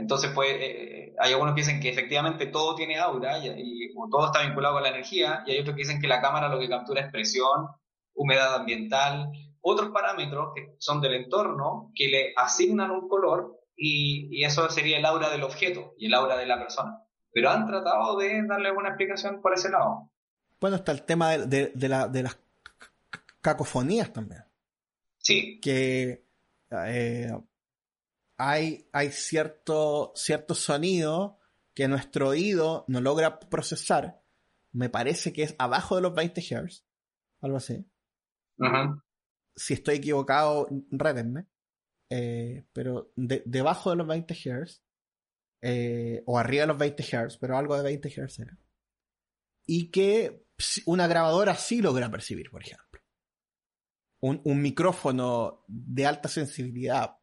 Entonces, 0.01 0.31
pues, 0.33 0.49
eh, 0.59 1.13
hay 1.19 1.31
algunos 1.33 1.53
que 1.53 1.61
dicen 1.61 1.79
que 1.79 1.89
efectivamente 1.89 2.47
todo 2.47 2.73
tiene 2.75 2.97
aura 2.97 3.37
y, 3.37 3.47
y- 3.49 3.93
o 3.95 4.09
todo 4.09 4.25
está 4.25 4.41
vinculado 4.41 4.73
con 4.75 4.83
la 4.83 4.89
energía, 4.89 5.43
y 5.45 5.51
hay 5.51 5.59
otros 5.59 5.75
que 5.75 5.83
dicen 5.83 6.01
que 6.01 6.07
la 6.07 6.21
cámara 6.21 6.49
lo 6.49 6.59
que 6.59 6.67
captura 6.67 7.01
es 7.01 7.11
presión, 7.11 7.67
humedad 8.15 8.55
ambiental, 8.55 9.29
otros 9.61 9.91
parámetros 9.91 10.53
que 10.55 10.75
son 10.79 11.01
del 11.01 11.13
entorno 11.13 11.91
que 11.95 12.07
le 12.07 12.33
asignan 12.35 12.89
un 12.91 13.07
color 13.07 13.59
y, 13.75 14.27
y 14.31 14.43
eso 14.43 14.67
sería 14.69 14.97
el 14.97 15.05
aura 15.05 15.29
del 15.29 15.43
objeto 15.43 15.93
y 15.97 16.07
el 16.07 16.13
aura 16.15 16.35
de 16.35 16.47
la 16.47 16.57
persona. 16.59 17.03
Pero 17.31 17.49
han 17.51 17.67
tratado 17.67 18.17
de 18.17 18.41
darle 18.47 18.69
alguna 18.69 18.89
explicación 18.89 19.39
por 19.41 19.53
ese 19.53 19.69
lado. 19.69 20.09
Bueno, 20.59 20.75
está 20.77 20.91
el 20.91 21.03
tema 21.03 21.29
de, 21.31 21.45
de- 21.45 21.71
de 21.75 21.87
la- 21.89 22.07
de 22.07 22.23
las 22.23 22.37
cacofonías 23.41 24.11
también. 24.11 24.43
Sí, 25.19 25.59
que 25.61 26.25
eh, 26.71 27.31
hay, 28.41 28.89
hay 28.91 29.11
cierto, 29.11 30.13
cierto 30.15 30.55
sonido 30.55 31.39
que 31.75 31.87
nuestro 31.87 32.29
oído 32.29 32.85
no 32.87 32.99
logra 33.01 33.39
procesar. 33.39 34.23
Me 34.71 34.89
parece 34.89 35.31
que 35.31 35.43
es 35.43 35.55
abajo 35.59 35.95
de 35.95 36.01
los 36.01 36.13
20 36.15 36.41
Hz. 36.41 36.85
Algo 37.41 37.57
así. 37.57 37.85
Si 39.55 39.73
estoy 39.73 39.95
equivocado, 39.97 40.67
rédenme. 40.89 41.47
Eh, 42.09 42.65
pero 42.73 43.11
de- 43.15 43.43
debajo 43.45 43.91
de 43.91 43.95
los 43.97 44.07
20 44.07 44.33
Hz. 44.33 44.83
eh, 45.63 46.23
o 46.25 46.39
arriba 46.39 46.61
de 46.61 46.67
los 46.67 46.77
20 46.77 47.03
Hz, 47.03 47.37
pero 47.37 47.57
algo 47.57 47.77
de 47.77 47.83
20 47.83 48.09
Hz 48.09 48.39
era. 48.39 48.57
Y 49.67 49.91
que 49.91 50.45
una 50.87 51.07
grabadora 51.07 51.55
sí 51.55 51.81
logra 51.81 52.09
percibir, 52.09 52.49
por 52.49 52.63
ejemplo 52.63 53.01
un, 54.23 54.39
un 54.45 54.61
micrófono 54.61 55.63
de 55.67 56.05
alta 56.05 56.29
sensibilidad 56.29 57.17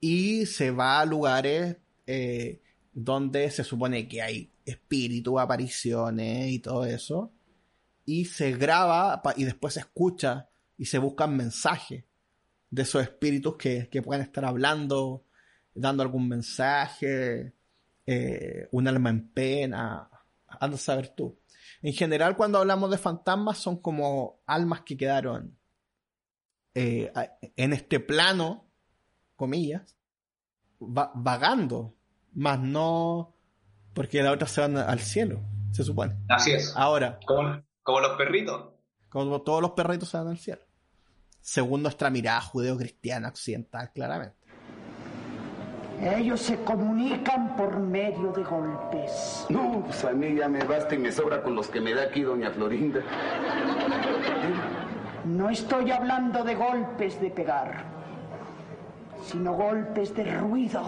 y 0.00 0.46
se 0.46 0.70
va 0.70 1.00
a 1.00 1.04
lugares 1.04 1.76
eh, 2.06 2.62
donde 2.92 3.50
se 3.50 3.64
supone 3.64 4.08
que 4.08 4.22
hay 4.22 4.52
espíritus, 4.64 5.40
apariciones 5.40 6.50
y 6.50 6.58
todo 6.58 6.84
eso, 6.84 7.32
y 8.04 8.24
se 8.26 8.52
graba 8.52 9.22
y 9.36 9.44
después 9.44 9.74
se 9.74 9.80
escucha 9.80 10.48
y 10.76 10.86
se 10.86 10.98
buscan 10.98 11.36
mensajes 11.36 12.04
de 12.70 12.82
esos 12.82 13.02
espíritus 13.02 13.56
que, 13.56 13.88
que 13.88 14.02
puedan 14.02 14.22
estar 14.22 14.44
hablando, 14.44 15.24
dando 15.74 16.02
algún 16.02 16.28
mensaje, 16.28 17.52
eh, 18.06 18.68
un 18.70 18.88
alma 18.88 19.10
en 19.10 19.28
pena, 19.28 20.08
anda 20.46 20.76
a 20.76 20.80
saber 20.80 21.08
tú. 21.08 21.38
En 21.82 21.92
general, 21.92 22.36
cuando 22.36 22.58
hablamos 22.58 22.90
de 22.90 22.98
fantasmas, 22.98 23.58
son 23.58 23.78
como 23.78 24.40
almas 24.46 24.82
que 24.82 24.96
quedaron 24.96 25.56
eh, 26.74 27.12
en 27.56 27.72
este 27.72 28.00
plano, 28.00 28.65
comillas, 29.36 29.96
va- 30.80 31.12
vagando, 31.14 31.94
más 32.34 32.58
no 32.60 33.34
porque 33.94 34.22
la 34.22 34.32
otra 34.32 34.46
se 34.48 34.60
van 34.60 34.76
al 34.76 34.98
cielo, 35.00 35.40
se 35.72 35.84
supone. 35.84 36.16
así 36.28 36.52
es. 36.52 36.74
Ahora, 36.76 37.18
Como, 37.26 37.62
como 37.82 38.00
los 38.00 38.16
perritos. 38.16 38.70
como 39.08 39.40
todos 39.42 39.62
los 39.62 39.70
perritos 39.72 40.08
se 40.10 40.18
van 40.18 40.28
al 40.28 40.38
cielo, 40.38 40.62
según 41.40 41.82
nuestra 41.82 42.10
mirada 42.10 42.40
judeo-cristiana 42.40 43.28
occidental, 43.28 43.90
claramente. 43.94 44.36
Ellos 45.98 46.40
se 46.42 46.62
comunican 46.62 47.56
por 47.56 47.78
medio 47.80 48.30
de 48.32 48.44
golpes. 48.44 49.46
No, 49.48 49.82
pues 49.86 50.04
a 50.04 50.12
mí 50.12 50.34
ya 50.34 50.46
me 50.46 50.62
basta 50.64 50.94
y 50.94 50.98
me 50.98 51.10
sobra 51.10 51.42
con 51.42 51.54
los 51.54 51.68
que 51.68 51.80
me 51.80 51.94
da 51.94 52.02
aquí 52.02 52.20
doña 52.20 52.50
Florinda. 52.50 53.00
No 55.24 55.48
estoy 55.48 55.90
hablando 55.90 56.44
de 56.44 56.54
golpes 56.54 57.18
de 57.20 57.30
pegar, 57.30 57.84
sino 59.26 59.52
golpes 59.54 60.14
de 60.14 60.24
ruido. 60.38 60.82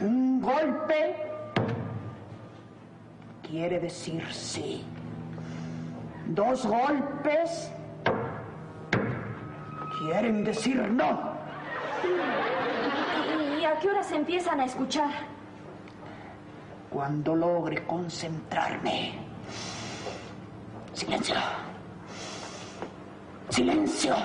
Un 0.00 0.40
golpe 0.40 1.16
quiere 3.42 3.78
decir 3.78 4.24
sí. 4.32 4.84
Dos 6.26 6.64
golpes 6.66 7.70
quieren 9.98 10.42
decir 10.42 10.76
no. 10.90 11.38
¿Y 13.60 13.64
a 13.64 13.78
qué 13.78 13.90
hora 13.90 14.02
se 14.02 14.16
empiezan 14.16 14.60
a 14.60 14.64
escuchar? 14.64 15.10
Cuando 16.88 17.36
logre 17.36 17.84
concentrarme. 17.84 19.14
Silencio. 20.92 21.36
Silencio. 23.50 24.16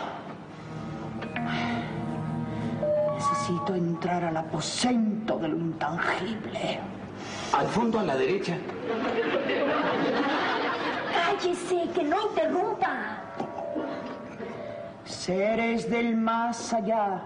Necesito 3.26 3.74
entrar 3.74 4.24
al 4.24 4.38
aposento 4.38 5.40
de 5.40 5.48
lo 5.48 5.58
intangible. 5.58 6.80
Al 7.54 7.68
fondo 7.68 8.00
a 8.00 8.04
la 8.04 8.16
derecha. 8.16 8.56
Cállese, 11.12 11.90
que 11.94 12.04
no 12.04 12.28
interrumpa. 12.30 13.24
Seres 15.06 15.90
del 15.90 16.16
más 16.16 16.72
allá. 16.74 17.24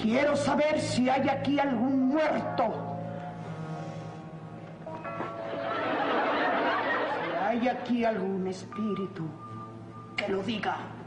Quiero 0.00 0.36
saber 0.36 0.78
si 0.80 1.08
hay 1.08 1.26
aquí 1.28 1.58
algún 1.58 2.08
muerto. 2.08 2.88
hay 7.48 7.66
aquí 7.66 8.04
algún 8.04 8.46
espíritu 8.46 9.24
que 10.16 10.28
lo 10.28 10.42
diga. 10.42 10.97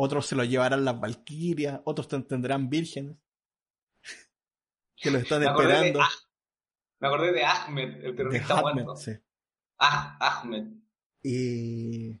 Otros 0.00 0.26
se 0.26 0.36
lo 0.36 0.44
llevarán 0.44 0.84
las 0.84 1.00
valquirias, 1.00 1.80
otros 1.84 2.06
te- 2.06 2.20
tendrán 2.22 2.68
vírgenes 2.70 3.16
que 4.96 5.10
lo 5.10 5.18
están 5.18 5.40
Me 5.40 5.46
de 5.46 5.50
esperando. 5.52 6.00
Ah- 6.02 6.08
Me 7.00 7.08
acordé 7.08 7.32
de 7.32 7.44
Ahmed, 7.44 7.94
el 7.96 8.02
De 8.02 8.12
terrorista 8.12 8.58
Ahmed, 8.58 8.72
muerto. 8.84 8.96
sí. 8.96 9.12
Ah, 9.78 10.16
Ahmed. 10.20 10.66
Y... 11.22 12.20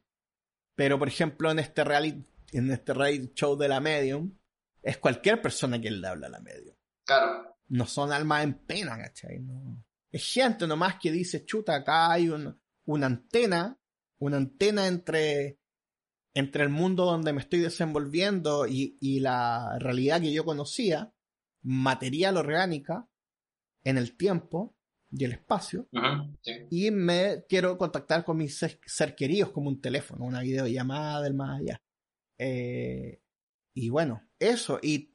Pero, 0.74 0.98
por 0.98 1.08
ejemplo, 1.08 1.50
en 1.50 1.58
este 1.58 1.82
reality, 1.84 2.24
en 2.52 2.70
este 2.70 2.94
reality 2.94 3.32
show 3.34 3.56
de 3.56 3.68
la 3.68 3.80
Medium, 3.80 4.36
es 4.82 4.98
cualquier 4.98 5.42
persona 5.42 5.80
quien 5.80 6.00
le 6.00 6.06
habla 6.08 6.28
a 6.28 6.30
la 6.30 6.40
Medium. 6.40 6.76
Claro. 7.04 7.56
No 7.68 7.86
son 7.86 8.12
almas 8.12 8.44
en 8.44 8.54
pena, 8.54 8.96
¿cachai? 8.96 9.40
No. 9.40 9.84
Es 10.10 10.32
gente 10.32 10.66
nomás 10.66 10.98
que 11.00 11.10
dice, 11.12 11.44
chuta, 11.44 11.74
acá 11.76 12.12
hay 12.12 12.28
un- 12.28 12.60
una 12.86 13.06
antena, 13.06 13.78
una 14.18 14.36
antena 14.36 14.86
entre, 14.86 15.57
entre 16.34 16.62
el 16.62 16.68
mundo 16.68 17.04
donde 17.04 17.32
me 17.32 17.40
estoy 17.40 17.60
desenvolviendo 17.60 18.66
y, 18.66 18.96
y 19.00 19.20
la 19.20 19.78
realidad 19.78 20.20
que 20.20 20.32
yo 20.32 20.44
conocía, 20.44 21.12
material 21.62 22.36
orgánica, 22.36 23.08
en 23.84 23.98
el 23.98 24.16
tiempo 24.16 24.76
y 25.10 25.24
el 25.24 25.32
espacio, 25.32 25.88
Ujú, 25.92 26.36
sí. 26.42 26.52
y 26.70 26.90
me 26.90 27.44
quiero 27.48 27.78
contactar 27.78 28.24
con 28.24 28.36
mis 28.36 28.58
ser, 28.58 29.14
queridos 29.16 29.50
como 29.50 29.68
un 29.68 29.80
teléfono, 29.80 30.24
una 30.24 30.42
videollamada 30.42 31.22
del 31.22 31.34
más 31.34 31.60
allá. 31.60 31.82
Eh, 32.36 33.22
y 33.74 33.88
bueno, 33.88 34.22
eso. 34.38 34.78
Y 34.82 35.14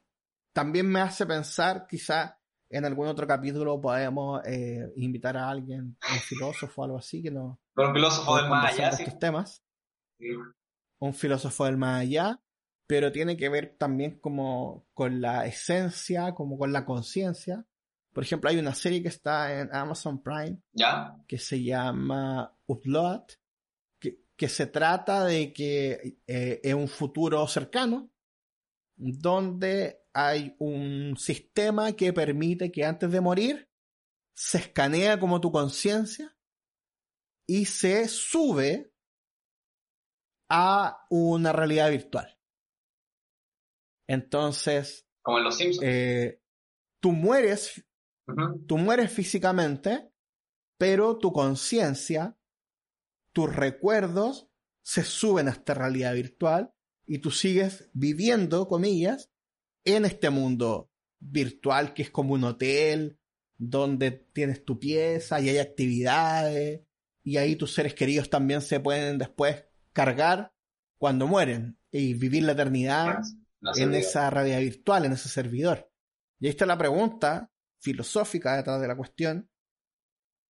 también 0.51 0.87
me 0.87 1.01
hace 1.01 1.25
pensar, 1.25 1.85
quizá 1.87 2.39
en 2.69 2.85
algún 2.85 3.07
otro 3.07 3.27
capítulo 3.27 3.79
podemos 3.79 4.41
eh, 4.45 4.91
invitar 4.95 5.37
a 5.37 5.49
alguien, 5.49 5.95
un 6.11 6.19
filósofo 6.27 6.81
o 6.81 6.85
algo 6.85 6.97
así, 6.97 7.21
que 7.21 7.29
nos 7.29 7.59
un 7.75 7.93
filósofo 7.93 8.37
del 8.37 8.49
más 8.49 8.73
allá, 8.73 8.89
de 8.89 8.97
sí. 8.97 9.03
estos 9.03 9.19
temas. 9.19 9.63
Sí. 10.17 10.27
Un 11.03 11.13
filósofo 11.13 11.65
del 11.65 11.77
más 11.77 12.01
allá, 12.01 12.39
pero 12.87 13.11
tiene 13.11 13.35
que 13.35 13.49
ver 13.49 13.75
también 13.77 14.19
como 14.19 14.87
con 14.93 15.19
la 15.19 15.45
esencia, 15.45 16.33
como 16.33 16.57
con 16.57 16.71
la 16.71 16.85
conciencia. 16.85 17.65
Por 18.13 18.23
ejemplo, 18.23 18.49
hay 18.49 18.57
una 18.57 18.73
serie 18.73 19.01
que 19.01 19.09
está 19.09 19.59
en 19.59 19.73
Amazon 19.75 20.21
Prime 20.21 20.61
¿Ya? 20.71 21.17
que 21.27 21.37
se 21.37 21.61
llama 21.61 22.55
Upload, 22.67 23.23
que, 23.99 24.19
que 24.35 24.47
se 24.47 24.67
trata 24.67 25.25
de 25.25 25.51
que 25.51 26.19
eh, 26.27 26.61
en 26.63 26.77
un 26.77 26.87
futuro 26.87 27.45
cercano, 27.47 28.09
donde 28.95 30.03
hay 30.13 30.55
un 30.59 31.17
sistema 31.17 31.91
que 31.93 32.13
permite 32.13 32.71
que 32.71 32.85
antes 32.85 33.11
de 33.11 33.19
morir 33.19 33.67
se 34.35 34.59
escanea 34.59 35.19
como 35.19 35.41
tu 35.41 35.51
conciencia 35.51 36.35
y 37.45 37.65
se 37.65 38.07
sube 38.07 38.92
a 40.49 41.05
una 41.09 41.51
realidad 41.51 41.89
virtual. 41.89 42.37
Entonces, 44.07 45.07
Como 45.21 45.39
en 45.39 45.43
Los 45.45 45.57
Simpsons. 45.57 45.87
eh, 45.87 46.41
tú 46.99 47.11
mueres 47.11 47.85
tú 48.67 48.77
mueres 48.77 49.11
físicamente, 49.11 50.09
pero 50.77 51.17
tu 51.17 51.33
conciencia, 51.33 52.37
tus 53.33 53.53
recuerdos 53.53 54.47
se 54.81 55.03
suben 55.03 55.47
a 55.47 55.51
esta 55.51 55.73
realidad 55.73 56.13
virtual 56.13 56.73
y 57.05 57.19
tú 57.19 57.31
sigues 57.31 57.89
viviendo, 57.93 58.67
comillas, 58.67 59.31
en 59.85 60.05
este 60.05 60.29
mundo 60.29 60.89
virtual 61.19 61.93
que 61.93 62.03
es 62.03 62.11
como 62.11 62.33
un 62.33 62.43
hotel, 62.43 63.19
donde 63.57 64.11
tienes 64.11 64.63
tu 64.65 64.79
pieza 64.79 65.39
y 65.39 65.49
hay 65.49 65.57
actividades, 65.57 66.81
y 67.23 67.37
ahí 67.37 67.55
tus 67.55 67.73
seres 67.73 67.93
queridos 67.93 68.29
también 68.29 68.61
se 68.61 68.79
pueden 68.79 69.17
después 69.17 69.65
cargar 69.93 70.53
cuando 70.97 71.27
mueren 71.27 71.77
y 71.91 72.13
vivir 72.13 72.43
la 72.43 72.53
eternidad 72.53 73.19
en 73.75 73.93
esa 73.93 74.29
realidad 74.29 74.59
virtual, 74.59 75.05
en 75.05 75.13
ese 75.13 75.29
servidor. 75.29 75.89
Y 76.39 76.47
ahí 76.47 76.51
está 76.51 76.65
la 76.65 76.77
pregunta 76.77 77.51
filosófica 77.79 78.55
detrás 78.55 78.81
de 78.81 78.87
la 78.87 78.97
cuestión. 78.97 79.49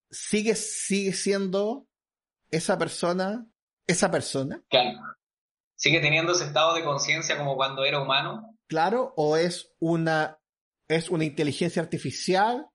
¿Sigue, 0.10 0.56
sigue 0.56 1.14
siendo 1.14 1.88
esa 2.50 2.78
persona, 2.78 3.48
esa 3.88 4.10
persona, 4.12 4.64
Claro. 4.70 5.00
Sigue 5.76 6.00
teniendo 6.00 6.32
ese 6.32 6.46
estado 6.46 6.76
de 6.76 6.84
conciencia 6.84 7.38
como 7.38 7.56
cuando 7.56 7.84
era 7.84 8.02
humano. 8.02 8.58
claro, 8.68 9.14
o 9.18 9.36
es 9.38 9.74
una, 9.80 10.40
es 10.88 11.10
una 11.10 11.26
inteligencia 11.26 11.82
artificial 11.82 12.70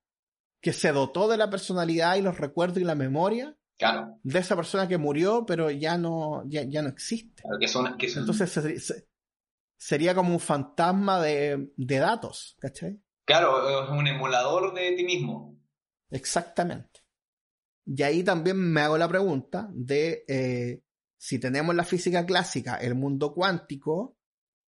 que 0.61 0.73
se 0.73 0.93
dotó 0.93 1.29
de 1.29 1.37
la 1.37 1.49
personalidad 1.49 2.17
y 2.17 2.23
los 2.23 2.39
recuerdos 2.39 2.79
y 2.79 2.85
la 2.85 2.95
memoria 2.95 3.57
Claro. 3.79 4.19
de 4.23 4.39
esa 4.41 4.57
persona 4.57 4.89
que 4.89 4.99
murió, 4.99 5.47
pero 5.47 5.71
ya 5.71 5.97
no, 5.97 6.43
ya, 6.49 6.65
ya 6.65 6.83
no 6.83 6.89
existe? 6.89 7.43
Claro, 7.43 7.59
que 7.61 8.07
que 8.07 8.13
Entonces 8.19 8.51
se- 8.51 8.81
se- 8.81 9.09
sería 9.79 10.15
como 10.15 10.33
un 10.33 10.41
fantasma 10.41 11.23
de, 11.23 11.73
de 11.77 11.99
datos, 11.99 12.57
¿cachai? 12.59 13.01
claro, 13.25 13.85
es 13.85 13.91
un 13.91 14.07
emulador 14.07 14.75
de 14.75 14.93
ti 14.97 15.05
mismo. 15.05 15.57
Exactamente. 16.11 17.01
Y 17.87 18.03
ahí 18.03 18.23
también 18.25 18.57
me 18.59 18.81
hago 18.81 18.99
la 18.99 19.09
pregunta 19.09 19.69
de 19.73 20.25
eh, 20.27 20.83
si 21.17 21.39
tenemos 21.39 21.75
la 21.75 21.85
física 21.85 22.27
clásica, 22.27 22.77
el 22.77 22.95
mundo 22.95 23.33
cuántico, 23.33 24.17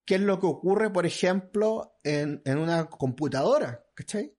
¿qué 0.06 0.14
es 0.16 0.20
lo 0.20 0.38
que 0.38 0.46
ocurre, 0.46 0.90
por 0.90 1.04
ejemplo, 1.06 1.96
en, 2.02 2.42
en 2.44 2.58
una 2.58 2.88
computadora? 2.88 3.84
¿Cachai? 3.94 4.34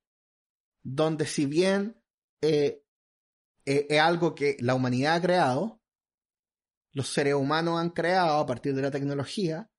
Donde 0.83 1.25
si 1.25 1.45
bien 1.45 2.01
eh, 2.41 2.80
eh, 3.65 3.87
es 3.89 3.99
algo 3.99 4.35
que 4.35 4.57
la 4.59 4.75
humanidad 4.75 5.15
ha 5.15 5.21
creado, 5.21 5.81
los 6.93 7.07
seres 7.07 7.33
humanos 7.35 7.79
han 7.79 7.91
creado 7.91 8.39
a 8.39 8.45
partir 8.45 8.73
de 8.75 8.81
la 8.81 8.91
tecnología, 8.91 9.69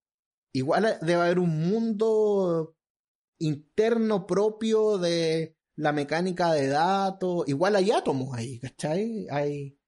igual 0.55 0.99
debe 1.03 1.21
haber 1.21 1.39
un 1.39 1.69
mundo 1.69 2.77
interno 3.39 4.27
propio 4.27 4.99
de 4.99 5.57
la 5.77 5.93
mecánica 5.93 6.53
de 6.53 6.69
datos. 6.69 7.49
Igual 7.49 7.77
hay 7.77 7.91
átomos 7.91 8.35
ahí, 8.37 8.59
¿cachai? 8.61 9.27
Hay, 9.31 9.79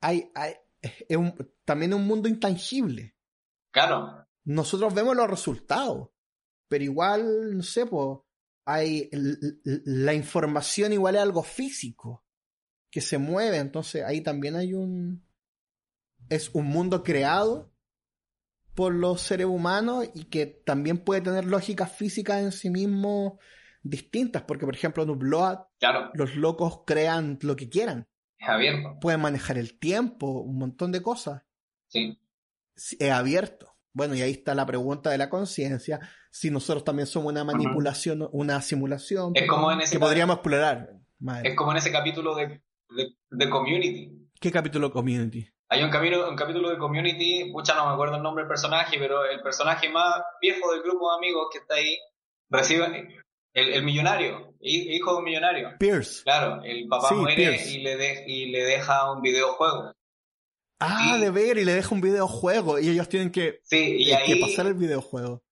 hay, 0.00 0.30
hay 0.34 0.54
es 0.80 1.16
un- 1.16 1.34
también 1.64 1.94
un 1.94 2.06
mundo 2.06 2.28
intangible. 2.28 3.16
Claro. 3.72 4.26
Nosotros 4.44 4.92
vemos 4.92 5.16
los 5.16 5.30
resultados, 5.30 6.10
pero 6.68 6.84
igual, 6.84 7.56
no 7.56 7.62
sé, 7.62 7.86
pues, 7.86 8.18
hay 8.66 9.08
la 9.62 10.14
información 10.14 10.92
igual 10.92 11.16
es 11.16 11.22
algo 11.22 11.42
físico 11.42 12.23
que 12.94 13.00
se 13.00 13.18
mueve, 13.18 13.56
entonces 13.56 14.04
ahí 14.04 14.20
también 14.20 14.54
hay 14.54 14.72
un 14.72 15.26
es 16.28 16.50
un 16.54 16.66
mundo 16.66 17.02
creado 17.02 17.72
por 18.76 18.94
los 18.94 19.20
seres 19.20 19.46
humanos 19.48 20.08
y 20.14 20.26
que 20.26 20.46
también 20.46 20.98
puede 20.98 21.20
tener 21.20 21.44
lógicas 21.44 21.90
físicas 21.90 22.40
en 22.40 22.52
sí 22.52 22.70
mismo 22.70 23.40
distintas, 23.82 24.42
porque 24.44 24.64
por 24.64 24.76
ejemplo 24.76 25.02
en 25.02 25.18
Claro. 25.80 26.10
los 26.14 26.36
locos 26.36 26.82
crean 26.86 27.36
lo 27.42 27.56
que 27.56 27.68
quieran, 27.68 28.06
Es 28.38 28.48
abierto. 28.48 28.96
pueden 29.00 29.20
manejar 29.20 29.58
el 29.58 29.76
tiempo, 29.76 30.42
un 30.42 30.58
montón 30.58 30.92
de 30.92 31.02
cosas 31.02 31.42
Sí. 31.88 32.16
Es 32.76 33.10
abierto. 33.10 33.74
Bueno, 33.92 34.14
y 34.14 34.22
ahí 34.22 34.30
está 34.30 34.54
la 34.54 34.66
pregunta 34.66 35.10
de 35.10 35.18
la 35.18 35.28
conciencia, 35.30 35.98
si 36.30 36.48
nosotros 36.48 36.84
también 36.84 37.06
somos 37.08 37.32
una 37.32 37.42
manipulación, 37.42 38.28
una 38.30 38.62
simulación, 38.62 39.32
Es 39.34 39.48
como 39.48 39.72
en 39.72 39.80
ese 39.80 39.94
que 39.96 39.98
podríamos 39.98 40.36
explorar. 40.36 40.90
Madre. 41.18 41.50
Es 41.50 41.56
como 41.56 41.72
en 41.72 41.78
ese 41.78 41.90
capítulo 41.90 42.36
de, 42.36 42.62
de, 42.94 43.08
de 43.30 43.50
Community. 43.50 44.10
¿Qué 44.40 44.50
capítulo 44.50 44.90
Community? 44.92 45.46
Hay 45.70 45.82
un, 45.82 45.90
camino, 45.90 46.28
un 46.28 46.36
capítulo 46.36 46.70
de 46.70 46.78
Community, 46.78 47.46
mucha 47.50 47.74
no 47.74 47.86
me 47.88 47.92
acuerdo 47.94 48.16
el 48.16 48.22
nombre 48.22 48.42
del 48.44 48.48
personaje, 48.48 48.96
pero 48.98 49.24
el 49.24 49.40
personaje 49.40 49.88
más 49.88 50.22
viejo 50.40 50.70
del 50.72 50.82
grupo 50.82 51.10
de 51.10 51.16
amigos 51.16 51.48
que 51.52 51.58
está 51.58 51.74
ahí 51.76 51.96
recibe 52.50 53.08
el, 53.54 53.68
el 53.72 53.82
millonario, 53.84 54.54
hi- 54.60 54.94
hijo 54.94 55.12
de 55.12 55.18
un 55.18 55.24
millonario. 55.24 55.70
Pierce. 55.78 56.22
Claro, 56.22 56.62
el 56.62 56.86
papá 56.88 57.08
Sí, 57.08 57.14
muere 57.14 57.36
Pierce. 57.36 57.70
y 57.70 57.78
le, 57.82 57.96
de- 57.96 58.24
y 58.26 58.46
le 58.50 58.62
deja 58.64 59.10
un 59.12 59.22
videojuego. 59.22 59.92
Ah, 60.80 61.16
de 61.18 61.30
ver, 61.30 61.56
y 61.58 61.64
le 61.64 61.72
deja 61.72 61.94
un 61.94 62.00
videojuego, 62.00 62.78
y 62.78 62.88
ellos 62.90 63.08
tienen 63.08 63.30
que, 63.30 63.60
Sí, 63.62 63.96
y 63.98 64.10
eh, 64.10 64.16
ahí- 64.16 64.26
que 64.26 64.40
pasar 64.40 64.66
el 64.66 64.74
videojuego. 64.74 65.42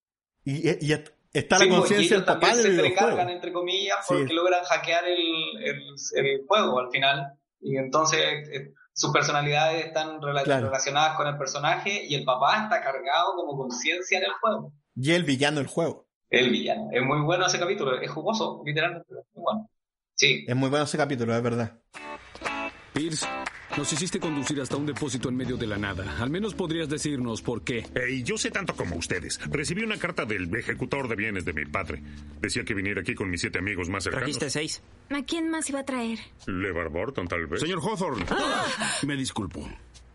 Y, 0.44 0.68
y- 0.68 0.78
y 0.80 0.92
está 1.32 1.58
Sí, 1.58 1.64
la 1.64 1.68
pues, 1.68 1.80
conciencia 1.80 2.16
del 2.16 2.24
papá 2.24 2.48
del 2.48 2.56
se 2.62 2.68
videojuego. 2.70 3.06
recargan, 3.10 3.30
entre 3.30 3.52
comillas, 3.52 3.96
Sí. 4.06 4.14
porque 4.14 4.34
logran 4.34 4.62
hackear 4.64 5.04
el, 5.08 5.18
el, 5.64 5.82
el 6.16 6.46
juego 6.46 6.78
al 6.80 6.90
final. 6.90 7.32
Y 7.60 7.76
entonces 7.76 8.20
eh, 8.52 8.72
sus 8.92 9.12
personalidades 9.12 9.86
están 9.86 10.20
rela- 10.20 10.42
Claro. 10.44 10.66
relacionadas 10.66 11.16
con 11.16 11.26
el 11.26 11.38
personaje 11.38 12.04
y 12.06 12.14
el 12.14 12.24
papá 12.24 12.64
está 12.64 12.80
cargado 12.82 13.34
como 13.36 13.56
conciencia 13.56 14.18
en 14.18 14.24
el 14.24 14.32
juego. 14.40 14.72
Y 14.96 15.12
el 15.12 15.24
villano 15.24 15.58
del 15.58 15.66
juego. 15.68 16.06
El 16.28 16.50
villano. 16.50 16.88
Es 16.92 17.02
muy 17.02 17.20
bueno 17.20 17.46
ese 17.46 17.58
capítulo, 17.58 18.00
es 18.00 18.10
jugoso, 18.10 18.62
literalmente. 18.64 19.06
Muy 19.34 19.42
bueno. 19.42 19.70
Sí. 20.14 20.44
Es 20.46 20.56
muy 20.56 20.68
bueno 20.70 20.84
ese 20.84 20.96
capítulo, 20.98 21.34
es 21.36 21.42
verdad. 21.42 21.78
Pierce 22.92 23.26
Nos 23.76 23.90
hiciste 23.90 24.20
conducir 24.20 24.60
hasta 24.60 24.76
un 24.76 24.84
depósito 24.84 25.30
en 25.30 25.36
medio 25.36 25.56
de 25.56 25.66
la 25.66 25.78
nada. 25.78 26.18
Al 26.20 26.28
menos 26.28 26.54
podrías 26.54 26.90
decirnos 26.90 27.40
por 27.40 27.62
qué. 27.62 27.86
Ey, 27.94 28.22
yo 28.22 28.36
sé 28.36 28.50
tanto 28.50 28.74
como 28.76 28.96
ustedes. 28.96 29.40
Recibí 29.50 29.82
una 29.82 29.96
carta 29.96 30.26
del 30.26 30.54
ejecutor 30.54 31.08
de 31.08 31.16
bienes 31.16 31.46
de 31.46 31.54
mi 31.54 31.64
padre. 31.64 32.02
Decía 32.40 32.64
que 32.64 32.74
viniera 32.74 33.00
aquí 33.00 33.14
con 33.14 33.30
mis 33.30 33.40
siete 33.40 33.60
amigos 33.60 33.88
más 33.88 34.04
cercanos. 34.04 34.24
Trajiste 34.38 34.50
seis. 34.50 34.82
¿A 35.08 35.22
quién 35.22 35.48
más 35.48 35.70
iba 35.70 35.80
a 35.80 35.84
traer? 35.84 36.18
Levar 36.46 36.90
Burton, 36.90 37.26
tal 37.26 37.46
vez. 37.46 37.60
Señor 37.60 37.80
Hawthorne, 37.80 38.26
me 39.06 39.16
disculpo. 39.16 39.66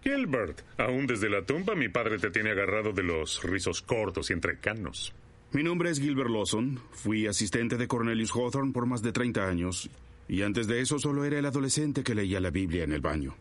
Gilbert, 0.03 0.61
aún 0.77 1.07
desde 1.07 1.29
la 1.29 1.43
tumba 1.43 1.73
mi 1.75 1.89
padre 1.89 2.19
te 2.19 2.29
tiene 2.29 2.51
agarrado 2.51 2.93
de 2.93 3.03
los 3.03 3.43
rizos 3.43 3.81
cortos 3.81 4.29
y 4.29 4.33
entrecanos. 4.33 5.13
Mi 5.51 5.63
nombre 5.63 5.89
es 5.89 5.99
Gilbert 5.99 6.29
Lawson. 6.29 6.79
Fui 6.91 7.25
asistente 7.25 7.77
de 7.77 7.87
Cornelius 7.87 8.31
Hawthorne 8.31 8.71
por 8.71 8.85
más 8.85 9.01
de 9.01 9.11
30 9.11 9.47
años. 9.47 9.89
Y 10.29 10.43
antes 10.43 10.67
de 10.67 10.81
eso 10.81 10.99
solo 10.99 11.25
era 11.25 11.39
el 11.39 11.45
adolescente 11.45 12.03
que 12.03 12.13
leía 12.13 12.39
la 12.39 12.51
Biblia 12.51 12.83
en 12.83 12.91
el 12.91 13.01
baño. 13.01 13.35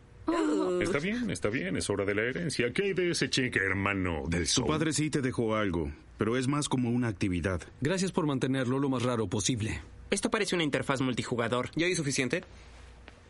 Está 0.81 0.99
bien, 0.99 1.29
está 1.29 1.49
bien, 1.49 1.75
es 1.77 1.89
hora 1.89 2.05
de 2.05 2.15
la 2.15 2.23
herencia. 2.23 2.71
¿Qué 2.73 2.83
hay 2.83 2.93
de 2.93 3.11
ese 3.11 3.29
chique 3.29 3.59
hermano 3.59 4.23
del 4.27 4.47
Su 4.47 4.61
sol? 4.61 4.67
padre 4.67 4.93
sí 4.93 5.09
te 5.09 5.21
dejó 5.21 5.55
algo, 5.55 5.91
pero 6.17 6.37
es 6.37 6.47
más 6.47 6.69
como 6.69 6.89
una 6.89 7.07
actividad. 7.07 7.61
Gracias 7.81 8.11
por 8.11 8.25
mantenerlo 8.25 8.79
lo 8.79 8.89
más 8.89 9.03
raro 9.03 9.27
posible. 9.27 9.81
Esto 10.09 10.29
parece 10.29 10.55
una 10.55 10.63
interfaz 10.63 11.01
multijugador. 11.01 11.69
¿Ya 11.75 11.85
hay 11.87 11.95
suficiente? 11.95 12.43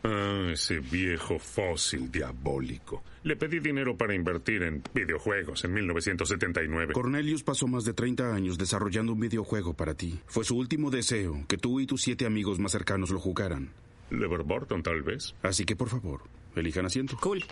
Ah, 0.04 0.50
ese 0.52 0.78
viejo 0.78 1.40
fósil 1.40 2.10
diabólico. 2.12 3.02
Le 3.24 3.34
pedí 3.34 3.58
dinero 3.58 3.96
para 3.96 4.14
invertir 4.14 4.62
en 4.62 4.80
videojuegos 4.94 5.64
en 5.64 5.74
1979. 5.74 6.92
Cornelius 6.94 7.42
pasó 7.42 7.66
más 7.66 7.84
de 7.84 7.94
30 7.94 8.32
años 8.32 8.58
desarrollando 8.58 9.12
un 9.12 9.20
videojuego 9.20 9.74
para 9.74 9.94
ti. 9.94 10.20
Fue 10.26 10.44
su 10.44 10.56
último 10.56 10.90
deseo 10.90 11.44
que 11.48 11.58
tú 11.58 11.80
y 11.80 11.86
tus 11.86 12.02
siete 12.02 12.26
amigos 12.26 12.60
más 12.60 12.70
cercanos 12.72 13.10
lo 13.10 13.18
jugaran. 13.18 13.72
Lever 14.10 14.44
Burton, 14.44 14.82
tal 14.84 15.02
vez. 15.02 15.34
Así 15.42 15.64
que, 15.64 15.74
por 15.76 15.88
favor, 15.88 16.22
elijan 16.56 16.86
asiento. 16.86 17.16
Cool. 17.20 17.44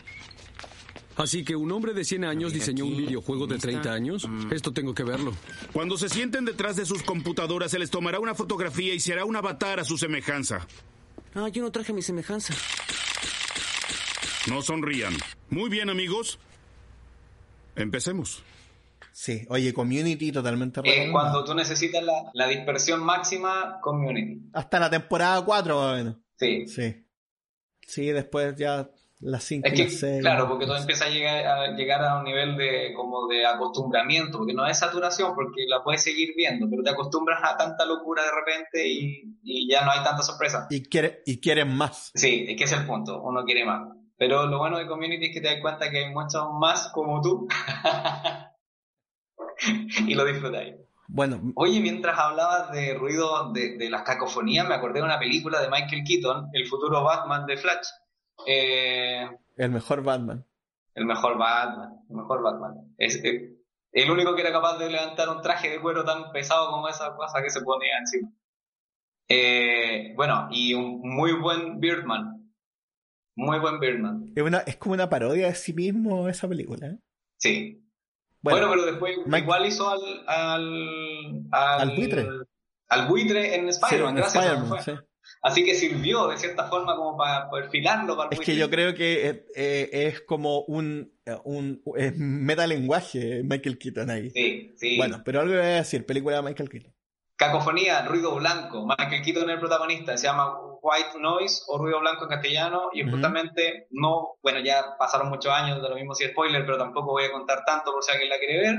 Así 1.17 1.45
que 1.45 1.57
un 1.57 1.73
hombre 1.73 1.95
de 1.95 2.05
100 2.05 2.25
años 2.25 2.53
diseñó 2.53 2.85
un 2.85 2.97
videojuego 2.97 3.47
de 3.47 3.57
30 3.59 3.91
años. 3.93 4.29
Esto 4.51 4.73
tengo 4.73 4.93
que 4.95 5.03
verlo. 5.03 5.33
Cuando 5.73 5.97
se 5.97 6.11
sienten 6.11 6.45
detrás 6.45 6.77
de 6.77 6.85
sus 6.85 7.03
computadoras, 7.03 7.71
se 7.71 7.79
les 7.79 7.91
tomará 7.91 8.21
una 8.21 8.35
fotografía 8.35 8.93
y 8.93 9.01
se 9.01 9.15
hará 9.15 9.25
un 9.25 9.35
avatar 9.35 9.81
a 9.81 9.85
su 9.85 9.97
semejanza. 9.97 10.67
Ah, 11.35 11.49
yo 11.49 11.63
no 11.63 11.71
traje 11.73 11.95
mi 11.95 12.03
semejanza. 12.03 12.53
No 14.51 14.61
sonrían. 14.63 15.15
Muy 15.49 15.71
bien, 15.71 15.89
amigos. 15.91 16.39
Empecemos. 17.75 18.43
Sí, 19.13 19.47
oye, 19.49 19.73
Community 19.73 20.31
totalmente 20.31 20.81
Es 20.81 20.85
recomendado. 20.87 21.13
cuando 21.13 21.45
tú 21.45 21.55
necesitas 21.55 22.05
la, 22.05 22.31
la 22.35 22.47
dispersión 22.49 23.03
máxima, 23.03 23.79
community. 23.81 24.51
Hasta 24.53 24.79
la 24.79 24.91
temporada 24.91 25.43
4, 25.43 25.75
más 25.81 25.93
o 25.93 25.97
menos. 25.97 26.17
Sí. 26.39 26.67
Sí. 26.69 27.06
Sí, 27.87 28.11
después 28.11 28.55
ya 28.57 28.91
las 29.21 29.45
5 29.45 29.67
Es 29.67 29.73
que, 29.73 29.85
las 29.85 30.01
6. 30.01 30.21
claro, 30.21 30.49
porque 30.49 30.67
todo 30.67 30.77
empieza 30.77 31.07
a 31.07 31.09
llegar, 31.09 31.47
a 31.47 31.75
llegar 31.75 32.05
a 32.05 32.19
un 32.19 32.25
nivel 32.25 32.57
de 32.57 32.93
como 32.95 33.27
de 33.29 33.47
acostumbramiento, 33.47 34.39
porque 34.39 34.53
no 34.53 34.67
es 34.67 34.79
saturación, 34.79 35.35
porque 35.35 35.65
la 35.69 35.83
puedes 35.83 36.03
seguir 36.03 36.35
viendo, 36.37 36.69
pero 36.69 36.83
te 36.83 36.91
acostumbras 36.91 37.41
a 37.43 37.57
tanta 37.57 37.87
locura 37.87 38.25
de 38.25 38.31
repente 38.31 38.87
y, 38.87 39.39
y 39.43 39.71
ya 39.71 39.85
no 39.85 39.93
hay 39.93 40.03
tanta 40.05 40.23
sorpresa. 40.23 40.67
Y, 40.69 40.83
quiere, 40.83 41.23
y 41.25 41.41
quieren 41.41 41.75
más. 41.75 42.11
Sí, 42.15 42.45
es 42.49 42.57
que 42.57 42.65
ese 42.65 42.75
es 42.75 42.81
el 42.83 42.87
punto, 42.87 43.23
uno 43.23 43.45
quiere 43.45 43.65
más. 43.65 43.89
Pero 44.19 44.47
lo 44.47 44.59
bueno 44.59 44.79
de 44.79 44.87
Community 44.87 45.27
es 45.27 45.35
que 45.35 45.41
te 45.41 45.49
das 45.49 45.61
cuenta 45.61 45.91
que 45.91 46.05
hay 46.05 46.13
muchos 46.13 46.45
más 46.59 46.91
como 46.93 47.21
tú 47.21 47.47
y 50.07 50.15
lo 50.15 50.25
disfrutáis. 50.25 50.75
Bueno, 51.09 51.41
Oye, 51.55 51.81
mientras 51.81 52.19
hablabas 52.19 52.73
de 52.73 52.95
ruido 52.95 53.53
de, 53.53 53.77
de 53.79 53.91
las 53.91 54.03
cacofonías, 54.03 54.69
me 54.69 54.75
acordé 54.75 55.01
de 55.01 55.05
una 55.07 55.19
película 55.19 55.61
de 55.61 55.69
Michael 55.71 56.03
Keaton, 56.07 56.51
El 56.53 56.67
futuro 56.67 57.03
Batman 57.05 57.47
de 57.47 57.57
Flash. 57.57 57.87
Eh, 58.47 59.29
el 59.57 59.71
mejor 59.71 60.03
Batman. 60.03 60.45
el 60.95 61.05
mejor 61.07 61.39
Batman, 61.39 61.91
el 62.11 62.17
mejor 62.17 62.43
Batman. 62.43 62.95
Es 62.99 63.17
eh, 63.25 63.55
el 63.93 64.11
único 64.11 64.35
que 64.35 64.43
era 64.43 64.53
capaz 64.53 64.79
de 64.79 64.91
levantar 64.91 65.29
un 65.29 65.41
traje 65.41 65.71
de 65.71 65.81
cuero 65.81 66.05
tan 66.05 66.31
pesado 66.33 66.71
como 66.71 66.89
esa 66.89 67.15
cosa 67.17 67.43
que 67.43 67.51
se 67.51 67.63
ponía 67.63 67.99
encima. 67.99 68.31
Eh, 69.29 70.13
bueno, 70.17 70.49
y 70.51 70.75
un 70.75 71.01
muy 71.03 71.33
buen 71.33 71.81
Birdman. 71.81 72.53
Muy 73.37 73.59
buen 73.59 73.81
Birdman. 73.81 74.33
Es, 74.35 74.43
una, 74.43 74.59
es 74.61 74.77
como 74.77 74.95
una 74.95 75.09
parodia 75.09 75.47
de 75.49 75.55
sí 75.55 75.73
mismo 75.73 76.29
esa 76.29 76.49
película. 76.49 76.87
¿eh? 76.89 76.99
Sí. 77.39 77.86
Bueno, 78.53 78.69
Bueno, 78.69 78.83
pero 78.83 78.87
después 78.93 79.17
Mike- 79.27 79.43
igual 79.45 79.67
hizo 79.67 79.89
al, 79.91 80.01
al, 80.27 81.43
al, 81.51 81.81
Al 81.91 81.97
buitre. 81.97 82.27
al 82.89 83.09
buitre 83.09 83.55
en 83.57 83.69
Spider-Man, 83.69 84.15
gracias. 84.17 84.85
Sí. 84.85 84.93
Así 85.43 85.65
que 85.65 85.75
sirvió 85.75 86.29
de 86.29 86.37
cierta 86.39 86.69
forma 86.69 86.97
como 86.97 87.17
para 87.17 87.51
perfilarlo 87.51 88.17
para 88.17 88.31
el 88.31 88.35
Es 88.39 88.47
que 88.47 88.57
yo 88.57 88.71
creo 88.71 88.95
que 88.95 89.29
eh, 89.29 89.47
eh, 89.57 89.89
es 89.93 90.21
como 90.23 90.61
un, 90.63 91.13
eh, 91.25 91.37
un 91.45 91.83
es 91.97 92.17
metalenguaje 92.17 93.43
Michael 93.45 93.79
Keaton 93.79 94.11
ahí. 94.11 94.31
Sí, 94.31 94.73
sí. 94.77 94.97
Bueno, 94.97 95.23
pero 95.25 95.41
algo 95.41 95.53
voy 95.55 95.63
a 95.63 95.67
decir, 95.77 96.07
película 96.07 96.37
de 96.37 96.43
Michael 96.43 96.69
Keaton. 96.69 96.93
Cacofonía, 97.37 98.03
ruido 98.03 98.35
blanco. 98.35 98.87
Michael 98.87 99.23
Keaton 99.23 99.49
es 99.51 99.55
el 99.55 99.61
protagonista, 99.61 100.17
se 100.17 100.27
llama 100.27 100.59
White 100.81 101.19
Noise 101.21 101.65
o 101.69 101.79
ruido 101.79 102.01
blanco 102.01 102.25
en 102.25 102.31
castellano 102.31 102.89
y 102.93 103.03
Ujú. 103.03 103.13
justamente 103.13 103.87
no, 103.91 104.39
bueno, 104.43 104.61
ya 104.61 104.97
pasaron 104.99 105.29
muchos 105.29 105.53
años, 105.53 105.83
de 105.83 105.89
lo 105.89 105.97
mismo 105.97 106.15
si 106.15 106.27
spoiler, 106.27 106.65
pero 106.65 106.79
tampoco 106.79 107.13
voy 107.13 107.25
a 107.25 107.33
contar 107.33 107.65
tanto 107.67 107.93
por 107.93 108.03
si 108.03 108.13
alguien 108.13 108.31
la 108.31 108.39
quiere 108.39 108.59
ver, 108.61 108.79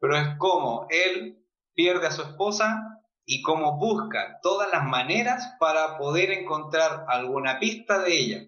pero 0.00 0.16
es 0.16 0.26
como 0.38 0.86
él 0.90 1.38
pierde 1.74 2.06
a 2.06 2.10
su 2.10 2.22
esposa 2.22 2.80
y 3.26 3.42
cómo 3.42 3.78
busca 3.78 4.38
todas 4.42 4.70
las 4.72 4.84
maneras 4.84 5.54
para 5.60 5.96
poder 5.96 6.30
encontrar 6.32 7.04
alguna 7.08 7.58
pista 7.58 8.00
de 8.00 8.16
ella 8.18 8.42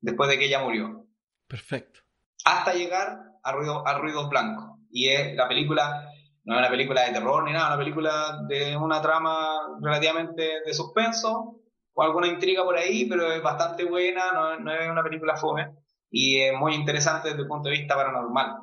después 0.00 0.30
de 0.30 0.38
que 0.38 0.46
ella 0.46 0.62
murió 0.62 1.04
Perfecto. 1.48 2.00
hasta 2.44 2.74
llegar 2.74 3.18
a 3.42 3.52
ruido, 3.52 3.86
a 3.86 3.98
ruido 3.98 4.28
blanco. 4.28 4.78
Y 4.90 5.08
es 5.08 5.34
la 5.36 5.46
película, 5.48 6.10
no 6.46 6.54
es 6.54 6.58
una 6.60 6.70
película 6.70 7.02
de 7.02 7.12
terror 7.12 7.44
ni 7.44 7.52
nada, 7.52 7.68
una 7.68 7.78
película 7.78 8.38
de 8.48 8.76
una 8.76 9.02
trama 9.02 9.36
relativamente 9.82 10.60
de 10.64 10.74
suspenso 10.74 11.56
o 11.94 12.02
alguna 12.02 12.26
intriga 12.28 12.64
por 12.64 12.76
ahí, 12.76 13.06
pero 13.06 13.30
es 13.32 13.42
bastante 13.42 13.84
buena, 13.84 14.32
no, 14.32 14.58
no 14.60 14.72
es 14.72 14.88
una 14.90 15.02
película 15.02 15.36
fome 15.36 15.68
y 16.10 16.38
es 16.40 16.54
muy 16.54 16.74
interesante 16.74 17.28
desde 17.28 17.42
el 17.42 17.48
punto 17.48 17.68
de 17.68 17.76
vista 17.76 17.94
paranormal. 17.96 18.62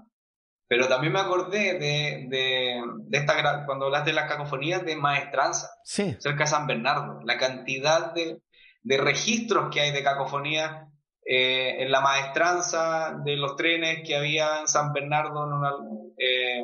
Pero 0.67 0.87
también 0.87 1.13
me 1.13 1.19
acordé 1.19 1.73
de, 1.77 2.25
de, 2.29 2.81
de 3.09 3.17
esta, 3.17 3.65
cuando 3.65 3.85
hablaste 3.85 4.09
de 4.11 4.15
las 4.15 4.29
cacofonías 4.29 4.83
de 4.85 4.95
Maestranza, 4.95 5.69
Sí. 5.83 6.15
cerca 6.19 6.45
de 6.45 6.49
San 6.49 6.65
Bernardo, 6.67 7.19
la 7.25 7.37
cantidad 7.37 8.13
de, 8.13 8.39
de 8.81 8.97
registros 8.97 9.69
que 9.71 9.81
hay 9.81 9.91
de 9.91 10.03
cacofonía 10.03 10.87
eh, 11.25 11.83
en 11.83 11.91
la 11.91 12.01
maestranza 12.01 13.15
de 13.23 13.35
los 13.37 13.55
trenes 13.55 14.01
que 14.05 14.15
había 14.15 14.61
en 14.61 14.67
San 14.67 14.93
Bernardo, 14.93 15.45
en 15.45 15.53
una 15.53 15.71
eh, 16.17 16.63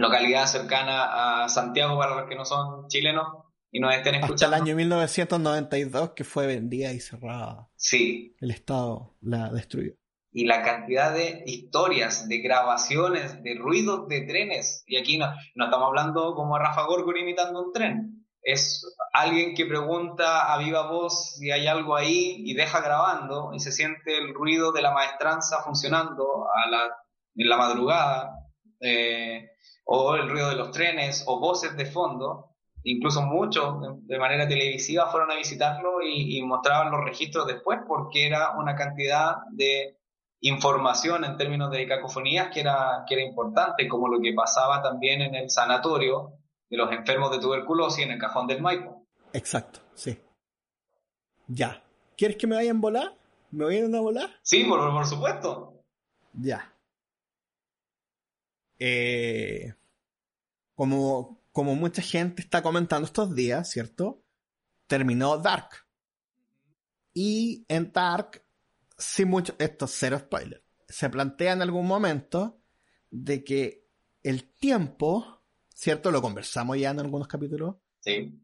localidad 0.00 0.46
cercana 0.46 1.44
a 1.44 1.48
Santiago 1.48 1.98
para 1.98 2.16
los 2.16 2.28
que 2.28 2.36
no 2.36 2.44
son 2.44 2.88
chilenos 2.88 3.26
y 3.70 3.80
nos 3.80 3.94
estén 3.94 4.16
Hasta 4.16 4.26
el 4.26 4.32
escuchando. 4.32 4.56
año 4.56 4.76
1992 4.76 6.10
que 6.14 6.24
fue 6.24 6.46
vendida 6.46 6.92
y 6.92 7.00
cerrada. 7.00 7.68
Sí, 7.76 8.34
El 8.40 8.50
Estado 8.50 9.16
la 9.20 9.50
destruyó. 9.50 9.92
y 10.32 10.44
la 10.46 10.62
cantidad 10.62 11.12
de 11.12 11.42
historias, 11.46 12.28
de 12.28 12.38
grabaciones, 12.38 13.42
de 13.42 13.56
ruidos 13.58 14.06
de 14.08 14.20
trenes. 14.22 14.84
Y 14.86 14.96
aquí 14.96 15.18
no, 15.18 15.26
no 15.56 15.64
estamos 15.66 15.88
hablando 15.88 16.34
como 16.34 16.56
a 16.56 16.60
Rafa 16.60 16.84
Gorgor 16.86 17.18
imitando 17.18 17.64
un 17.64 17.72
tren. 17.72 18.26
Es 18.42 18.82
alguien 19.12 19.54
que 19.54 19.66
pregunta 19.66 20.52
a 20.52 20.58
viva 20.58 20.88
voz 20.90 21.34
si 21.36 21.50
hay 21.50 21.66
algo 21.66 21.94
ahí 21.96 22.36
y 22.38 22.54
deja 22.54 22.80
grabando 22.80 23.50
y 23.54 23.58
se 23.60 23.70
siente 23.72 24.16
el 24.18 24.32
ruido 24.34 24.72
de 24.72 24.82
la 24.82 24.92
maestranza 24.92 25.62
funcionando 25.64 26.46
a 26.54 26.70
la, 26.70 26.82
en 27.34 27.48
la 27.48 27.56
madrugada, 27.58 28.30
eh, 28.80 29.49
o 29.92 30.14
el 30.14 30.30
ruido 30.30 30.50
de 30.50 30.54
los 30.54 30.70
trenes, 30.70 31.24
o 31.26 31.40
voces 31.40 31.76
de 31.76 31.84
fondo. 31.84 32.54
Incluso 32.84 33.22
muchos 33.22 33.74
de 34.06 34.18
manera 34.20 34.46
televisiva 34.46 35.10
fueron 35.10 35.32
a 35.32 35.34
visitarlo 35.34 36.00
y, 36.00 36.38
y 36.38 36.42
mostraban 36.42 36.92
los 36.92 37.04
registros 37.04 37.44
después 37.48 37.80
porque 37.88 38.24
era 38.24 38.52
una 38.56 38.76
cantidad 38.76 39.38
de 39.50 39.98
información 40.42 41.24
en 41.24 41.36
términos 41.36 41.72
de 41.72 41.88
cacofonías 41.88 42.50
que 42.52 42.60
era, 42.60 43.04
que 43.06 43.14
era 43.16 43.24
importante, 43.24 43.88
como 43.88 44.06
lo 44.06 44.20
que 44.20 44.32
pasaba 44.32 44.80
también 44.80 45.22
en 45.22 45.34
el 45.34 45.50
sanatorio 45.50 46.34
de 46.68 46.76
los 46.76 46.92
enfermos 46.92 47.32
de 47.32 47.40
tuberculosis 47.40 48.04
en 48.04 48.12
el 48.12 48.18
cajón 48.20 48.46
del 48.46 48.62
Maipo. 48.62 49.08
Exacto, 49.32 49.80
sí. 49.94 50.16
Ya. 51.48 51.82
¿Quieres 52.16 52.36
que 52.36 52.46
me 52.46 52.54
vayan 52.54 52.76
a 52.76 52.80
volar? 52.80 53.16
¿Me 53.50 53.64
voy 53.64 53.74
a 53.74 53.78
ir 53.78 53.84
a 53.84 53.88
una 53.88 54.00
volar? 54.00 54.30
Sí, 54.42 54.62
por, 54.62 54.78
por 54.92 55.04
supuesto. 55.04 55.82
Ya. 56.32 56.72
Eh, 58.78 59.74
como, 60.80 61.42
como 61.52 61.74
mucha 61.74 62.00
gente 62.00 62.40
está 62.40 62.62
comentando 62.62 63.04
estos 63.04 63.34
días, 63.34 63.68
¿cierto? 63.68 64.24
Terminó 64.86 65.36
Dark. 65.36 65.68
Y 67.12 67.66
en 67.68 67.92
Dark, 67.92 68.42
sin 68.96 69.28
mucho, 69.28 69.54
esto 69.58 69.84
es 69.84 69.90
cero 69.94 70.18
spoiler, 70.18 70.64
se 70.88 71.10
plantea 71.10 71.52
en 71.52 71.60
algún 71.60 71.86
momento 71.86 72.62
de 73.10 73.44
que 73.44 73.90
el 74.22 74.54
tiempo, 74.54 75.42
¿cierto? 75.68 76.10
Lo 76.10 76.22
conversamos 76.22 76.78
ya 76.78 76.92
en 76.92 77.00
algunos 77.00 77.28
capítulos, 77.28 77.76
Sí. 77.98 78.40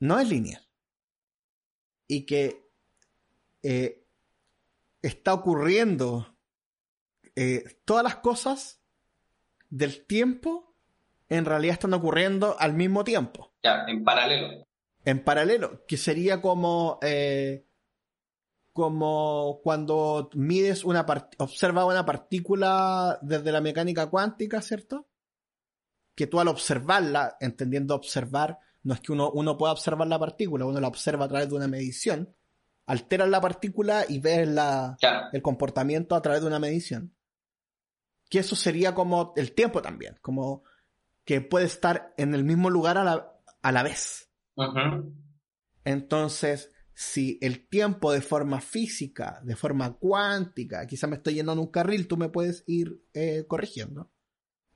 no 0.00 0.20
es 0.20 0.28
lineal. 0.28 0.68
Y 2.08 2.26
que 2.26 2.70
eh, 3.62 4.06
está 5.00 5.32
ocurriendo 5.32 6.36
eh, 7.34 7.64
todas 7.86 8.04
las 8.04 8.16
cosas 8.16 8.82
del 9.70 10.04
tiempo 10.04 10.69
en 11.30 11.44
realidad 11.46 11.74
están 11.74 11.94
ocurriendo 11.94 12.56
al 12.58 12.74
mismo 12.74 13.04
tiempo. 13.04 13.54
Ya, 13.62 13.84
en 13.86 14.04
paralelo. 14.04 14.66
En 15.04 15.24
paralelo, 15.24 15.86
que 15.86 15.96
sería 15.96 16.42
como 16.42 16.98
eh, 17.00 17.64
como 18.72 19.60
cuando 19.62 20.28
mides 20.34 20.84
una 20.84 21.06
observa 21.38 21.86
una 21.86 22.04
partícula 22.04 23.18
desde 23.22 23.52
la 23.52 23.60
mecánica 23.60 24.10
cuántica, 24.10 24.60
¿cierto? 24.60 25.08
Que 26.14 26.26
tú 26.26 26.40
al 26.40 26.48
observarla, 26.48 27.36
entendiendo 27.40 27.94
observar, 27.94 28.58
no 28.82 28.94
es 28.94 29.00
que 29.00 29.12
uno, 29.12 29.30
uno 29.30 29.56
pueda 29.56 29.72
observar 29.72 30.08
la 30.08 30.18
partícula, 30.18 30.66
uno 30.66 30.80
la 30.80 30.88
observa 30.88 31.24
a 31.24 31.28
través 31.28 31.48
de 31.48 31.54
una 31.54 31.68
medición, 31.68 32.34
alteras 32.86 33.28
la 33.28 33.40
partícula 33.40 34.04
y 34.08 34.18
ves 34.18 34.48
la, 34.48 34.96
el 35.32 35.42
comportamiento 35.42 36.14
a 36.14 36.22
través 36.22 36.40
de 36.40 36.46
una 36.48 36.58
medición. 36.58 37.14
Que 38.28 38.40
eso 38.40 38.54
sería 38.54 38.94
como 38.94 39.32
el 39.36 39.52
tiempo 39.52 39.82
también, 39.82 40.18
como 40.20 40.64
que 41.30 41.40
puede 41.40 41.66
estar 41.66 42.12
en 42.16 42.34
el 42.34 42.42
mismo 42.42 42.70
lugar 42.70 42.98
a 42.98 43.04
la, 43.04 43.32
a 43.62 43.70
la 43.70 43.84
vez. 43.84 44.32
Entonces, 45.84 46.72
si 46.92 47.38
el 47.40 47.68
tiempo 47.68 48.10
de 48.10 48.20
forma 48.20 48.60
física, 48.60 49.38
de 49.44 49.54
forma 49.54 49.92
cuántica, 49.92 50.88
quizá 50.88 51.06
me 51.06 51.14
estoy 51.14 51.34
yendo 51.34 51.52
en 51.52 51.60
un 51.60 51.70
carril, 51.70 52.08
tú 52.08 52.16
me 52.16 52.30
puedes 52.30 52.64
ir 52.66 53.04
eh, 53.14 53.44
corrigiendo, 53.46 54.10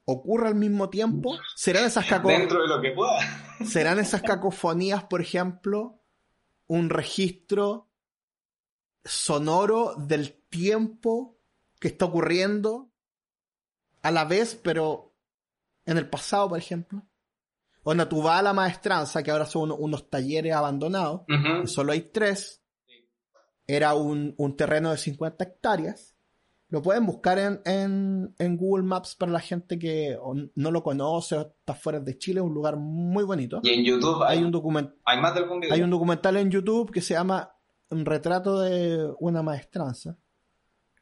ocurre 0.04 0.46
al 0.46 0.54
mismo 0.54 0.90
tiempo, 0.90 1.36
serán 1.56 1.86
esas 1.86 2.08
Dentro 2.22 2.62
de 2.62 2.68
lo 2.68 2.80
que 2.80 2.92
pueda. 2.92 3.18
serán 3.66 3.98
esas 3.98 4.22
cacofonías, 4.22 5.02
por 5.02 5.22
ejemplo, 5.22 6.04
un 6.68 6.88
registro 6.88 7.90
sonoro 9.04 9.96
del 9.96 10.40
tiempo 10.50 11.36
que 11.80 11.88
está 11.88 12.04
ocurriendo 12.04 12.92
a 14.02 14.12
la 14.12 14.24
vez, 14.24 14.54
pero 14.54 15.13
en 15.86 15.98
el 15.98 16.08
pasado, 16.08 16.48
por 16.48 16.58
ejemplo. 16.58 17.02
Onda, 17.82 18.08
tú 18.08 18.22
vas 18.22 18.40
a 18.40 18.42
la 18.42 18.54
maestranza, 18.54 19.22
que 19.22 19.30
ahora 19.30 19.44
son 19.44 19.70
unos 19.70 20.08
talleres 20.08 20.54
abandonados, 20.54 21.22
solo 21.66 21.92
hay 21.92 22.00
tres. 22.00 22.62
Era 23.66 23.94
un, 23.94 24.34
terreno 24.56 24.90
de 24.90 24.96
50 24.96 25.44
hectáreas. 25.44 26.14
Lo 26.70 26.80
pueden 26.80 27.04
buscar 27.04 27.38
en, 27.38 28.34
Google 28.56 28.84
Maps 28.84 29.14
para 29.14 29.32
la 29.32 29.40
gente 29.40 29.78
que 29.78 30.18
no 30.54 30.70
lo 30.70 30.82
conoce 30.82 31.36
o 31.36 31.40
está 31.42 31.74
fuera 31.74 32.00
de 32.00 32.16
Chile, 32.16 32.40
es 32.40 32.46
un 32.46 32.54
lugar 32.54 32.76
muy 32.76 33.24
bonito. 33.24 33.60
Y 33.62 33.70
en 33.70 33.84
YouTube 33.84 34.22
hay, 34.22 34.42
un 34.42 34.50
documental. 34.50 34.96
Hay 35.04 35.20
más 35.20 35.34
de 35.34 35.44
Hay 35.70 35.82
un 35.82 35.90
documental 35.90 36.38
en 36.38 36.50
YouTube 36.50 36.90
que 36.90 37.02
se 37.02 37.12
llama 37.12 37.54
Un 37.90 38.06
retrato 38.06 38.60
de 38.60 39.12
una 39.20 39.42
maestranza. 39.42 40.16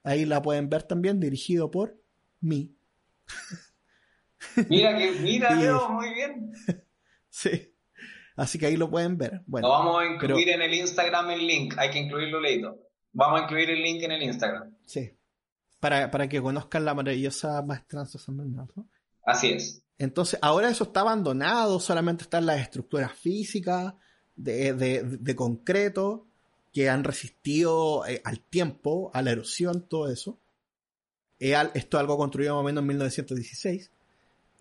Ahí 0.03 0.24
la 0.24 0.43
pueden 0.43 0.68
ver 0.68 0.83
también, 0.83 1.20
dirigido 1.20 1.70
por 1.70 1.97
mí. 2.41 2.74
Mira 4.68 4.97
que, 4.97 5.12
mira, 5.20 5.55
muy 5.88 6.14
bien. 6.14 6.53
sí. 7.28 7.74
Así 8.36 8.59
que 8.59 8.66
ahí 8.66 8.76
lo 8.76 8.90
pueden 8.90 9.18
ver. 9.18 9.43
Bueno, 9.47 9.68
vamos 9.68 10.03
a 10.03 10.07
incluir 10.07 10.49
en 10.49 10.62
el 10.62 10.72
Instagram 10.74 11.30
el 11.30 11.47
link. 11.47 11.74
Hay 11.78 11.90
que 11.90 11.99
incluirlo, 11.99 12.40
Leito. 12.40 12.78
Vamos 13.12 13.40
a 13.40 13.43
incluir 13.45 13.70
el 13.70 13.82
link 13.82 14.03
en 14.03 14.12
el 14.12 14.22
Instagram. 14.22 14.74
Sí. 14.86 15.11
Para, 15.80 16.11
para 16.11 16.28
que 16.28 16.40
conozcan 16.40 16.84
la 16.84 16.95
maravillosa 16.95 17.61
maestranza 17.62 18.18
San 18.18 18.36
Bernardo. 18.36 18.86
Así 19.24 19.51
es. 19.53 19.84
Entonces, 19.99 20.38
ahora 20.43 20.68
eso 20.68 20.84
está 20.84 21.01
abandonado, 21.01 21.78
solamente 21.78 22.24
están 22.24 22.47
las 22.47 22.61
estructuras 22.61 23.12
físicas 23.12 23.95
de, 24.34 24.72
de, 24.72 25.36
concreto 25.36 26.26
que 26.72 26.88
han 26.88 27.05
resistido 27.05 28.07
eh, 28.07 28.20
al 28.24 28.40
tiempo, 28.40 29.11
a 29.14 29.22
la 29.22 29.30
erosión, 29.30 29.86
todo 29.88 30.11
eso. 30.11 30.40
esto 31.38 31.97
es 31.97 32.01
algo 32.01 32.16
construido 32.16 32.55
más 32.55 32.62
o 32.62 32.64
menos 32.64 32.82
en 32.82 32.88
1916. 32.88 33.93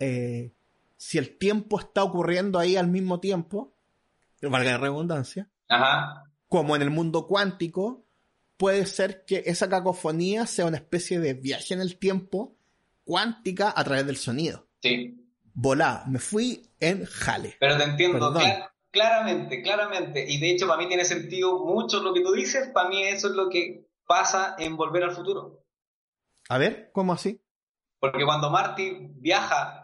Eh, 0.01 0.51
si 0.97 1.17
el 1.19 1.37
tiempo 1.37 1.79
está 1.79 2.03
ocurriendo 2.03 2.59
ahí 2.59 2.75
al 2.75 2.87
mismo 2.87 3.19
tiempo, 3.19 3.73
valga 4.41 4.71
la 4.71 4.77
redundancia, 4.77 5.49
como 6.47 6.75
en 6.75 6.81
el 6.81 6.89
mundo 6.89 7.27
cuántico, 7.27 8.03
puede 8.57 8.85
ser 8.85 9.25
que 9.25 9.43
esa 9.45 9.69
cacofonía 9.69 10.47
sea 10.47 10.65
una 10.65 10.77
especie 10.77 11.19
de 11.19 11.35
viaje 11.35 11.73
en 11.73 11.81
el 11.81 11.97
tiempo 11.97 12.55
cuántica 13.03 13.73
a 13.75 13.83
través 13.83 14.05
del 14.05 14.17
sonido. 14.17 14.67
Sí. 14.81 15.17
Volá, 15.53 16.03
me 16.07 16.19
fui 16.19 16.67
en 16.79 17.05
jale. 17.05 17.57
Pero 17.59 17.77
te 17.77 17.83
entiendo, 17.83 18.33
claramente, 18.89 19.61
claramente. 19.61 20.25
Y 20.27 20.39
de 20.39 20.51
hecho, 20.51 20.67
para 20.67 20.81
mí 20.81 20.87
tiene 20.87 21.05
sentido 21.05 21.63
mucho 21.65 22.01
lo 22.01 22.13
que 22.13 22.21
tú 22.21 22.31
dices. 22.33 22.69
Para 22.73 22.89
mí 22.89 23.03
eso 23.03 23.27
es 23.27 23.33
lo 23.33 23.49
que 23.49 23.87
pasa 24.07 24.55
en 24.57 24.77
Volver 24.77 25.03
al 25.03 25.11
Futuro. 25.11 25.63
A 26.49 26.57
ver, 26.57 26.89
¿cómo 26.91 27.13
así? 27.13 27.41
Porque 27.99 28.25
cuando 28.25 28.49
Marty 28.49 28.97
viaja 29.15 29.80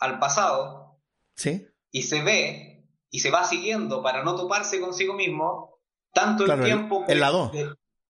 al 0.00 0.18
pasado 0.18 0.98
¿Sí? 1.34 1.66
y 1.92 2.02
se 2.02 2.22
ve 2.22 2.70
y 3.10 3.20
se 3.20 3.30
va 3.30 3.44
siguiendo 3.44 4.02
para 4.02 4.22
no 4.22 4.36
toparse 4.36 4.80
consigo 4.80 5.14
mismo, 5.14 5.78
tanto 6.12 6.50
el 6.50 6.62
tiempo... 6.62 7.04
El, 7.08 7.20
lado. 7.20 7.50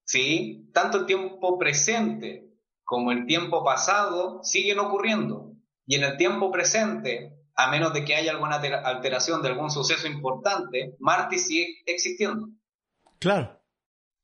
sí, 0.05 0.71
tanto 0.73 0.99
el 0.99 1.07
tiempo 1.07 1.59
presente 1.59 2.51
como 2.85 3.13
el 3.13 3.27
tiempo 3.27 3.65
pasado 3.65 4.41
siguen 4.43 4.79
ocurriendo. 4.79 5.53
Y 5.87 5.95
en 5.95 6.05
el 6.05 6.17
tiempo 6.17 6.53
presente, 6.53 7.33
a 7.55 7.71
menos 7.71 7.93
de 7.93 8.05
que 8.05 8.15
haya 8.15 8.33
alguna 8.33 8.57
alteración 8.57 9.43
de 9.43 9.49
algún 9.49 9.71
suceso 9.71 10.07
importante, 10.07 10.97
Marty 10.99 11.39
sigue 11.39 11.79
existiendo. 11.87 12.49
Claro. 13.19 13.59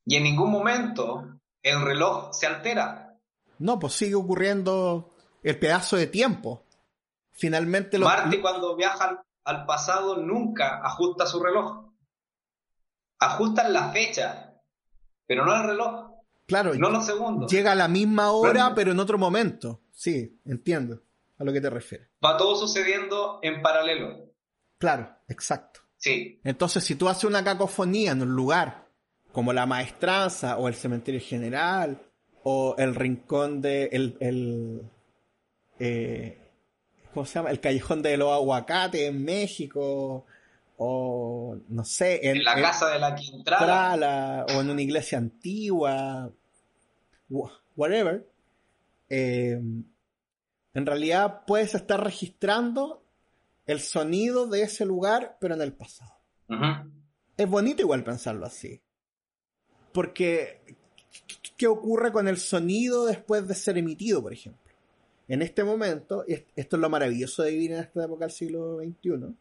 Y 0.05 0.17
en 0.17 0.25
ningún 0.25 0.51
momento 0.51 1.41
el 1.63 1.81
reloj 1.81 2.33
se 2.33 2.47
altera. 2.47 3.19
No, 3.59 3.79
pues 3.79 3.95
sigue 3.95 4.15
ocurriendo 4.15 5.15
el 5.43 5.59
pedazo 5.59 5.97
de 5.97 6.07
tiempo. 6.07 6.66
Finalmente 7.37 7.99
Marty 7.99 8.41
cuando 8.41 8.77
viaja 8.77 9.25
al, 9.45 9.67
pasado 9.67 10.17
nunca 10.17 10.81
ajusta 10.83 11.27
su 11.27 11.43
reloj. 11.43 11.85
Ajustan 13.19 13.73
la 13.73 13.93
fecha, 13.93 14.55
pero 15.27 15.45
no 15.45 15.55
el 15.57 15.65
reloj. 15.65 16.11
Claro. 16.47 16.75
No 16.75 16.91
los 16.91 17.05
segundos. 17.07 17.51
Llega 17.51 17.73
a 17.73 17.75
la 17.75 17.89
misma 17.89 18.31
hora, 18.31 18.75
pero 18.75 18.93
en 18.93 19.01
otro 19.01 19.19
momento. 19.19 19.83
Sí, 19.93 20.41
entiendo 20.45 21.03
a 21.39 21.45
lo 21.45 21.53
que 21.53 21.61
te 21.61 21.71
refieres. 21.71 22.09
Va 22.25 22.37
todo 22.37 22.57
sucediendo 22.57 23.39
en 23.43 23.63
paralelo. 23.63 24.33
Claro, 24.79 25.17
exacto. 25.29 25.81
Sí. 25.97 26.41
Entonces, 26.45 26.85
si 26.85 26.95
tú 26.95 27.09
haces 27.09 27.25
una 27.25 27.43
cacofonía 27.43 28.13
en 28.13 28.23
un 28.23 28.35
lugar 28.35 28.87
como 29.33 29.53
la 29.53 29.67
maestranza 29.67 30.57
o 30.57 30.69
el 30.69 30.75
cementerio 30.75 31.21
general 31.21 32.01
o 32.43 32.75
el 32.79 32.95
rincón 32.95 33.61
de 33.61 33.87
el, 33.87 34.17
el 34.21 34.83
eh, 35.79 36.46
¿cómo 37.17 37.25
se 37.25 37.39
llama? 37.39 37.51
El 37.51 37.61
Callejón 37.61 38.03
de 38.03 38.19
los 38.19 38.31
Aguacates 38.31 39.09
en 39.09 39.25
México, 39.25 40.27
o 40.77 41.57
no 41.67 41.83
sé, 41.83 42.29
en, 42.29 42.45
la 42.45 42.61
casa 42.61 42.91
de 42.91 42.99
la 42.99 43.15
Quintrala, 43.15 44.45
o 44.51 44.61
en 44.61 44.69
una 44.69 44.83
iglesia 44.83 45.17
antigua, 45.17 46.31
whatever. 47.75 48.29
Eh, 49.09 49.59
en 50.75 50.87
realidad 50.87 51.45
puedes 51.47 51.75
estar 51.75 52.05
registrando 52.05 53.03
el 53.65 53.81
sonido 53.81 54.47
de 54.47 54.65
ese 54.65 54.85
lugar, 54.85 55.39
pero 55.41 55.55
en 55.55 55.63
el 55.63 55.73
pasado. 55.73 56.13
Es 57.39 57.49
bonito 57.49 57.81
igual 57.81 58.05
pensarlo 58.05 58.45
así. 58.45 58.83
Porque, 59.91 60.61
¿qué 61.57 61.67
ocurre 61.67 62.13
con 62.13 62.29
el 62.29 62.37
sonido 62.37 63.07
después 63.07 63.49
de 63.49 63.55
ser 63.55 63.79
emitido, 63.79 64.21
por 64.21 64.35
ejemplo? 64.35 64.66
En 65.29 65.43
este 65.43 65.65
momento, 65.65 66.25
esto 66.27 66.77
es 66.77 66.81
lo 66.81 66.89
maravilloso 66.89 67.43
de 67.43 67.51
vivir 67.51 67.73
en 67.73 67.81
esta 67.81 68.05
época 68.05 68.27
del 68.27 68.33
siglo 68.33 68.79
XXI, 68.79 69.35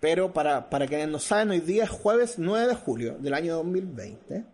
pero 0.00 0.32
para, 0.32 0.68
para 0.68 0.86
quienes 0.86 1.08
no 1.08 1.18
saben, 1.18 1.50
hoy 1.50 1.60
día 1.60 1.84
es 1.84 1.90
jueves 1.90 2.34
9 2.38 2.68
de 2.68 2.74
julio 2.74 3.16
del 3.18 3.34
año 3.34 3.56
2020, 3.56 4.44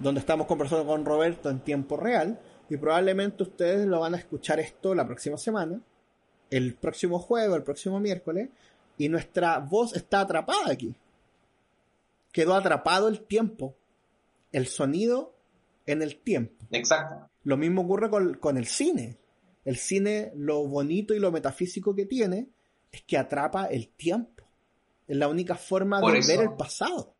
donde 0.00 0.20
estamos 0.20 0.46
conversando 0.46 0.86
con 0.86 1.04
Roberto 1.04 1.48
en 1.48 1.60
tiempo 1.60 1.96
real, 1.96 2.40
y 2.68 2.76
probablemente 2.76 3.44
ustedes 3.44 3.86
lo 3.86 4.00
van 4.00 4.14
a 4.14 4.18
escuchar 4.18 4.60
esto 4.60 4.94
la 4.94 5.06
próxima 5.06 5.38
semana, 5.38 5.80
el 6.50 6.74
próximo 6.74 7.18
jueves, 7.18 7.56
el 7.56 7.62
próximo 7.62 8.00
miércoles, 8.00 8.50
y 8.98 9.08
nuestra 9.08 9.58
voz 9.58 9.94
está 9.94 10.20
atrapada 10.20 10.72
aquí. 10.72 10.94
Quedó 12.32 12.54
atrapado 12.54 13.08
el 13.08 13.20
tiempo, 13.20 13.74
el 14.52 14.66
sonido 14.66 15.34
en 15.86 16.02
el 16.02 16.16
tiempo. 16.16 16.66
Exacto. 16.70 17.30
Lo 17.48 17.56
mismo 17.56 17.80
ocurre 17.80 18.10
con, 18.10 18.58
el 18.58 18.66
cine. 18.66 19.16
El 19.64 19.78
cine, 19.78 20.32
lo 20.36 20.66
bonito 20.66 21.14
y 21.14 21.18
lo 21.18 21.32
metafísico 21.32 21.94
que 21.94 22.04
tiene 22.04 22.50
es 22.92 23.00
que 23.04 23.16
atrapa 23.16 23.64
el 23.68 23.88
tiempo. 23.88 24.44
Es 25.06 25.16
la 25.16 25.28
única 25.28 25.54
forma 25.54 25.98
de 25.98 26.20
ver 26.26 26.40
el 26.42 26.52
pasado. 26.58 27.16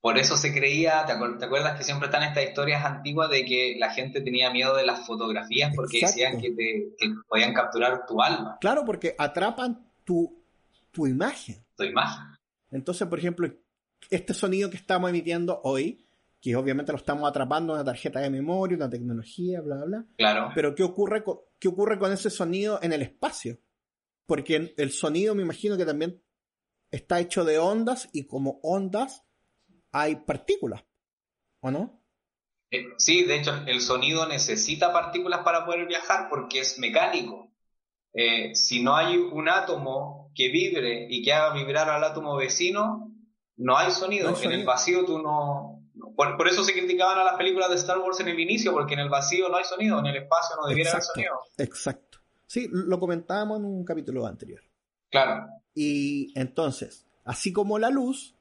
Por 0.00 0.18
eso 0.18 0.36
se 0.36 0.52
creía, 0.52 1.06
¿te, 1.06 1.12
acuerdas 1.12 1.78
que 1.78 1.84
siempre 1.84 2.06
están 2.06 2.24
estas 2.24 2.42
historias 2.42 2.84
antiguas 2.84 3.30
de 3.30 3.44
que 3.44 3.76
la 3.78 3.90
gente 3.90 4.20
tenía 4.20 4.50
miedo 4.50 4.74
de 4.74 4.84
las 4.84 5.06
fotografías 5.06 5.72
porque 5.76 6.00
decían 6.00 6.40
que, 6.40 6.50
te, 6.50 6.92
podían 7.28 7.54
capturar 7.54 8.04
tu 8.04 8.20
alma? 8.20 8.58
Claro, 8.60 8.84
porque 8.84 9.14
atrapan 9.16 9.88
tu, 10.02 10.42
tu 10.90 11.06
imagen. 11.06 11.64
Tu 11.76 11.84
imagen. 11.84 12.36
Entonces, 12.72 13.06
por 13.06 13.20
ejemplo, 13.20 13.48
este 14.10 14.34
sonido 14.34 14.68
que 14.70 14.76
estamos 14.76 15.08
emitiendo 15.08 15.60
hoy 15.62 16.04
que 16.40 16.54
obviamente 16.56 16.92
lo 16.92 16.98
estamos 16.98 17.28
atrapando 17.28 17.72
en 17.72 17.80
una 17.80 17.84
tarjeta 17.84 18.20
de 18.20 18.30
memoria, 18.30 18.76
una 18.76 18.90
tecnología, 18.90 19.60
bla, 19.60 19.76
bla, 19.76 19.86
bla. 19.86 20.06
Claro. 20.16 20.50
Pero 20.54 20.74
¿qué 20.74 20.82
ocurre, 20.82 21.24
con, 21.24 21.38
¿qué 21.58 21.68
ocurre 21.68 21.98
con 21.98 22.12
ese 22.12 22.30
sonido 22.30 22.78
en 22.82 22.92
el 22.92 23.02
espacio? 23.02 23.58
Porque 24.26 24.74
el 24.76 24.90
sonido 24.92 25.34
me 25.34 25.42
imagino 25.42 25.76
que 25.76 25.86
también 25.86 26.22
está 26.90 27.20
hecho 27.20 27.44
de 27.44 27.58
ondas 27.58 28.08
y 28.12 28.26
como 28.26 28.60
ondas 28.62 29.24
hay 29.92 30.16
partículas, 30.16 30.84
¿o 31.60 31.70
no? 31.70 32.02
Eh, 32.70 32.84
sí, 32.98 33.24
de 33.24 33.36
hecho 33.36 33.54
el 33.66 33.80
sonido 33.80 34.26
necesita 34.28 34.92
partículas 34.92 35.40
para 35.42 35.64
poder 35.64 35.86
viajar 35.86 36.28
porque 36.28 36.60
es 36.60 36.78
mecánico. 36.78 37.50
Eh, 38.12 38.54
si 38.54 38.82
no 38.82 38.96
hay 38.96 39.16
un 39.16 39.48
átomo 39.48 40.30
que 40.34 40.48
vibre 40.48 41.06
y 41.08 41.22
que 41.22 41.32
haga 41.32 41.54
vibrar 41.54 41.88
al 41.88 42.04
átomo 42.04 42.36
vecino, 42.36 43.12
no 43.56 43.76
hay 43.76 43.90
sonido. 43.92 44.30
No 44.30 44.36
hay 44.36 44.42
sonido. 44.42 44.54
En 44.54 44.60
el 44.60 44.66
vacío 44.66 45.04
tú 45.04 45.18
no... 45.18 45.77
Por, 46.16 46.36
por 46.36 46.48
eso 46.48 46.62
se 46.64 46.72
criticaban 46.72 47.18
a 47.18 47.24
las 47.24 47.36
películas 47.36 47.68
de 47.70 47.76
Star 47.76 47.98
Wars 47.98 48.20
en 48.20 48.28
el 48.28 48.38
inicio, 48.40 48.72
porque 48.72 48.94
en 48.94 49.00
el 49.00 49.08
vacío 49.08 49.48
no 49.48 49.56
hay 49.56 49.64
sonido, 49.64 49.98
en 49.98 50.06
el 50.06 50.16
espacio 50.16 50.56
no 50.60 50.66
debiera 50.68 50.90
haber 50.90 51.00
Exacto, 51.02 51.14
sonido. 51.14 51.34
exacto. 51.58 52.18
Sí, 52.46 52.68
lo 52.72 52.98
comentábamos 52.98 53.58
en 53.58 53.64
un 53.66 53.84
capítulo 53.84 54.26
anterior. 54.26 54.60
Claro. 55.10 55.46
Y 55.74 56.32
entonces, 56.38 57.06
así 57.24 57.52
como 57.52 57.78
la 57.78 57.90
luz, 57.90 58.34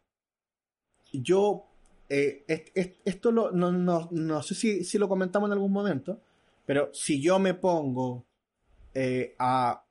yo, 1.11 1.65
eh, 2.09 2.43
est- 2.47 2.69
est- 2.77 2.99
esto 3.05 3.31
lo- 3.31 3.51
no, 3.51 3.71
no- 3.71 4.07
no 4.11 4.41
sé 4.41 4.55
si, 4.55 4.83
si 4.83 4.97
lo 4.97 5.07
comentamos 5.07 5.47
en 5.47 5.53
algún 5.53 5.71
momento, 5.71 6.21
pero 6.65 6.89
si 6.93 7.21
yo 7.21 7.39
me 7.39 7.53
pongo 7.53 8.25
eh, 8.93 9.35
a... 9.39 9.83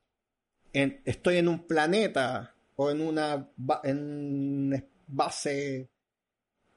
en- 0.73 1.01
estoy 1.05 1.37
en 1.39 1.49
un 1.49 1.67
planeta 1.67 2.55
o 2.77 2.91
en 2.91 3.01
una, 3.01 3.49
en 3.85 4.67
una 4.69 4.85
base 5.07 5.89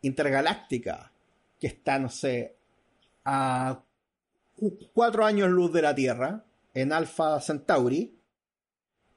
intergaláctica 0.02 1.12
que 1.60 1.68
está, 1.68 2.00
no 2.00 2.10
sé, 2.10 2.56
a 3.26 3.84
cu- 4.56 4.78
cuatro 4.94 5.26
años 5.26 5.50
luz 5.50 5.74
de 5.74 5.82
la 5.82 5.94
Tierra, 5.96 6.46
en 6.74 6.94
Alpha 6.94 7.40
Centauri, 7.42 8.18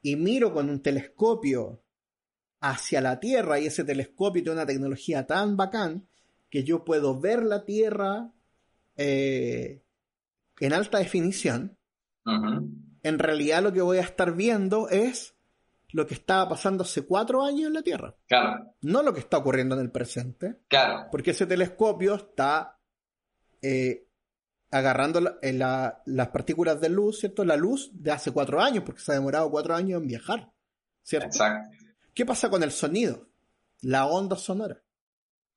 y 0.01 0.15
miro 0.15 0.53
con 0.53 0.69
un 0.69 0.81
telescopio 0.81 1.81
hacia 2.59 2.99
la 3.01 3.19
Tierra 3.19 3.59
y 3.59 3.67
ese 3.67 3.83
telescopio 3.83 4.43
tiene 4.43 4.57
una 4.57 4.65
tecnología 4.65 5.25
tan 5.25 5.55
bacán 5.55 6.07
que 6.49 6.63
yo 6.63 6.83
puedo 6.83 7.19
ver 7.19 7.43
la 7.43 7.63
Tierra 7.65 8.31
eh, 8.97 9.81
en 10.59 10.73
alta 10.73 10.99
definición, 10.99 11.77
en 13.03 13.19
realidad 13.19 13.63
lo 13.63 13.73
que 13.73 13.81
voy 13.81 13.97
a 13.97 14.01
estar 14.01 14.33
viendo 14.35 14.87
es 14.89 15.32
lo 15.93 16.05
que 16.05 16.15
estaba 16.15 16.49
pasando 16.49 16.83
hace 16.83 17.03
cuatro 17.05 17.43
años 17.43 17.67
en 17.67 17.73
la 17.73 17.81
Tierra, 17.81 18.15
Claro, 18.27 18.75
no 18.81 19.01
lo 19.03 19.13
que 19.13 19.19
está 19.21 19.37
ocurriendo 19.37 19.75
en 19.75 19.81
el 19.81 19.91
presente, 19.91 20.59
claro. 20.67 21.07
porque 21.11 21.31
ese 21.31 21.45
telescopio 21.45 22.15
está 22.15 22.77
eh, 23.61 24.07
agarrando 24.71 25.21
la- 25.21 25.37
eh, 25.41 25.53
la- 25.53 26.01
las 26.05 26.27
partículas 26.29 26.81
de 26.81 26.89
luz, 26.89 27.19
¿cierto? 27.19 27.45
La 27.45 27.55
luz 27.55 27.91
de 27.93 28.11
hace 28.11 28.31
cuatro 28.31 28.59
años, 28.61 28.83
porque 28.85 29.01
se 29.01 29.11
ha 29.11 29.15
demorado 29.15 29.49
cuatro 29.51 29.73
años 29.75 30.01
en 30.01 30.07
viajar, 30.07 30.51
¿cierto? 31.03 31.27
Exacto. 31.27 31.69
¿Qué 32.13 32.25
pasa 32.25 32.49
con 32.49 32.61
el 32.63 32.71
sonido? 32.71 33.29
La 33.81 34.05
onda 34.07 34.35
sonora. 34.35 34.81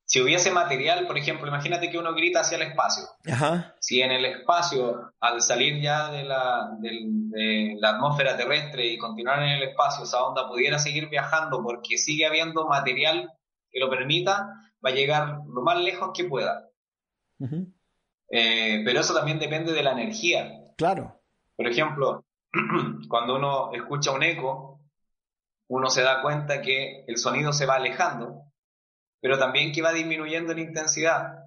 Si 0.09 0.21
hubiese 0.23 0.53
material, 0.53 1.05
por 1.09 1.19
ejemplo, 1.19 1.49
imagínate 1.49 1.91
que 1.91 1.99
uno 1.99 2.15
grita 2.15 2.41
hacia 2.41 2.57
el 2.57 2.63
espacio. 2.63 3.03
Ajá. 3.31 3.75
Si 3.81 4.01
en 4.01 4.13
el 4.13 4.25
espacio, 4.25 5.13
al 5.19 5.43
salir 5.43 5.83
ya 5.83 6.11
de 6.13 6.23
la, 6.23 6.71
del- 6.79 7.29
de 7.31 7.75
la 7.81 7.91
atmósfera 7.91 8.37
terrestre 8.37 8.87
y 8.87 8.99
continuar 8.99 9.43
en 9.43 9.49
el 9.51 9.65
espacio, 9.65 10.05
esa 10.05 10.23
onda 10.25 10.49
pudiera 10.49 10.79
seguir 10.79 11.09
viajando 11.09 11.61
porque 11.63 11.99
sigue 11.99 12.25
habiendo 12.25 12.67
material 12.69 13.33
que 13.71 13.81
lo 13.81 13.91
permita, 13.91 14.49
va 14.85 14.91
a 14.91 14.95
llegar 14.95 15.41
lo 15.53 15.63
más 15.63 15.79
lejos 15.83 16.13
que 16.15 16.23
pueda. 16.25 16.69
Eh, 18.31 18.83
pero 18.85 19.01
eso 19.01 19.13
también 19.15 19.39
depende 19.39 19.73
de 19.73 19.83
la 19.83 19.93
energía. 19.93 20.53
Claro. 20.77 21.21
Por 21.57 21.67
ejemplo, 21.67 22.25
cuando 23.09 23.37
uno 23.37 23.73
escucha 23.73 24.13
un 24.13 24.23
eco, 24.23 24.81
uno 25.69 25.91
se 25.91 26.03
da 26.03 26.23
cuenta 26.23 26.63
que 26.63 27.05
el 27.09 27.17
sonido 27.19 27.53
se 27.53 27.67
va 27.67 27.75
alejando, 27.75 28.43
pero 29.27 29.41
también 29.41 29.73
que 29.73 29.83
va 29.83 29.93
disminuyendo 29.93 30.53
en 30.53 30.61
intensidad. 30.61 31.47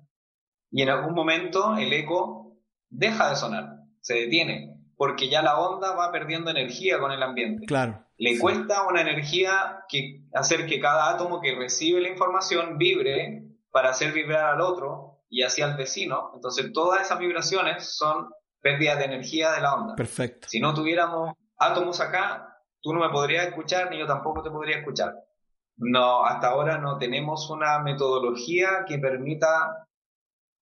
Y 0.70 0.82
en 0.82 0.90
algún 0.90 1.14
momento 1.14 1.78
el 1.78 1.94
eco 1.94 2.58
deja 2.90 3.30
de 3.30 3.38
sonar, 3.38 3.70
se 4.02 4.16
detiene, 4.16 4.76
porque 4.98 5.30
ya 5.30 5.42
la 5.42 5.58
onda 5.58 5.96
va 5.96 6.12
perdiendo 6.12 6.52
energía 6.52 7.00
con 7.00 7.14
el 7.14 7.24
ambiente. 7.24 7.66
Claro. 7.66 8.06
Le 8.18 8.38
cuesta 8.38 8.86
una 8.86 9.00
energía 9.00 9.86
que 9.88 10.26
hacer 10.34 10.66
que 10.66 10.82
cada 10.82 11.10
átomo 11.10 11.40
que 11.40 11.56
recibe 11.56 12.02
la 12.02 12.10
información 12.10 12.78
vibre 12.78 13.46
para 13.72 13.92
hacer 13.92 14.12
vibrar 14.12 14.56
al 14.56 14.60
otro 14.60 15.22
y 15.30 15.44
así 15.44 15.62
al 15.62 15.78
vecino. 15.78 16.32
Entonces 16.36 16.74
todas 16.74 17.00
esas 17.00 17.18
vibraciones 17.18 17.96
son 17.96 18.28
pérdidas 18.60 19.00
de 19.00 19.06
energía 19.06 19.54
de 19.54 19.62
la 19.62 19.76
onda. 19.76 19.96
Perfecto. 19.96 20.50
Si 20.50 20.60
no 20.60 20.74
tuviéramos 20.74 21.34
átomos 21.58 22.02
acá, 22.02 22.58
tú 22.82 22.92
no 22.92 23.00
me 23.00 23.10
podrías 23.10 23.48
escuchar 23.48 23.90
ni 23.90 24.00
yo 24.00 24.06
tampoco 24.06 24.44
te 24.44 24.52
podría 24.52 24.80
escuchar. 24.80 25.14
No, 25.80 26.26
hasta 26.26 26.50
ahora 26.50 26.78
no 26.78 26.98
tenemos 26.98 27.50
una 27.50 27.80
metodología 27.80 28.84
que 28.86 29.00
permita 29.00 29.88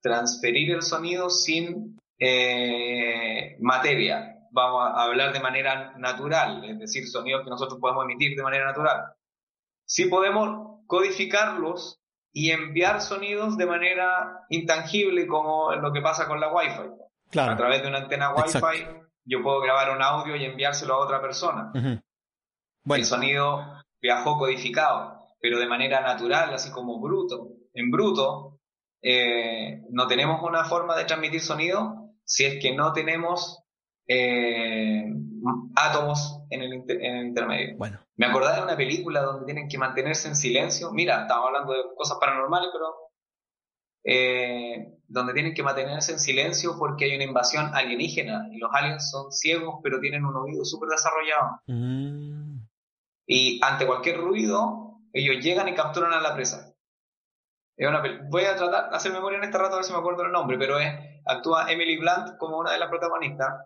transferir 0.02 0.72
el 0.72 0.84
sonido 0.84 1.30
sin 1.30 2.00
eh, 2.20 3.58
materia. 3.60 4.36
Vamos 4.52 4.92
a 4.96 5.04
hablar 5.04 5.34
de 5.34 5.40
manera 5.40 5.94
natural, 5.98 6.64
es 6.64 6.80
decir, 6.80 7.08
sonidos 7.08 7.44
que 7.44 7.50
nosotros 7.50 7.80
podemos 7.80 8.06
emitir 8.06 8.36
de 8.38 8.44
manera 8.44 8.66
natural. 8.66 9.14
Sí 9.86 10.06
podemos 10.06 10.84
codificarlos 10.86 12.00
y 12.32 12.52
enviar 12.52 13.02
sonidos 13.02 13.58
de 13.58 13.66
manera 13.66 14.46
intangible 14.50 15.26
como 15.26 15.74
lo 15.74 15.92
que 15.92 16.02
pasa 16.02 16.28
con 16.28 16.40
la 16.40 16.54
Wi-Fi. 16.54 16.90
Claro. 17.32 17.54
A 17.54 17.58
través 17.58 17.82
de 17.82 17.88
una 17.88 18.00
antena 18.00 18.34
Wi-Fi 18.34 18.58
Exacto. 18.58 19.08
yo 19.26 19.42
puedo 19.42 19.62
grabar 19.62 19.96
un 19.96 20.02
audio 20.04 20.36
y 20.36 20.46
enviárselo 20.46 20.94
a 20.94 21.00
otra 21.00 21.22
persona. 21.22 21.72
Ujú. 21.74 22.96
El 22.96 23.06
sonido 23.06 23.77
viajó 24.02 24.38
codificado, 24.38 25.26
pero 25.42 25.60
de 25.60 25.68
manera 25.68 26.02
natural, 26.02 26.54
así 26.54 26.72
como 26.72 27.00
bruto. 27.00 27.50
En 27.74 27.92
bruto, 27.92 28.60
eh, 29.02 29.82
no 29.92 30.08
tenemos 30.08 30.42
una 30.44 30.64
forma 30.66 30.96
de 30.96 31.06
transmitir 31.06 31.42
sonido 31.42 32.12
si 32.24 32.46
es 32.46 32.62
que 32.62 32.76
no 32.76 32.94
tenemos 32.94 33.64
eh, 34.08 35.06
átomos 35.76 36.42
en 36.50 36.62
el, 36.62 36.74
inter- 36.74 37.02
en 37.04 37.16
el 37.18 37.28
intermedio. 37.28 37.78
Bueno. 37.78 38.00
Me 38.16 38.26
acordaba 38.26 38.58
de 38.58 38.64
una 38.64 38.76
película 38.78 39.22
donde 39.22 39.46
tienen 39.46 39.68
que 39.70 39.78
mantenerse 39.78 40.28
en 40.28 40.36
silencio. 40.36 40.92
Mira, 40.92 41.22
estamos 41.22 41.48
hablando 41.48 41.74
de 41.74 41.80
cosas 41.96 42.18
paranormales, 42.20 42.70
pero 42.74 42.96
eh, 44.04 44.94
donde 45.08 45.34
tienen 45.34 45.54
que 45.54 45.64
mantenerse 45.64 46.14
en 46.14 46.20
silencio 46.20 46.76
porque 46.80 47.06
hay 47.06 47.16
una 47.16 47.26
invasión 47.26 47.72
alienígena 47.76 48.48
y 48.52 48.58
los 48.58 48.70
aliens 48.74 49.10
son 49.12 49.32
ciegos 49.32 49.76
pero 49.84 50.00
tienen 50.00 50.26
un 50.26 50.36
oído 50.36 50.64
súper 50.66 50.90
desarrollado. 50.90 51.60
Mm. 51.68 52.47
Y 53.28 53.60
ante 53.64 53.86
cualquier 53.86 54.18
ruido, 54.18 55.02
ellos 55.14 55.44
llegan 55.44 55.68
y 55.68 55.76
capturan 55.76 56.14
a 56.14 56.22
la 56.22 56.34
presa. 56.34 56.74
Es 57.76 57.88
una 57.88 58.02
Voy 58.30 58.46
a 58.46 58.56
tratar 58.56 58.90
de 58.90 58.96
hacer 58.96 59.12
memoria 59.12 59.38
en 59.38 59.44
este 59.44 59.58
rato 59.58 59.74
a 59.74 59.78
ver 59.78 59.86
si 59.86 59.92
me 59.92 60.00
acuerdo 60.00 60.24
el 60.24 60.32
nombre, 60.32 60.58
pero 60.58 60.80
es, 60.80 60.92
actúa 61.26 61.72
Emily 61.72 61.98
Blunt 61.98 62.38
como 62.40 62.58
una 62.58 62.72
de 62.72 62.80
las 62.80 62.90
protagonistas 62.90 63.66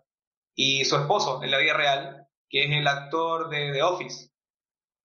y 0.54 0.84
su 0.84 0.96
esposo 0.96 1.42
en 1.42 1.50
la 1.50 1.58
vida 1.58 1.74
real, 1.74 2.26
que 2.50 2.64
es 2.64 2.70
el 2.70 2.86
actor 2.86 3.48
de 3.48 3.72
The 3.72 3.82
Office, 3.82 4.30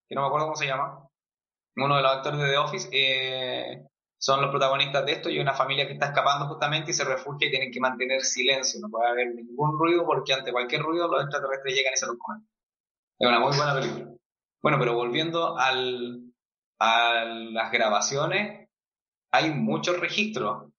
que 0.10 0.16
no 0.16 0.22
me 0.22 0.28
acuerdo 0.28 0.48
cómo 0.48 0.58
se 0.58 0.68
llama, 0.68 1.08
uno 1.78 1.96
de 1.96 2.02
los 2.02 2.12
actores 2.12 2.40
de 2.40 2.50
The 2.50 2.58
Office, 2.58 2.90
eh, 2.92 3.88
son 4.18 4.42
los 4.42 4.50
protagonistas 4.50 5.06
de 5.06 5.12
esto 5.12 5.30
y 5.30 5.40
una 5.40 5.54
familia 5.54 5.86
que 5.86 5.94
está 5.94 6.08
escapando 6.08 6.48
justamente 6.48 6.92
y 6.92 6.94
se 6.94 7.06
refugia 7.06 7.48
y 7.48 7.52
tienen 7.52 7.72
que 7.72 7.80
mantener 7.80 8.22
silencio, 8.22 8.80
no 8.82 8.90
puede 8.90 9.10
haber 9.10 9.36
ningún 9.36 9.78
ruido 9.78 10.06
porque 10.06 10.34
ante 10.34 10.52
cualquier 10.52 10.82
ruido 10.82 11.08
los 11.08 11.22
extraterrestres 11.22 11.76
llegan 11.76 11.94
y 11.94 11.98
se 11.98 12.08
los 12.08 12.18
comen. 12.18 12.48
Es 13.20 13.28
una 13.28 13.40
muy 13.40 13.56
buena 13.56 13.76
película. 13.76 14.18
Bueno, 14.62 14.78
pero 14.80 14.96
volviendo 14.96 15.58
al, 15.58 16.34
a 16.80 17.26
las 17.26 17.72
grabaciones, 17.72 18.70
hay 19.32 19.52
muchos 19.52 20.00
registros 20.00 20.72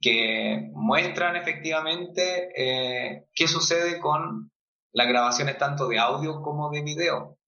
que 0.00 0.70
muestran 0.74 1.36
efectivamente 1.36 2.52
eh, 2.54 3.26
qué 3.34 3.48
sucede 3.48 3.98
con 3.98 4.50
las 4.92 5.08
grabaciones 5.08 5.58
tanto 5.58 5.88
de 5.88 5.98
audio 5.98 6.42
como 6.42 6.70
de 6.70 6.82
video. 6.82 7.38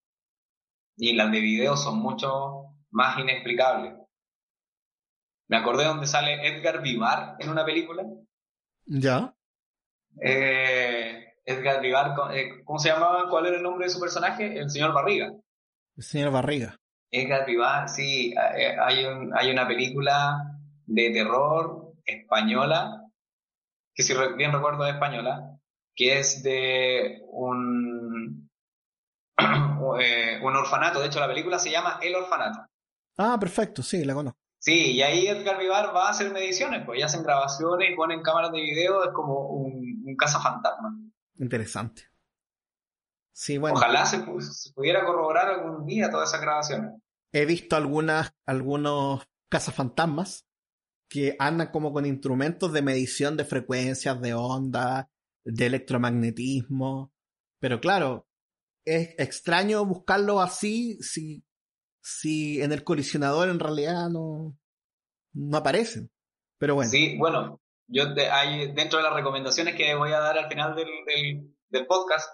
Y 0.97 1.14
las 1.14 1.31
de 1.31 1.41
video 1.41 1.76
son 1.76 1.99
mucho 1.99 2.74
más 2.91 3.18
inexplicables. 3.18 3.95
Me 5.49 5.57
acordé 5.57 5.85
donde 5.85 6.07
sale 6.07 6.47
Edgar 6.47 6.83
Vivar 6.83 7.37
en 7.39 7.51
una 7.51 7.64
película. 7.64 8.05
¿Ya? 8.85 9.35
Eh, 10.20 11.35
Edgar 11.45 11.81
Vivar, 11.81 12.14
eh, 12.35 12.62
¿cómo 12.64 12.79
se 12.79 12.89
llamaba? 12.89 13.31
¿Cuál 13.31 13.47
era 13.47 13.57
el 13.57 13.62
nombre 13.62 13.87
de 13.87 13.93
su 13.93 14.01
personaje? 14.01 14.59
El 14.59 14.70
señor 14.70 14.93
Barriga. 14.93 15.33
El 15.99 16.05
señor 16.05 16.30
Barriga. 16.30 16.76
Edgar 17.11 17.44
Vivar, 17.44 17.88
sí, 17.88 18.32
eh, 18.32 18.76
hay, 18.80 19.05
un, 19.05 19.36
hay 19.36 19.51
una 19.51 19.66
película 19.66 20.57
de 20.86 21.11
terror 21.11 21.94
española, 22.05 23.03
que 23.92 24.05
si 24.05 24.14
bien 24.36 24.53
recuerdo 24.53 24.86
es 24.86 24.94
española, 24.94 25.59
que 25.96 26.20
es 26.20 26.44
de 26.44 27.20
un, 27.32 28.49
eh, 30.01 30.40
un 30.40 30.55
orfanato. 30.55 31.01
De 31.01 31.09
hecho, 31.09 31.18
la 31.18 31.26
película 31.26 31.59
se 31.59 31.72
llama 31.72 31.99
El 32.01 32.14
Orfanato. 32.14 32.61
Ah, 33.16 33.36
perfecto, 33.40 33.82
sí, 33.82 34.05
la 34.05 34.14
conozco. 34.14 34.38
Sí, 34.61 34.92
y 34.92 35.03
ahí 35.03 35.26
Edgar 35.26 35.59
Vivar 35.59 35.92
va 35.92 36.07
a 36.07 36.11
hacer 36.11 36.30
mediciones, 36.32 36.84
pues 36.86 37.01
ya 37.01 37.07
hacen 37.07 37.24
grabaciones 37.24 37.90
y 37.90 37.96
ponen 37.96 38.22
cámaras 38.22 38.53
de 38.53 38.61
video, 38.61 39.03
es 39.03 39.11
como 39.12 39.49
un, 39.49 40.05
un 40.07 40.16
cazafantasma. 40.16 40.96
Interesante. 41.40 42.03
Sí, 43.41 43.57
bueno. 43.57 43.76
Ojalá 43.76 44.05
se, 44.05 44.18
pu- 44.26 44.41
se 44.41 44.72
pudiera 44.72 45.05
corroborar 45.05 45.47
algún 45.49 45.86
día 45.86 46.11
todas 46.11 46.28
esas 46.30 46.41
grabaciones. 46.41 46.91
He 47.32 47.45
visto 47.47 47.76
algunas, 47.76 48.34
algunos 48.47 49.22
cazafantasmas 49.49 50.45
que 51.09 51.36
andan 51.39 51.70
como 51.70 51.93
con 51.93 52.05
instrumentos 52.05 52.72
de 52.72 52.82
medición 52.82 53.36
de 53.36 53.45
frecuencias, 53.45 54.20
de 54.20 54.34
onda, 54.34 55.09
de 55.45 55.66
electromagnetismo. 55.66 57.12
Pero 57.61 57.80
claro, 57.80 58.26
es 58.84 59.14
extraño 59.18 59.84
buscarlo 59.84 60.41
así 60.41 60.99
si, 61.01 61.45
si 62.03 62.61
en 62.61 62.72
el 62.72 62.82
colisionador 62.82 63.49
en 63.51 63.61
realidad 63.61 64.09
no, 64.11 64.59
no 65.32 65.57
aparecen. 65.57 66.11
Pero 66.59 66.74
bueno. 66.74 66.91
Sí, 66.91 67.16
bueno, 67.18 67.61
yo 67.86 68.12
te- 68.14 68.30
hay, 68.30 68.72
dentro 68.72 68.99
de 68.99 69.05
las 69.05 69.14
recomendaciones 69.14 69.76
que 69.76 69.95
voy 69.95 70.11
a 70.11 70.18
dar 70.18 70.39
al 70.39 70.49
final 70.49 70.74
del, 70.74 70.89
del, 71.07 71.55
del 71.68 71.86
podcast, 71.86 72.28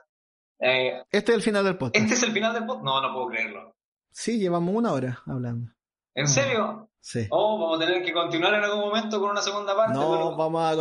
eh, 0.61 1.03
Este 1.11 1.33
es 1.33 1.37
el 1.37 1.43
final 1.43 1.65
del 1.65 1.77
podcast. 1.79 1.97
¿este 2.03 2.15
es 2.15 2.23
el 2.23 2.33
final 2.33 2.53
del 2.55 2.65
podcast? 2.67 2.85
No, 2.85 3.01
no 3.01 3.13
puedo 3.13 3.29
creerlo. 3.29 3.75
Sí, 4.11 4.39
llevamos 4.39 4.75
una 4.75 4.93
hora 4.93 5.23
hablando. 5.27 5.73
¿En 6.15 6.29
serio? 6.29 6.89
Sí. 7.01 7.27
Oh, 7.31 7.59
vamos 7.59 7.77
a 7.83 7.87
tener 7.87 8.03
que 8.05 8.13
continuar 8.13 8.55
en 8.55 8.65
algún 8.65 8.81
momento 8.81 9.21
con 9.21 9.31
una 9.31 9.43
segunda 9.43 9.77
parte. 9.77 9.95
No, 9.95 10.11
pero- 10.13 10.37
vamos 10.37 10.63
a, 10.63 10.75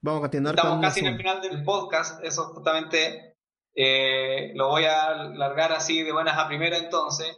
vamos 0.00 0.18
a 0.18 0.20
continuar 0.20 0.54
Estamos 0.54 0.74
con 0.76 0.82
casi 0.82 1.00
en 1.00 1.06
el 1.06 1.16
final 1.16 1.40
del 1.42 1.64
podcast, 1.64 2.22
eso 2.24 2.44
justamente 2.54 3.36
eh, 3.74 4.52
lo 4.54 4.68
voy 4.68 4.84
a 4.84 5.14
largar 5.14 5.72
así 5.72 6.02
de 6.02 6.12
buenas 6.12 6.38
a 6.38 6.46
primera 6.46 6.78
entonces. 6.78 7.36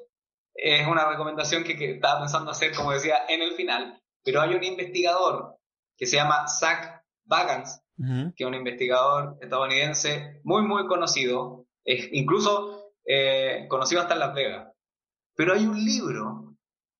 Es 0.54 0.86
una 0.86 1.08
recomendación 1.08 1.64
que, 1.64 1.76
que 1.76 1.92
estaba 1.92 2.20
pensando 2.20 2.50
hacer, 2.50 2.74
como 2.74 2.92
decía, 2.92 3.20
en 3.28 3.42
el 3.42 3.52
final, 3.52 4.00
pero 4.22 4.40
hay 4.40 4.54
un 4.54 4.64
investigador 4.64 5.56
que 5.96 6.06
se 6.06 6.16
llama 6.16 6.46
Zach 6.48 7.02
Bagans, 7.24 7.82
Ujú. 7.98 8.34
que 8.36 8.44
es 8.44 8.48
un 8.48 8.54
investigador 8.54 9.38
estadounidense 9.40 10.40
muy, 10.44 10.62
muy 10.62 10.86
conocido, 10.86 11.66
es 11.84 12.08
incluso 12.12 12.92
eh, 13.06 13.66
conocido 13.68 14.02
hasta 14.02 14.14
en 14.14 14.20
Las 14.20 14.34
Vegas. 14.34 14.72
Pero 15.34 15.54
hay 15.54 15.66
un 15.66 15.82
libro 15.82 16.56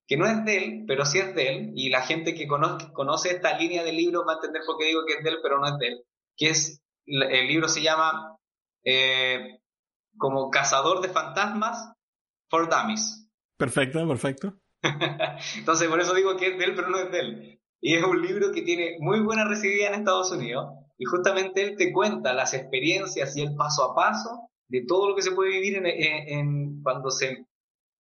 que 0.07 0.17
no 0.17 0.27
es 0.27 0.45
de 0.45 0.57
él, 0.57 0.85
pero 0.87 1.05
sí 1.05 1.19
es 1.19 1.35
de 1.35 1.49
él, 1.49 1.73
y 1.75 1.91
la 1.91 2.03
gente 2.03 2.35
que 2.35 2.47
conoce, 2.47 2.93
conoce 2.93 3.31
esta 3.31 3.59
línea 3.59 3.83
de 3.83 3.93
libros 3.93 4.25
va 4.27 4.33
a 4.33 4.37
entender 4.37 4.63
por 4.65 4.79
qué 4.79 4.87
digo 4.87 5.05
que 5.07 5.15
es 5.15 5.25
de 5.25 5.31
él, 5.31 5.39
pero 5.43 5.59
no 5.59 5.67
es 5.67 5.79
de 5.79 5.89
él, 5.89 6.05
que 6.37 6.51
es, 6.51 6.83
el 7.07 7.49
libro 7.49 7.69
se 7.69 7.83
llama 7.83 8.37
eh, 8.85 9.59
como 10.17 10.51
Cazador 10.51 11.01
de 11.01 11.09
Fantasmas 11.09 11.93
for 12.49 12.71
Dummies. 12.71 13.29
Perfecto, 13.57 14.07
perfecto. 14.07 14.55
Entonces, 15.57 15.89
por 15.89 16.01
eso 16.01 16.15
digo 16.15 16.37
que 16.37 16.49
es 16.49 16.59
de 16.59 16.65
él, 16.65 16.75
pero 16.75 16.89
no 16.89 16.99
es 16.99 17.11
de 17.11 17.19
él. 17.19 17.61
Y 17.81 17.95
es 17.95 18.05
un 18.05 18.23
libro 18.23 18.53
que 18.53 18.63
tiene 18.63 18.97
muy 19.01 19.21
buena 19.21 19.45
recibida 19.45 19.89
en 19.89 19.95
Estados 19.95 20.31
Unidos. 20.31 20.69
Y 20.99 21.05
justamente 21.05 21.63
él 21.63 21.77
te 21.77 21.93
cuenta 21.93 22.33
las 22.33 22.55
experiencias 22.55 23.37
y 23.37 23.43
el 23.43 23.55
paso 23.55 23.85
a 23.85 23.95
paso 23.95 24.49
de 24.69 24.85
todo 24.87 25.09
lo 25.11 25.15
que 25.15 25.23
se 25.23 25.33
puede 25.33 25.51
vivir 25.51 25.81
en, 25.85 26.83
cuando 26.83 27.11
se, 27.11 27.47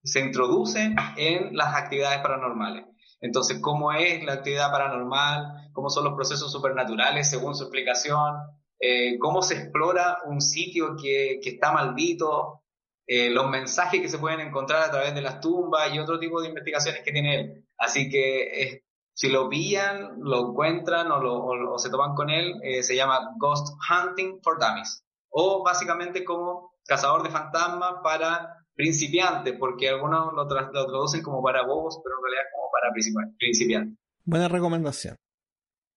se 0.03 0.21
introduce 0.21 0.95
en 1.17 1.57
las 1.57 1.75
actividades 1.75 2.21
paranormales. 2.21 2.87
Entonces, 3.21 3.61
cómo 3.61 3.93
es 3.93 4.25
la 4.25 4.35
actividad 4.35 4.71
paranormal, 4.71 5.71
cómo 5.73 5.91
son 5.91 6.05
los 6.05 6.15
procesos 6.15 6.51
supernaturales 6.51 7.29
según 7.29 7.55
su 7.55 7.65
explicación, 7.65 8.35
eh, 8.79 9.19
cómo 9.19 9.43
se 9.43 9.55
explora 9.55 10.19
un 10.27 10.41
sitio 10.41 10.97
que, 11.01 11.39
que 11.43 11.51
está 11.51 11.73
maldito, 11.73 12.63
eh, 13.07 13.31
los 13.31 13.49
mensajes 13.49 14.01
que 14.01 14.09
se 14.09 14.19
pueden 14.19 14.41
encontrar 14.41 14.83
a 14.83 14.91
través 14.91 15.15
de 15.15 15.23
las 15.23 15.41
tumbas 15.41 15.95
y 15.95 15.99
otro 15.99 16.19
tipo 16.19 16.41
de 16.41 16.49
investigaciones 16.49 17.03
que 17.03 17.13
tiene 17.13 17.41
él. 17.41 17.65
Así 17.79 18.09
que 18.11 18.83
si 19.17 19.31
lo 19.31 19.49
pillan, 19.49 20.19
lo 20.21 20.51
encuentran 20.51 21.11
o, 21.11 21.21
lo- 21.21 21.39
o- 21.39 21.75
o 21.75 21.79
se 21.79 21.89
toman 21.89 22.15
con 22.15 22.29
él, 22.29 22.55
eh, 22.63 22.83
se 22.83 22.95
llama 22.95 23.31
Ghost 23.39 23.75
Hunting 23.91 24.41
for 24.43 24.59
Dummies. 24.61 25.03
O 25.31 25.65
básicamente 25.65 26.23
como 26.23 26.73
cazador 26.87 27.23
de 27.23 27.31
fantasmas 27.31 27.95
para 28.05 28.57
principiantes, 28.75 29.55
porque 29.59 29.89
algunos 29.89 30.35
lo, 30.35 30.47
tra- 30.47 30.71
lo 30.71 30.87
traducen 30.87 31.23
como 31.23 31.43
para 31.43 31.63
bobos, 31.67 31.99
pero 32.05 32.17
en 32.19 32.23
realidad 32.25 32.45
es 32.45 32.53
como 32.55 32.69
para 32.71 32.93
principi- 32.93 33.37
principiantes. 33.39 33.99
Buena 34.25 34.49
recomendación. 34.49 35.17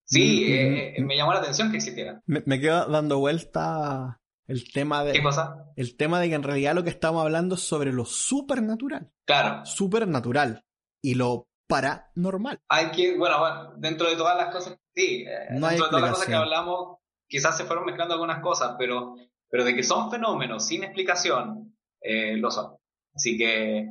Sí, 0.05 0.43
Mm, 0.47 0.51
eh, 0.51 0.93
eh, 0.97 1.03
me 1.03 1.15
llamó 1.17 1.34
la 1.34 1.39
atención 1.39 1.70
que 1.72 1.78
existiera. 1.78 2.22
Me, 2.26 2.41
me 2.45 2.59
quedo 2.59 2.86
dando 2.88 3.20
vuelta 3.20 4.20
el 4.47 4.72
tema 4.72 5.03
de. 5.03 5.11
¿Qué 5.11 5.22
cosa? 5.22 5.65
El 5.76 5.97
tema 5.97 6.20
de 6.20 6.30
que 6.30 6.36
en 6.36 6.43
realidad 6.43 6.74
lo 6.74 6.84
que 6.84 6.89
estamos 6.89 7.22
hablando 7.22 7.55
es 7.55 7.61
sobre 7.61 7.91
lo 7.91 8.05
supernatural. 8.05 9.11
Claro. 9.26 9.65
Supernatural. 9.65 10.63
Y 11.03 11.13
lo 11.15 11.47
paranormal. 11.70 12.59
hay 12.67 12.89
que, 12.91 13.15
bueno, 13.17 13.39
bueno, 13.39 13.74
dentro 13.78 14.09
de 14.09 14.15
todas 14.15 14.36
las 14.36 14.51
cosas, 14.53 14.78
sí, 14.95 15.24
eh, 15.28 15.47
No 15.51 15.67
hay 15.67 15.78
dentro 15.78 15.86
de 15.86 15.89
todas 15.91 16.01
las 16.01 16.11
cosas 16.13 16.28
que 16.28 16.36
hablamos, 16.36 16.97
quizás 17.28 17.55
se 17.55 17.63
fueron 17.65 17.86
mezclando 17.86 18.15
algunas 18.15 18.41
cosas, 18.41 18.76
pero, 18.78 19.15
pero 19.49 19.63
de 19.63 19.76
que 19.76 19.84
son 19.84 20.09
fenómenos 20.09 20.65
sin 20.67 20.84
explicación, 20.84 21.78
eh, 22.01 22.36
lo 22.38 22.49
son. 22.49 22.76
Así 23.13 23.38
que, 23.38 23.88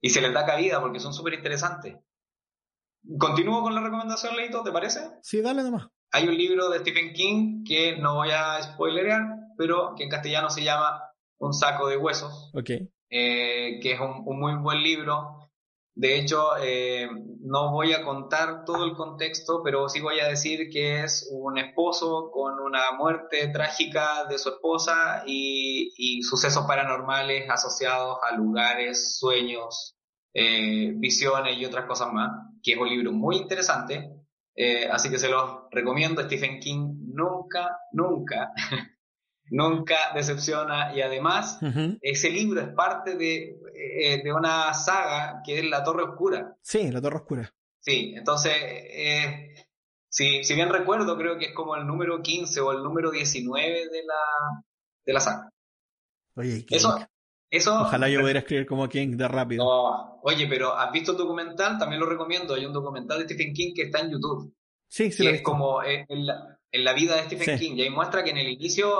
y 0.00 0.10
se 0.10 0.20
les 0.20 0.32
da 0.32 0.46
cabida 0.46 0.80
porque 0.80 1.00
son 1.00 1.12
súper 1.12 1.34
interesantes. 1.34 1.96
Continúo 3.18 3.60
con 3.62 3.74
la 3.74 3.82
recomendación, 3.82 4.36
Leito, 4.36 4.62
¿te 4.62 4.72
parece? 4.72 5.00
Sí, 5.22 5.40
dale 5.42 5.62
nomás. 5.62 5.88
Hay 6.12 6.28
un 6.28 6.36
libro 6.38 6.70
de 6.70 6.78
Stephen 6.78 7.12
King 7.12 7.64
que 7.66 7.96
no 7.96 8.14
voy 8.14 8.30
a 8.30 8.62
spoilerear, 8.62 9.22
pero 9.58 9.94
que 9.96 10.04
en 10.04 10.10
castellano 10.10 10.48
se 10.48 10.62
llama 10.62 11.02
Un 11.38 11.52
saco 11.52 11.88
de 11.88 11.96
huesos 11.96 12.52
Ok. 12.54 12.70
eh, 13.10 13.80
que 13.82 13.92
es 13.92 14.00
un, 14.00 14.22
un 14.24 14.38
muy 14.40 14.54
buen 14.54 14.80
libro. 14.82 15.43
De 15.96 16.18
hecho, 16.18 16.56
eh, 16.60 17.08
no 17.40 17.70
voy 17.70 17.92
a 17.92 18.02
contar 18.02 18.64
todo 18.64 18.84
el 18.84 18.94
contexto, 18.94 19.62
pero 19.62 19.88
sí 19.88 20.00
voy 20.00 20.18
a 20.18 20.28
decir 20.28 20.68
que 20.68 21.04
es 21.04 21.28
un 21.30 21.56
esposo 21.56 22.30
con 22.32 22.58
una 22.58 22.80
muerte 22.98 23.46
trágica 23.48 24.24
de 24.28 24.38
su 24.38 24.48
esposa 24.48 25.22
y, 25.24 26.22
sucesos 26.22 26.64
paranormales 26.66 27.48
asociados 27.48 28.18
a 28.28 28.34
lugares, 28.34 29.18
sueños, 29.18 29.96
eh, 30.32 30.92
visiones 30.96 31.58
y 31.58 31.64
otras 31.64 31.86
cosas 31.86 32.12
más, 32.12 32.30
que 32.62 32.72
es 32.72 32.78
un 32.78 32.88
libro 32.88 33.12
muy 33.12 33.36
interesante. 33.36 34.10
Eh, 34.56 34.88
así 34.90 35.10
que 35.10 35.18
se 35.18 35.28
los 35.28 35.64
recomiendo. 35.70 36.22
Stephen 36.22 36.58
King 36.58 36.96
nunca, 37.12 37.78
nunca, 37.92 38.52
nunca 39.50 39.96
decepciona 40.14 40.94
y 40.94 41.02
además 41.02 41.58
ese 42.00 42.30
libro 42.30 42.60
es 42.60 42.68
parte 42.68 43.16
de, 43.16 43.58
eh, 43.74 44.22
de 44.22 44.32
una 44.32 44.72
saga 44.74 45.42
que 45.44 45.58
es 45.58 45.64
La 45.64 45.82
Torre 45.84 46.02
Oscura. 46.04 46.56
Sí, 46.62 46.90
la 46.90 47.00
Torre 47.00 47.16
Oscura. 47.16 47.54
Sí, 47.80 48.14
entonces, 48.16 48.52
eh, 48.56 49.54
si, 50.08 50.42
si 50.44 50.54
bien 50.54 50.70
recuerdo, 50.70 51.16
creo 51.18 51.36
que 51.38 51.46
es 51.46 51.54
como 51.54 51.76
el 51.76 51.86
número 51.86 52.22
15 52.22 52.60
o 52.60 52.72
el 52.72 52.82
número 52.82 53.10
19 53.10 53.88
de 53.90 54.02
la, 54.04 54.64
de 55.04 55.12
la 55.12 55.20
saga. 55.20 55.50
Oye, 56.36 56.64
King. 56.64 56.76
Eso, 56.76 56.98
eso 57.50 57.82
Ojalá 57.82 58.08
yo 58.08 58.20
pudiera 58.20 58.40
escribir 58.40 58.66
como 58.66 58.88
King 58.88 59.16
de 59.16 59.28
rápido. 59.28 59.64
no, 59.64 60.20
oye, 60.22 60.46
pero 60.48 60.74
¿has 60.76 60.90
visto 60.90 61.12
el 61.12 61.18
documental? 61.18 61.78
También 61.78 62.00
lo 62.00 62.06
recomiendo. 62.08 62.54
Hay 62.54 62.64
un 62.64 62.72
documental 62.72 63.18
de 63.18 63.24
Stephen 63.24 63.52
King 63.52 63.72
que 63.74 63.82
está 63.82 64.00
en 64.00 64.10
YouTube. 64.10 64.54
Sí, 64.88 65.10
sí, 65.12 65.18
que 65.18 65.24
lo 65.24 65.30
es 65.30 65.34
visto. 65.34 65.50
como 65.50 65.82
eh, 65.82 66.06
la, 66.08 66.58
en 66.74 66.84
la 66.84 66.92
vida 66.92 67.16
de 67.16 67.22
Stephen 67.24 67.58
Sí. 67.58 67.64
King. 67.66 67.76
Y 67.76 67.82
ahí 67.82 67.90
muestra 67.90 68.24
que 68.24 68.30
en 68.30 68.38
el 68.38 68.48
inicio 68.48 68.92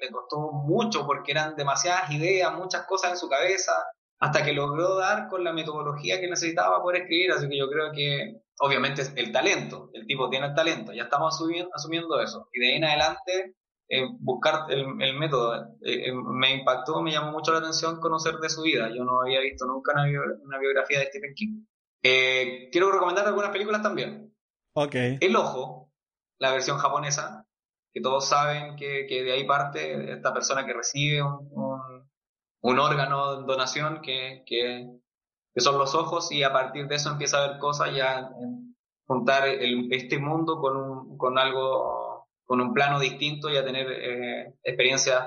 le 0.00 0.10
costó 0.10 0.52
mucho 0.52 1.06
porque 1.06 1.32
eran 1.32 1.56
demasiadas 1.56 2.10
ideas, 2.10 2.52
muchas 2.54 2.86
cosas 2.86 3.12
en 3.12 3.16
su 3.16 3.28
cabeza, 3.28 3.72
hasta 4.20 4.44
que 4.44 4.52
logró 4.52 4.96
dar 4.96 5.28
con 5.28 5.42
la 5.42 5.52
metodología 5.52 6.20
que 6.20 6.28
necesitaba 6.28 6.70
para 6.70 6.82
poder 6.82 7.02
escribir. 7.02 7.32
Así 7.32 7.48
que 7.48 7.56
yo 7.58 7.68
creo 7.70 7.90
que, 7.92 8.42
obviamente, 8.60 9.02
es 9.02 9.12
el 9.16 9.32
talento. 9.32 9.90
El 9.94 10.06
tipo 10.06 10.28
tiene 10.30 10.46
el 10.46 10.54
talento. 10.54 10.92
Ya 10.92 11.04
estamos 11.04 11.34
asumiendo, 11.34 11.70
asumiendo 11.74 12.20
eso. 12.20 12.48
Y 12.52 12.60
de 12.60 12.68
ahí 12.68 12.76
en 12.76 12.84
adelante, 12.84 13.54
eh, 13.88 14.06
buscar 14.20 14.70
el, 14.70 14.84
el 15.00 15.18
método. 15.18 15.54
Eh, 15.84 16.08
eh, 16.08 16.12
me 16.14 16.54
impactó, 16.54 17.00
me 17.02 17.10
llamó 17.12 17.32
mucho 17.32 17.52
la 17.52 17.58
atención 17.58 17.98
conocer 18.00 18.34
de 18.36 18.48
su 18.50 18.62
vida. 18.62 18.90
Yo 18.94 19.04
no 19.04 19.22
había 19.22 19.40
visto 19.40 19.64
nunca 19.66 19.92
una, 19.94 20.04
bio- 20.06 20.38
una 20.44 20.58
biografía 20.58 20.98
de 21.00 21.06
Stephen 21.06 21.34
King. 21.34 21.64
Quiero 22.70 22.92
recomendar 22.92 23.26
algunas 23.26 23.50
películas 23.50 23.82
también. 23.82 24.34
Ok. 24.74 24.94
El 25.20 25.36
Ojo, 25.36 25.91
la 26.42 26.50
versión 26.52 26.78
japonesa, 26.78 27.46
que 27.94 28.00
todos 28.00 28.28
saben 28.28 28.74
que, 28.76 29.06
que 29.08 29.22
de 29.22 29.32
ahí 29.32 29.44
parte 29.46 30.12
esta 30.12 30.32
persona 30.34 30.66
que 30.66 30.72
recibe 30.74 31.22
un, 31.22 31.48
un- 31.52 32.10
un 32.64 32.78
órgano 32.78 33.40
de 33.40 33.46
donación 33.46 34.00
que, 34.02 34.42
que, 34.46 34.88
que 35.54 35.60
son 35.60 35.78
los 35.78 35.94
ojos 35.94 36.30
y 36.32 36.42
a 36.44 36.52
partir 36.52 36.86
de 36.88 36.94
eso 36.96 37.10
empieza 37.10 37.38
a 37.38 37.48
ver 37.48 37.58
cosas 37.58 37.94
ya 37.94 38.30
juntar 39.06 39.46
el- 39.48 39.92
este 39.92 40.18
mundo 40.18 40.58
con, 40.60 40.76
un, 40.76 41.18
con 41.18 41.38
algo, 41.38 42.28
con 42.44 42.60
un 42.60 42.72
plano 42.72 42.98
distinto 43.00 43.48
y 43.50 43.56
a 43.56 43.64
tener 43.64 43.86
eh, 43.90 44.54
experiencias 44.62 45.22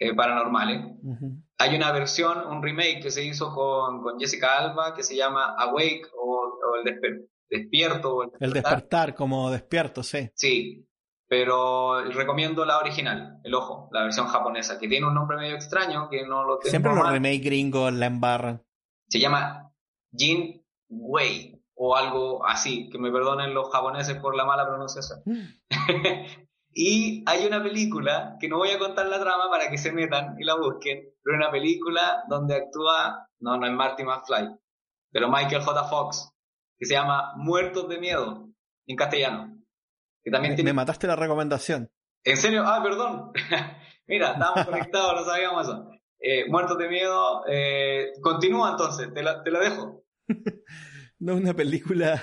eh, 0.00 0.12
paranormales. 0.14 0.80
Ujú. 1.02 1.26
Hay 1.58 1.76
una 1.76 1.92
versión, 1.92 2.46
un 2.48 2.62
remake 2.62 3.00
que 3.00 3.10
se 3.12 3.24
hizo 3.24 3.54
con, 3.54 4.02
con 4.02 4.18
Jessica 4.18 4.58
Alba 4.58 4.92
que 4.94 5.02
se 5.04 5.14
llama 5.16 5.54
Awake 5.56 6.02
o, 6.18 6.58
o 6.66 6.76
el 6.76 6.84
Desper- 6.84 7.28
Despierto. 7.48 8.22
El 8.22 8.30
El 8.40 8.52
despertar 8.52 9.14
como 9.14 9.50
despierto, 9.50 10.02
sí. 10.02 10.30
Sí, 10.34 10.86
pero 11.28 12.04
recomiendo 12.12 12.64
la 12.64 12.78
original, 12.78 13.40
El 13.42 13.54
Ojo, 13.54 13.88
la 13.92 14.02
versión 14.02 14.26
japonesa, 14.26 14.78
que 14.78 14.88
tiene 14.88 15.06
un 15.06 15.14
nombre 15.14 15.36
medio 15.36 15.54
extraño, 15.54 16.08
que 16.08 16.26
no 16.26 16.44
lo 16.44 16.58
tengo 16.58 16.70
Siempre 16.70 16.94
los 16.94 17.10
remake 17.10 17.42
gringos 17.42 17.92
la 17.92 18.06
embarran. 18.06 18.62
Se 19.08 19.18
llama 19.18 19.72
Jin 20.16 20.64
Wei. 20.88 21.60
o 21.76 21.96
algo 21.96 22.46
así, 22.46 22.88
que 22.88 22.98
me 22.98 23.10
perdonen 23.10 23.54
los 23.54 23.70
japoneses 23.70 24.16
por 24.18 24.36
la 24.36 24.44
mala 24.44 24.66
pronunciación. 24.66 25.22
y 26.72 27.24
hay 27.26 27.46
una 27.46 27.62
película, 27.62 28.36
que 28.38 28.48
no 28.48 28.58
voy 28.58 28.70
a 28.70 28.78
contar 28.78 29.06
la 29.06 29.18
trama 29.18 29.50
para 29.50 29.70
que 29.70 29.78
se 29.78 29.92
metan 29.92 30.36
y 30.38 30.44
la 30.44 30.56
busquen, 30.56 31.02
pero 31.22 31.36
una 31.36 31.50
película 31.50 32.22
donde 32.28 32.54
actúa, 32.54 33.28
no, 33.40 33.56
no 33.56 33.66
es 33.66 33.72
Marty 33.72 34.04
McFly, 34.04 34.56
pero 35.10 35.28
Michael 35.28 35.62
J. 35.62 35.84
Fox, 35.84 36.33
que 36.84 36.88
se 36.88 36.94
llama 36.94 37.32
Muertos 37.36 37.88
de 37.88 37.98
Miedo, 37.98 38.50
en 38.86 38.96
castellano. 38.96 39.56
Que 40.22 40.30
también 40.30 40.52
me, 40.52 40.56
tiene... 40.56 40.70
me 40.70 40.76
mataste 40.76 41.06
la 41.06 41.16
recomendación. 41.16 41.90
¿En 42.22 42.36
serio? 42.36 42.62
Ah, 42.66 42.82
perdón. 42.82 43.32
Mira, 44.06 44.32
estábamos 44.32 44.66
conectados, 44.70 45.14
no 45.14 45.24
sabíamos 45.24 45.66
eso. 45.66 45.90
Eh, 46.20 46.44
Muertos 46.48 46.76
de 46.76 46.88
Miedo, 46.88 47.42
eh, 47.48 48.12
continúa 48.20 48.72
entonces, 48.72 49.12
te 49.14 49.22
la, 49.22 49.42
te 49.42 49.50
la 49.50 49.60
dejo. 49.60 50.04
no, 51.20 51.36
una 51.36 51.54
película 51.54 52.22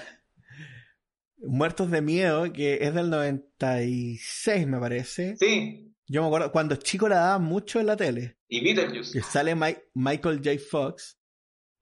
Muertos 1.38 1.90
de 1.90 2.02
Miedo, 2.04 2.54
que 2.54 2.80
es 2.82 2.94
del 2.94 3.10
96, 3.10 4.68
me 4.68 4.80
parece. 4.80 5.36
Sí. 5.38 5.92
Yo 6.08 6.22
me 6.22 6.28
acuerdo, 6.28 6.52
cuando 6.52 6.76
chico 6.76 7.08
la 7.08 7.16
daban 7.16 7.44
mucho 7.44 7.80
en 7.80 7.88
la 7.88 7.98
tele. 7.98 8.38
Y 8.48 8.64
Beetlejuice. 8.64 9.14
Que 9.14 9.24
sale 9.24 9.56
Michael 9.96 10.42
J. 10.44 10.52
Fox. 10.70 11.18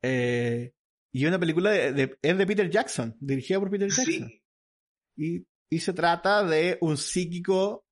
Eh, 0.01 0.73
y 1.11 1.25
una 1.25 1.39
película 1.39 1.71
de, 1.71 1.93
de, 1.93 2.19
es 2.21 2.37
de 2.37 2.47
Peter 2.47 2.69
Jackson, 2.69 3.15
dirigida 3.19 3.59
por 3.59 3.71
Peter 3.71 3.89
Jackson. 3.89 4.05
Sí. 4.05 4.43
Y, 5.17 5.47
y 5.69 5.79
se 5.79 5.93
trata 5.93 6.43
de 6.43 6.77
un 6.81 6.97
psíquico 6.97 7.85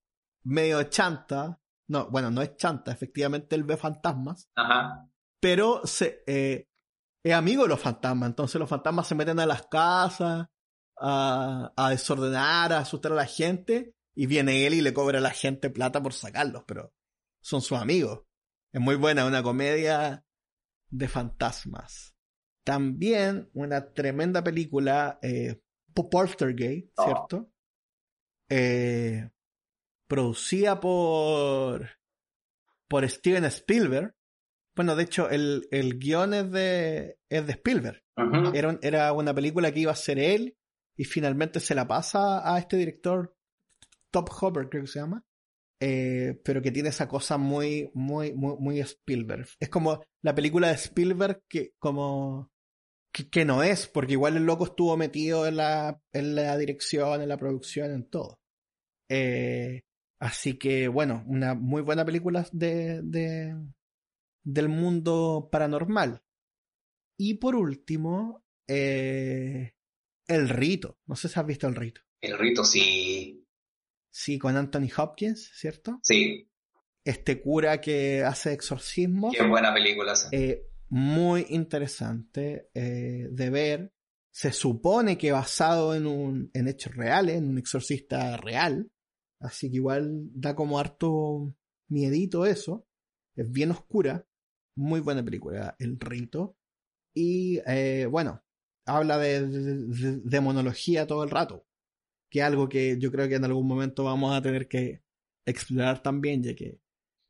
medio 0.43 0.83
chanta. 0.83 1.59
No, 1.89 2.09
bueno, 2.09 2.29
no 2.31 2.41
es 2.41 2.55
chanta, 2.57 2.91
efectivamente 2.91 3.55
él 3.55 3.63
ve 3.63 3.77
fantasmas. 3.77 4.49
Ajá. 4.55 5.09
Pero 5.39 5.81
se, 5.85 6.23
eh, 6.27 6.67
es 7.23 7.33
amigo 7.33 7.63
de 7.63 7.69
los 7.69 7.79
fantasmas, 7.79 8.29
entonces 8.29 8.59
los 8.59 8.69
fantasmas 8.69 9.07
se 9.07 9.15
meten 9.15 9.39
a 9.39 9.45
las 9.45 9.67
casas 9.67 10.47
a, 10.99 11.73
a, 11.75 11.89
desordenar, 11.89 12.73
a 12.73 12.79
asustar 12.79 13.11
a 13.11 13.15
la 13.15 13.25
gente, 13.25 13.93
y 14.15 14.25
viene 14.25 14.65
él 14.65 14.73
y 14.73 14.81
le 14.81 14.93
cobra 14.93 15.19
a 15.19 15.21
la 15.21 15.29
gente 15.29 15.69
plata 15.69 16.01
por 16.01 16.13
sacarlos, 16.13 16.63
pero 16.67 16.93
son 17.41 17.61
sus 17.61 17.77
amigos. 17.77 18.23
Es 18.73 18.81
muy 18.81 18.95
buena, 18.95 19.25
una 19.25 19.43
comedia 19.43 20.25
de 20.89 21.07
fantasmas. 21.07 22.16
También 22.67 23.49
una 23.53 23.93
tremenda 23.93 24.43
película, 24.43 25.19
eh, 25.21 25.61
Poltergeist, 25.93 26.89
¿cierto? 27.01 27.37
Oh. 27.37 27.51
Eh, 28.49 29.29
producida 30.05 30.77
por, 30.77 31.87
por 32.89 33.09
Steven 33.09 33.45
Spielberg. 33.45 34.13
Bueno, 34.75 34.97
de 34.97 35.03
hecho, 35.03 35.29
el, 35.29 35.65
el 35.71 35.97
guion 35.97 36.33
es 36.33 36.51
de, 36.51 37.17
es 37.29 37.47
de 37.47 37.53
Spielberg. 37.53 38.03
Uh 38.17 38.23
-huh. 38.23 38.51
era, 38.53 38.77
era 38.81 39.13
una 39.13 39.33
película 39.33 39.71
que 39.71 39.79
iba 39.79 39.93
a 39.93 39.95
ser 39.95 40.19
él 40.19 40.57
y 40.97 41.05
finalmente 41.05 41.61
se 41.61 41.73
la 41.73 41.87
pasa 41.87 42.53
a 42.53 42.59
este 42.59 42.75
director, 42.75 43.33
Top 44.11 44.29
Hopper 44.41 44.67
creo 44.67 44.83
que 44.83 44.89
se 44.91 44.99
llama, 44.99 45.23
eh, 45.79 46.41
pero 46.43 46.61
que 46.61 46.71
tiene 46.71 46.89
esa 46.89 47.07
cosa 47.07 47.37
muy, 47.37 47.89
muy, 47.93 48.33
muy, 48.33 48.57
muy 48.59 48.79
Spielberg. 48.81 49.47
Es 49.57 49.69
como 49.69 50.03
la 50.21 50.35
película 50.35 50.67
de 50.67 50.73
Spielberg 50.73 51.43
que 51.47 51.71
como 51.79 52.51
que, 53.11 53.29
que, 53.29 53.45
no 53.45 53.63
es, 53.63 53.87
porque 53.87 54.13
igual 54.13 54.37
el 54.37 54.45
loco 54.45 54.65
estuvo 54.65 54.95
metido 54.97 55.47
en 55.47 55.57
la, 55.57 56.01
en 56.13 56.35
la 56.35 56.57
dirección, 56.57 57.21
en 57.21 57.29
la 57.29 57.37
producción, 57.37 57.91
en 57.91 58.09
todo. 58.09 58.39
Eh, 59.09 59.81
así 60.19 60.57
que 60.57 60.87
bueno, 60.87 61.23
una 61.27 61.53
muy 61.53 61.81
buena 61.81 62.05
película 62.05 62.47
de, 62.51 63.01
de 63.03 63.55
del 64.43 64.69
mundo 64.69 65.49
paranormal. 65.51 66.23
Y 67.19 67.35
por 67.35 67.55
último, 67.55 68.45
eh, 68.67 69.73
el 70.27 70.49
Rito. 70.49 70.99
No 71.05 71.15
sé 71.15 71.27
si 71.27 71.39
has 71.39 71.45
visto 71.45 71.67
El 71.67 71.75
Rito. 71.75 72.01
El 72.21 72.37
Rito, 72.37 72.63
sí. 72.63 73.45
Sí, 74.09 74.37
con 74.39 74.55
Anthony 74.55 74.89
Hopkins, 74.95 75.51
¿cierto? 75.53 75.99
Sí. 76.03 76.49
Este 77.03 77.41
cura 77.41 77.81
que 77.81 78.23
hace 78.23 78.53
exorcismos. 78.53 79.35
Qué 79.35 79.45
buena 79.45 79.73
película. 79.73 80.15
Sí. 80.15 80.27
Eh, 80.31 80.69
muy 80.89 81.45
interesante 81.49 82.69
eh, 82.73 83.27
de 83.31 83.49
ver. 83.49 83.93
Se 84.31 84.51
supone 84.51 85.17
que 85.17 85.31
basado 85.31 85.95
en, 85.95 86.05
un, 86.05 86.51
en 86.53 86.67
hechos 86.67 86.95
reales, 86.95 87.37
en 87.37 87.49
un 87.49 87.57
exorcista 87.57 88.37
real. 88.37 88.91
Así 89.39 89.69
que 89.69 89.77
igual 89.77 90.29
da 90.33 90.55
como 90.55 90.79
harto 90.79 91.55
miedito 91.89 92.45
eso. 92.45 92.87
Es 93.35 93.51
bien 93.51 93.71
oscura. 93.71 94.25
Muy 94.75 94.99
buena 94.99 95.23
película, 95.23 95.75
El 95.79 95.99
Rito. 95.99 96.55
Y 97.15 97.59
eh, 97.65 98.05
bueno, 98.05 98.43
habla 98.85 99.17
de, 99.17 99.47
de, 99.47 100.19
de, 100.19 100.41
monología 100.41 101.07
todo 101.07 101.23
el 101.23 101.31
rato, 101.31 101.65
que 102.29 102.39
es 102.39 102.45
algo 102.45 102.69
que 102.69 102.97
yo 102.99 103.11
creo 103.11 103.27
que 103.27 103.35
en 103.35 103.45
algún 103.45 103.67
momento 103.67 104.03
vamos 104.03 104.35
a 104.35 104.41
tener 104.41 104.67
que 104.67 105.01
explorar 105.45 106.03
también, 106.03 106.43
ya 106.43 106.55
que 106.55 106.79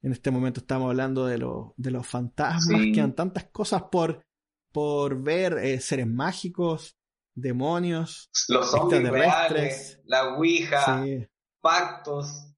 en 0.08 0.14
este 0.14 0.32
momento 0.32 0.62
estamos 0.62 0.90
hablando 0.90 1.26
de, 1.26 1.38
lo, 1.38 1.74
de 1.78 1.92
los 1.92 2.08
fantasmas, 2.08 2.82
sí. 2.82 2.94
quedan 2.94 3.14
tantas 3.14 3.44
cosas 3.46 3.84
por, 3.92 4.26
por 4.72 5.22
ver, 5.22 5.58
eh, 5.60 5.80
seres 5.80 6.08
mágicos, 6.08 6.98
demonios, 7.36 8.32
los 8.48 8.72
zombies 8.72 9.10
reales, 9.10 10.02
la 10.06 10.36
ouija, 10.36 11.04
sí. 11.04 11.28
pactos, 11.62 12.54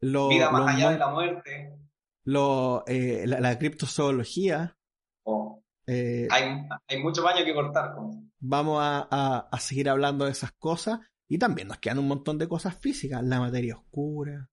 lo, 0.00 0.28
vida 0.28 0.50
más 0.50 0.74
allá 0.74 0.90
de 0.90 0.98
la 0.98 1.10
muerte, 1.10 1.78
lo, 2.24 2.82
eh, 2.86 3.24
la, 3.26 3.40
la, 3.40 3.58
criptozoología. 3.58 4.76
Oh. 5.24 5.62
Eh, 5.86 6.26
hay, 6.30 6.66
hay, 6.88 7.02
mucho 7.02 7.22
baño 7.22 7.44
que 7.44 7.54
cortar. 7.54 7.94
Con 7.94 8.32
vamos 8.40 8.82
a, 8.82 9.06
a, 9.10 9.48
a, 9.52 9.60
seguir 9.60 9.88
hablando 9.88 10.24
de 10.24 10.32
esas 10.32 10.52
cosas 10.52 11.00
y 11.28 11.38
también 11.38 11.68
nos 11.68 11.78
quedan 11.78 11.98
un 11.98 12.08
montón 12.08 12.38
de 12.38 12.48
cosas 12.48 12.76
físicas, 12.76 13.22
la 13.22 13.38
materia 13.38 13.76
oscura, 13.76 14.48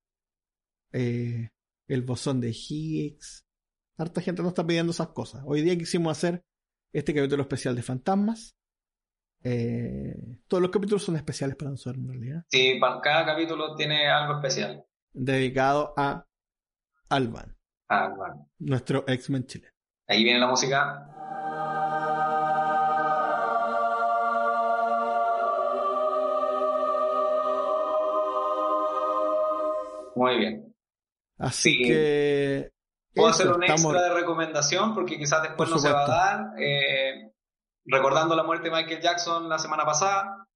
eh, 0.92 1.50
el 1.94 2.02
bosón 2.02 2.42
de 2.42 2.50
Higgs. 2.50 3.46
Harta 3.98 4.22
gente 4.22 4.42
nos 4.42 4.50
está 4.50 4.66
pidiendo 4.66 4.92
esas 4.92 5.10
cosas. 5.10 5.44
Hoy 5.46 5.62
día 5.62 5.78
quisimos 5.78 6.18
hacer 6.18 6.44
este 6.92 7.14
capítulo 7.14 7.44
especial 7.44 7.76
de 7.76 7.84
fantasmas. 7.84 8.56
Eh, 9.44 10.40
todos 10.48 10.62
los 10.62 10.72
capítulos 10.72 11.04
son 11.04 11.16
especiales 11.16 11.56
para 11.56 11.72
nosotros 11.72 12.04
en 12.04 12.10
realidad. 12.10 12.44
Sí, 12.50 12.78
para 12.80 13.00
cada 13.02 13.26
capítulo 13.26 13.76
tiene 13.76 14.10
algo 14.10 14.36
especial. 14.36 14.84
Dedicado 15.12 15.94
a 15.96 16.26
Alban. 17.10 17.56
Alban. 17.88 18.48
Nuestro 18.58 19.06
X-Men 19.08 19.46
Chile. 19.46 19.68
Ahí 20.08 20.24
viene 20.24 20.40
la 20.40 20.48
música. 20.48 21.10
Muy 30.16 30.38
bien. 30.38 30.73
Así 31.44 31.72
sí. 31.72 31.84
que. 31.84 32.72
Puedo 33.14 33.30
eso, 33.30 33.44
hacer 33.44 33.54
un 33.54 33.64
estamos... 33.64 33.94
extra 33.94 34.10
de 34.10 34.20
recomendación 34.20 34.96
porque 34.96 35.18
quizás 35.18 35.44
después 35.44 35.70
no 35.70 35.78
se 35.78 35.92
va 35.92 36.04
a 36.04 36.08
dar. 36.08 36.54
Eh, 36.58 37.32
recordando 37.86 38.36
la 38.36 38.44
muerte 38.44 38.70
de 38.70 38.76
Michael 38.76 39.02
Jackson 39.02 39.48
la 39.48 39.60
semana 39.60 39.86
pasada, 39.86 40.48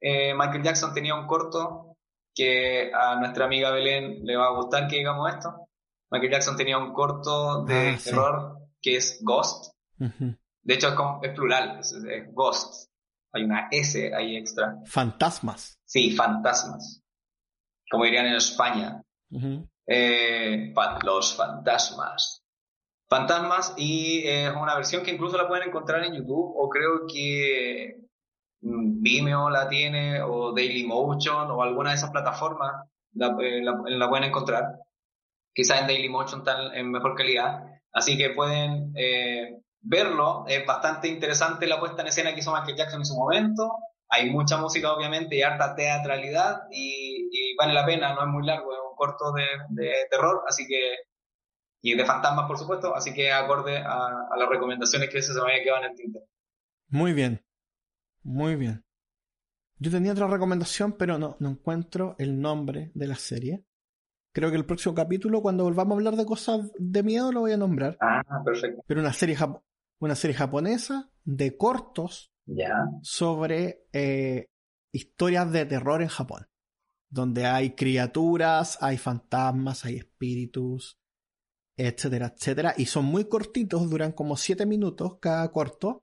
eh, 0.00 0.34
Michael 0.34 0.64
Jackson 0.64 0.92
tenía 0.92 1.14
un 1.14 1.26
corto 1.26 1.96
que 2.34 2.90
a 2.92 3.16
nuestra 3.16 3.44
amiga 3.44 3.70
Belén 3.70 4.24
le 4.24 4.36
va 4.36 4.46
a 4.46 4.54
gustar 4.56 4.88
que 4.88 4.96
digamos 4.96 5.32
esto. 5.32 5.68
Michael 6.10 6.32
Jackson 6.32 6.56
tenía 6.56 6.78
un 6.78 6.92
corto 6.92 7.64
de 7.64 7.90
ah, 7.90 7.98
terror 8.02 8.58
que 8.80 8.96
es 8.96 9.20
Ghost. 9.22 9.72
Uh 9.98 10.04
-huh. 10.06 10.38
De 10.62 10.74
hecho, 10.74 10.88
es, 10.88 10.94
como, 10.94 11.20
es 11.22 11.32
plural, 11.32 11.78
es, 11.78 11.92
es 11.92 12.34
Ghost. 12.34 12.90
Hay 13.32 13.44
una 13.44 13.68
S 13.70 14.12
ahí 14.14 14.36
extra. 14.36 14.74
Fantasmas. 14.86 15.78
Sí, 15.84 16.10
fantasmas 16.16 17.02
como 17.92 18.04
dirían 18.06 18.26
en 18.26 18.36
España. 18.36 19.02
Uh 19.30 19.38
-huh. 19.38 19.68
Eh, 19.86 20.72
los 21.04 21.36
fantasmas. 21.36 22.42
Fantasmas 23.08 23.74
y 23.76 24.26
es 24.26 24.50
eh, 24.50 24.54
una 24.56 24.74
versión 24.74 25.02
que 25.02 25.10
incluso 25.10 25.36
la 25.36 25.48
pueden 25.48 25.68
encontrar 25.68 26.04
en 26.04 26.14
YouTube 26.14 26.54
o 26.56 26.68
creo 26.68 27.06
que 27.06 27.96
Vimeo 28.60 29.50
la 29.50 29.68
tiene 29.68 30.22
o 30.22 30.52
Dailymotion 30.52 31.50
o 31.50 31.62
alguna 31.62 31.90
de 31.90 31.96
esas 31.96 32.10
plataformas 32.10 32.88
la, 33.14 33.36
eh, 33.40 33.62
la, 33.62 33.82
la 33.84 34.08
pueden 34.08 34.24
encontrar. 34.24 34.64
Quizás 35.54 35.80
en 35.80 35.88
Dailymotion 35.88 36.40
están 36.40 36.74
en 36.74 36.90
mejor 36.90 37.14
calidad. 37.14 37.64
Así 37.92 38.16
que 38.16 38.30
pueden 38.30 38.94
verlo. 39.82 40.44
Es 40.46 40.64
bastante 40.64 41.08
interesante 41.08 41.66
la 41.66 41.78
puesta 41.78 42.00
en 42.00 42.08
escena 42.08 42.32
que 42.32 42.40
hizo 42.40 42.52
Michael 42.52 42.76
Jackson 42.76 43.00
en 43.00 43.06
su 43.06 43.16
momento 43.16 43.70
hay 44.12 44.28
mucha 44.28 44.58
música 44.58 44.92
obviamente 44.92 45.36
y 45.36 45.42
harta 45.42 45.74
teatralidad 45.74 46.64
y, 46.70 47.30
y, 47.32 47.56
vale 47.56 47.72
la 47.72 47.86
pena, 47.86 48.12
no 48.12 48.20
es 48.20 48.26
muy 48.28 48.44
largo, 48.44 48.70
es 48.92 48.96
un 48.96 48.96
corto 48.96 49.32
de, 49.32 49.44
de, 49.70 49.92
terror, 50.10 50.42
así 50.48 50.66
que 50.66 50.96
y 51.84 51.94
de 51.96 52.04
fantasmas 52.04 52.46
por 52.46 52.58
supuesto, 52.58 52.94
así 52.94 53.12
que 53.12 53.32
acorde 53.32 53.78
a, 53.78 54.28
a 54.30 54.36
las 54.36 54.48
recomendaciones 54.48 55.08
que 55.10 55.20
se 55.20 55.34
me 55.34 55.40
había 55.40 55.62
quedado 55.64 55.84
en 55.84 55.90
el 55.90 55.96
tinte. 55.96 56.20
Muy 56.88 57.12
bien, 57.12 57.44
muy 58.22 58.54
bien. 58.56 58.84
Yo 59.78 59.90
tenía 59.90 60.12
otra 60.12 60.28
recomendación, 60.28 60.92
pero 60.92 61.18
no, 61.18 61.36
no 61.40 61.48
encuentro 61.50 62.14
el 62.18 62.40
nombre 62.40 62.92
de 62.94 63.06
la 63.08 63.16
serie. 63.16 63.64
Creo 64.32 64.50
que 64.50 64.56
el 64.56 64.64
próximo 64.64 64.94
capítulo, 64.94 65.42
cuando 65.42 65.64
volvamos 65.64 65.92
a 65.92 65.96
hablar 65.98 66.14
de 66.16 66.24
cosas 66.24 66.70
de 66.78 67.02
miedo, 67.02 67.32
lo 67.32 67.40
voy 67.40 67.52
a 67.52 67.56
nombrar. 67.56 67.98
Ah, 68.00 68.22
perfecto. 68.44 68.82
Pero 68.86 69.00
una 69.00 69.12
serie, 69.12 69.36
una 69.98 70.14
serie 70.14 70.36
japonesa 70.36 71.10
de 71.24 71.56
cortos 71.56 72.32
Ya. 72.46 72.74
sobre 73.02 73.86
eh, 73.92 74.46
historias 74.92 75.50
de 75.50 75.66
terror 75.66 76.00
en 76.00 76.08
Japón, 76.08 76.46
donde 77.12 77.44
hay 77.44 77.74
criaturas, 77.74 78.78
hay 78.80 78.96
fantasmas, 78.96 79.84
hay 79.84 79.96
espíritus, 79.96 80.98
etcétera, 81.76 82.32
etcétera, 82.34 82.74
y 82.76 82.86
son 82.86 83.04
muy 83.04 83.26
cortitos, 83.26 83.88
duran 83.90 84.12
como 84.12 84.36
siete 84.36 84.64
minutos 84.66 85.18
cada 85.20 85.50
corto, 85.52 86.02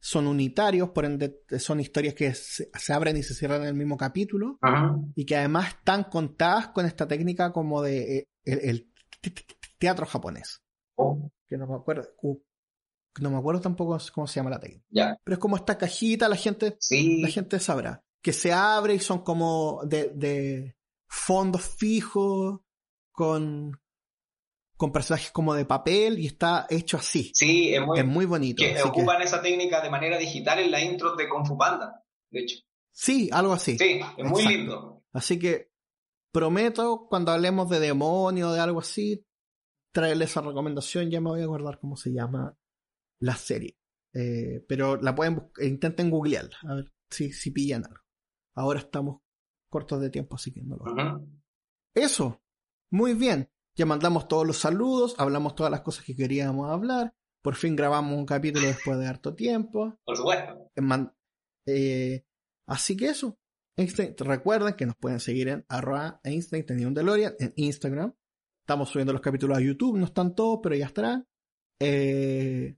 son 0.00 0.26
unitarios, 0.26 0.90
por 0.90 1.04
ende 1.04 1.42
son 1.58 1.80
historias 1.80 2.14
que 2.14 2.34
se, 2.34 2.70
se 2.72 2.92
abren 2.92 3.16
y 3.16 3.22
se 3.22 3.34
cierran 3.34 3.62
en 3.62 3.68
el 3.68 3.74
mismo 3.74 3.96
capítulo, 3.96 4.58
Ajá. 4.60 4.96
y 5.14 5.24
que 5.24 5.36
además 5.36 5.68
están 5.70 6.04
contadas 6.04 6.68
con 6.68 6.86
esta 6.86 7.06
técnica 7.06 7.52
como 7.52 7.80
de 7.82 8.18
eh, 8.18 8.28
el, 8.44 8.58
el 8.60 8.92
teatro 9.78 10.06
japonés, 10.06 10.62
Oh, 10.96 11.30
que 11.46 11.56
no 11.56 11.66
me 11.68 11.76
acuerdo, 11.76 12.08
uh, 12.22 12.36
no 13.20 13.30
me 13.30 13.36
acuerdo 13.38 13.60
tampoco 13.60 13.96
cómo 14.12 14.26
se 14.26 14.34
llama 14.40 14.50
la 14.50 14.58
técnica. 14.60 15.18
Pero 15.22 15.34
es 15.34 15.38
como 15.38 15.56
esta 15.56 15.78
cajita, 15.78 16.28
la 16.28 16.34
gente, 16.36 16.76
Sí. 16.80 17.22
la 17.22 17.28
gente 17.28 17.60
sabrá. 17.60 18.02
Que 18.22 18.32
se 18.32 18.52
abre 18.52 18.94
y 18.94 18.98
son 18.98 19.22
como 19.22 19.80
de, 19.84 20.10
de 20.14 20.76
fondos 21.08 21.62
fijos, 21.62 22.60
con, 23.12 23.72
con 24.76 24.92
personajes 24.92 25.30
como 25.30 25.54
de 25.54 25.64
papel, 25.64 26.18
y 26.18 26.26
está 26.26 26.66
hecho 26.70 26.96
así. 26.98 27.30
Sí, 27.34 27.74
es 27.74 27.80
muy, 27.84 27.98
Es 27.98 28.06
muy 28.06 28.26
bonito. 28.26 28.62
que 28.62 28.80
ocupan 28.82 29.22
esa 29.22 29.40
técnica 29.42 29.80
de 29.80 29.90
manera 29.90 30.18
digital 30.18 30.58
en 30.60 30.70
la 30.70 30.82
intro 30.82 31.16
de 31.16 31.28
Kung 31.28 31.46
Fu 31.46 31.56
Panda, 31.56 32.04
de 32.30 32.40
hecho. 32.40 32.58
sí, 32.92 33.28
algo 33.32 33.52
así. 33.52 33.78
Sí, 33.78 34.00
es 34.16 34.24
muy 34.28 34.46
lindo. 34.46 35.04
Así 35.12 35.38
que 35.38 35.70
prometo, 36.32 37.06
cuando 37.08 37.32
hablemos 37.32 37.68
de 37.70 37.80
demonio 37.80 38.50
o 38.50 38.52
de 38.52 38.60
algo 38.60 38.80
así, 38.80 39.24
traerle 39.92 40.26
esa 40.26 40.40
recomendación. 40.42 41.10
Ya 41.10 41.20
me 41.20 41.30
voy 41.30 41.40
a 41.40 41.44
acordar 41.44 41.78
cómo 41.80 41.96
se 41.96 42.12
llama 42.12 42.56
la 43.20 43.34
serie. 43.36 43.78
Eh, 44.12 44.64
pero 44.68 44.96
la 44.96 45.14
pueden 45.14 45.36
buscar, 45.36 45.64
intenten 45.64 46.10
googlearla, 46.10 46.56
a 46.68 46.74
ver 46.76 46.92
si, 47.10 47.32
si 47.32 47.50
pillan 47.50 47.84
algo. 47.84 48.00
Ahora 48.58 48.80
estamos 48.80 49.20
cortos 49.70 50.00
de 50.00 50.10
tiempo, 50.10 50.36
así 50.36 50.52
que 50.52 50.62
no 50.62 50.76
lo. 50.76 50.84
Ujú. 50.92 51.28
Eso, 51.94 52.42
muy 52.92 53.14
bien. 53.14 53.50
Ya 53.76 53.86
mandamos 53.86 54.26
todos 54.26 54.46
los 54.46 54.58
saludos, 54.58 55.14
hablamos 55.18 55.54
todas 55.54 55.70
las 55.70 55.82
cosas 55.82 56.04
que 56.04 56.16
queríamos 56.16 56.68
hablar. 56.70 57.14
Por 57.42 57.54
fin 57.54 57.76
grabamos 57.76 58.18
un 58.18 58.26
capítulo 58.26 58.66
después 58.66 58.98
de 58.98 59.06
harto 59.06 59.34
tiempo. 59.34 59.96
Por 60.04 60.16
supuesto. 60.16 60.70
Eh, 60.74 60.82
eh, 61.66 62.24
así 62.66 62.96
que 62.96 63.06
eso. 63.10 63.38
Einstein- 63.76 64.16
recuerden 64.18 64.74
que 64.74 64.86
nos 64.86 64.96
pueden 64.96 65.20
seguir 65.20 65.48
en 65.48 65.64
arroba 65.68 66.20
Einstein 66.24 66.66
tenía 66.66 66.88
un 66.88 66.94
DeLorean 66.94 67.34
en 67.38 67.52
Instagram. 67.54 68.12
Estamos 68.66 68.88
subiendo 68.88 69.12
los 69.12 69.22
capítulos 69.22 69.56
a 69.56 69.60
YouTube, 69.60 69.96
no 69.96 70.06
están 70.06 70.34
todos, 70.34 70.58
pero 70.60 70.74
ya 70.74 70.86
estarán. 70.86 71.28
Eh, 71.80 72.76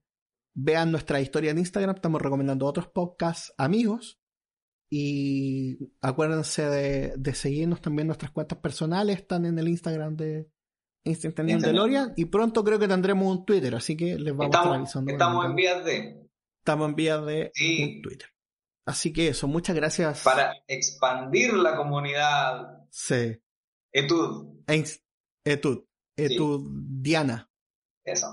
vean 0.55 0.93
nuestra 0.93 1.21
historia 1.23 1.53
en 1.53 1.59
Instagram, 1.59 1.95
estamos 1.97 2.21
recomendando 2.21 2.67
otros 2.67 2.89
podcasts 2.89 3.55
amigos. 3.57 4.20
Y 4.93 5.79
acuérdense 6.01 6.69
de, 6.69 7.15
de 7.17 7.35
seguirnos 7.35 7.81
también 7.81 8.09
nuestras 8.09 8.33
cuentas 8.33 8.59
personales, 8.59 9.19
están 9.19 9.47
en 9.47 9.57
el 9.59 9.69
Instagram 9.69 10.17
de 10.17 10.51
Instagram. 11.05 11.61
DeLorean. 11.61 12.13
Y 12.17 12.25
pronto 12.27 12.65
creo 12.65 12.79
que 12.79 12.89
tendremos 12.89 13.27
un 13.39 13.45
Twitter, 13.45 13.75
así 13.77 13.97
que 13.97 14.19
les 14.19 14.35
vamos 14.37 14.47
a 14.55 14.59
estar 14.59 14.61
Estamos, 14.63 14.77
avisando. 14.79 15.13
estamos 15.13 15.47
en 15.47 15.55
vías 15.55 15.85
de. 15.85 16.29
Estamos 16.59 16.89
en 16.89 16.95
vías 16.97 17.25
de 17.25 17.51
Sí. 17.55 17.95
un 17.97 18.03
Twitter. 18.03 18.29
Así 18.87 19.13
que 19.13 19.29
eso, 19.29 19.47
muchas 19.47 19.77
gracias. 19.77 20.23
Para 20.25 20.53
expandir 20.67 21.53
la 21.55 21.77
comunidad 21.77 22.85
Sí. 22.91 23.39
Etud. 23.93 24.59
Etud. 25.45 25.85
Etud 26.17 26.69
Diana. 27.01 27.49
Eso. 28.05 28.27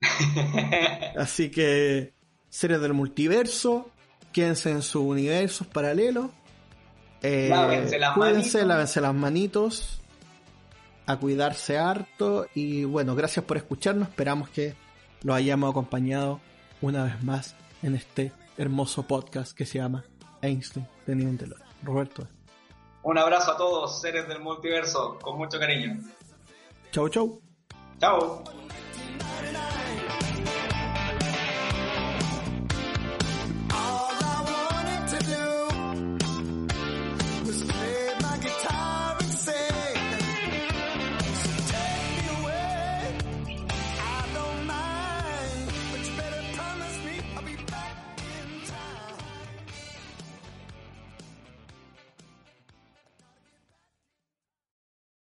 Así 1.16 1.50
que, 1.50 2.14
seres 2.48 2.80
del 2.80 2.94
multiverso, 2.94 3.90
quédense 4.32 4.70
en 4.70 4.82
sus 4.82 5.02
universos 5.02 5.66
paralelos. 5.66 6.26
Eh, 7.22 7.48
Lávense 7.50 7.98
las 7.98 8.14
cuídense, 8.14 8.38
manitos. 8.58 8.66
lávense 8.68 9.00
las 9.00 9.14
manitos. 9.14 10.00
A 11.06 11.16
cuidarse 11.16 11.78
harto. 11.78 12.46
Y 12.54 12.84
bueno, 12.84 13.14
gracias 13.14 13.44
por 13.44 13.56
escucharnos. 13.56 14.08
Esperamos 14.08 14.48
que 14.50 14.74
los 15.22 15.36
hayamos 15.36 15.70
acompañado 15.70 16.40
una 16.80 17.04
vez 17.04 17.22
más 17.22 17.54
en 17.82 17.94
este 17.94 18.32
hermoso 18.56 19.02
podcast 19.02 19.52
que 19.56 19.66
se 19.66 19.78
llama 19.78 20.04
Einstein 20.42 20.86
teniendo 21.06 21.44
un. 21.44 21.56
Roberto. 21.82 22.26
Un 23.02 23.16
abrazo 23.18 23.52
a 23.52 23.56
todos, 23.56 24.00
seres 24.00 24.28
del 24.28 24.40
multiverso, 24.40 25.18
con 25.22 25.38
mucho 25.38 25.58
cariño. 25.58 25.98
Chau, 26.92 27.08
chau. 27.08 27.40
Chao. 27.98 28.44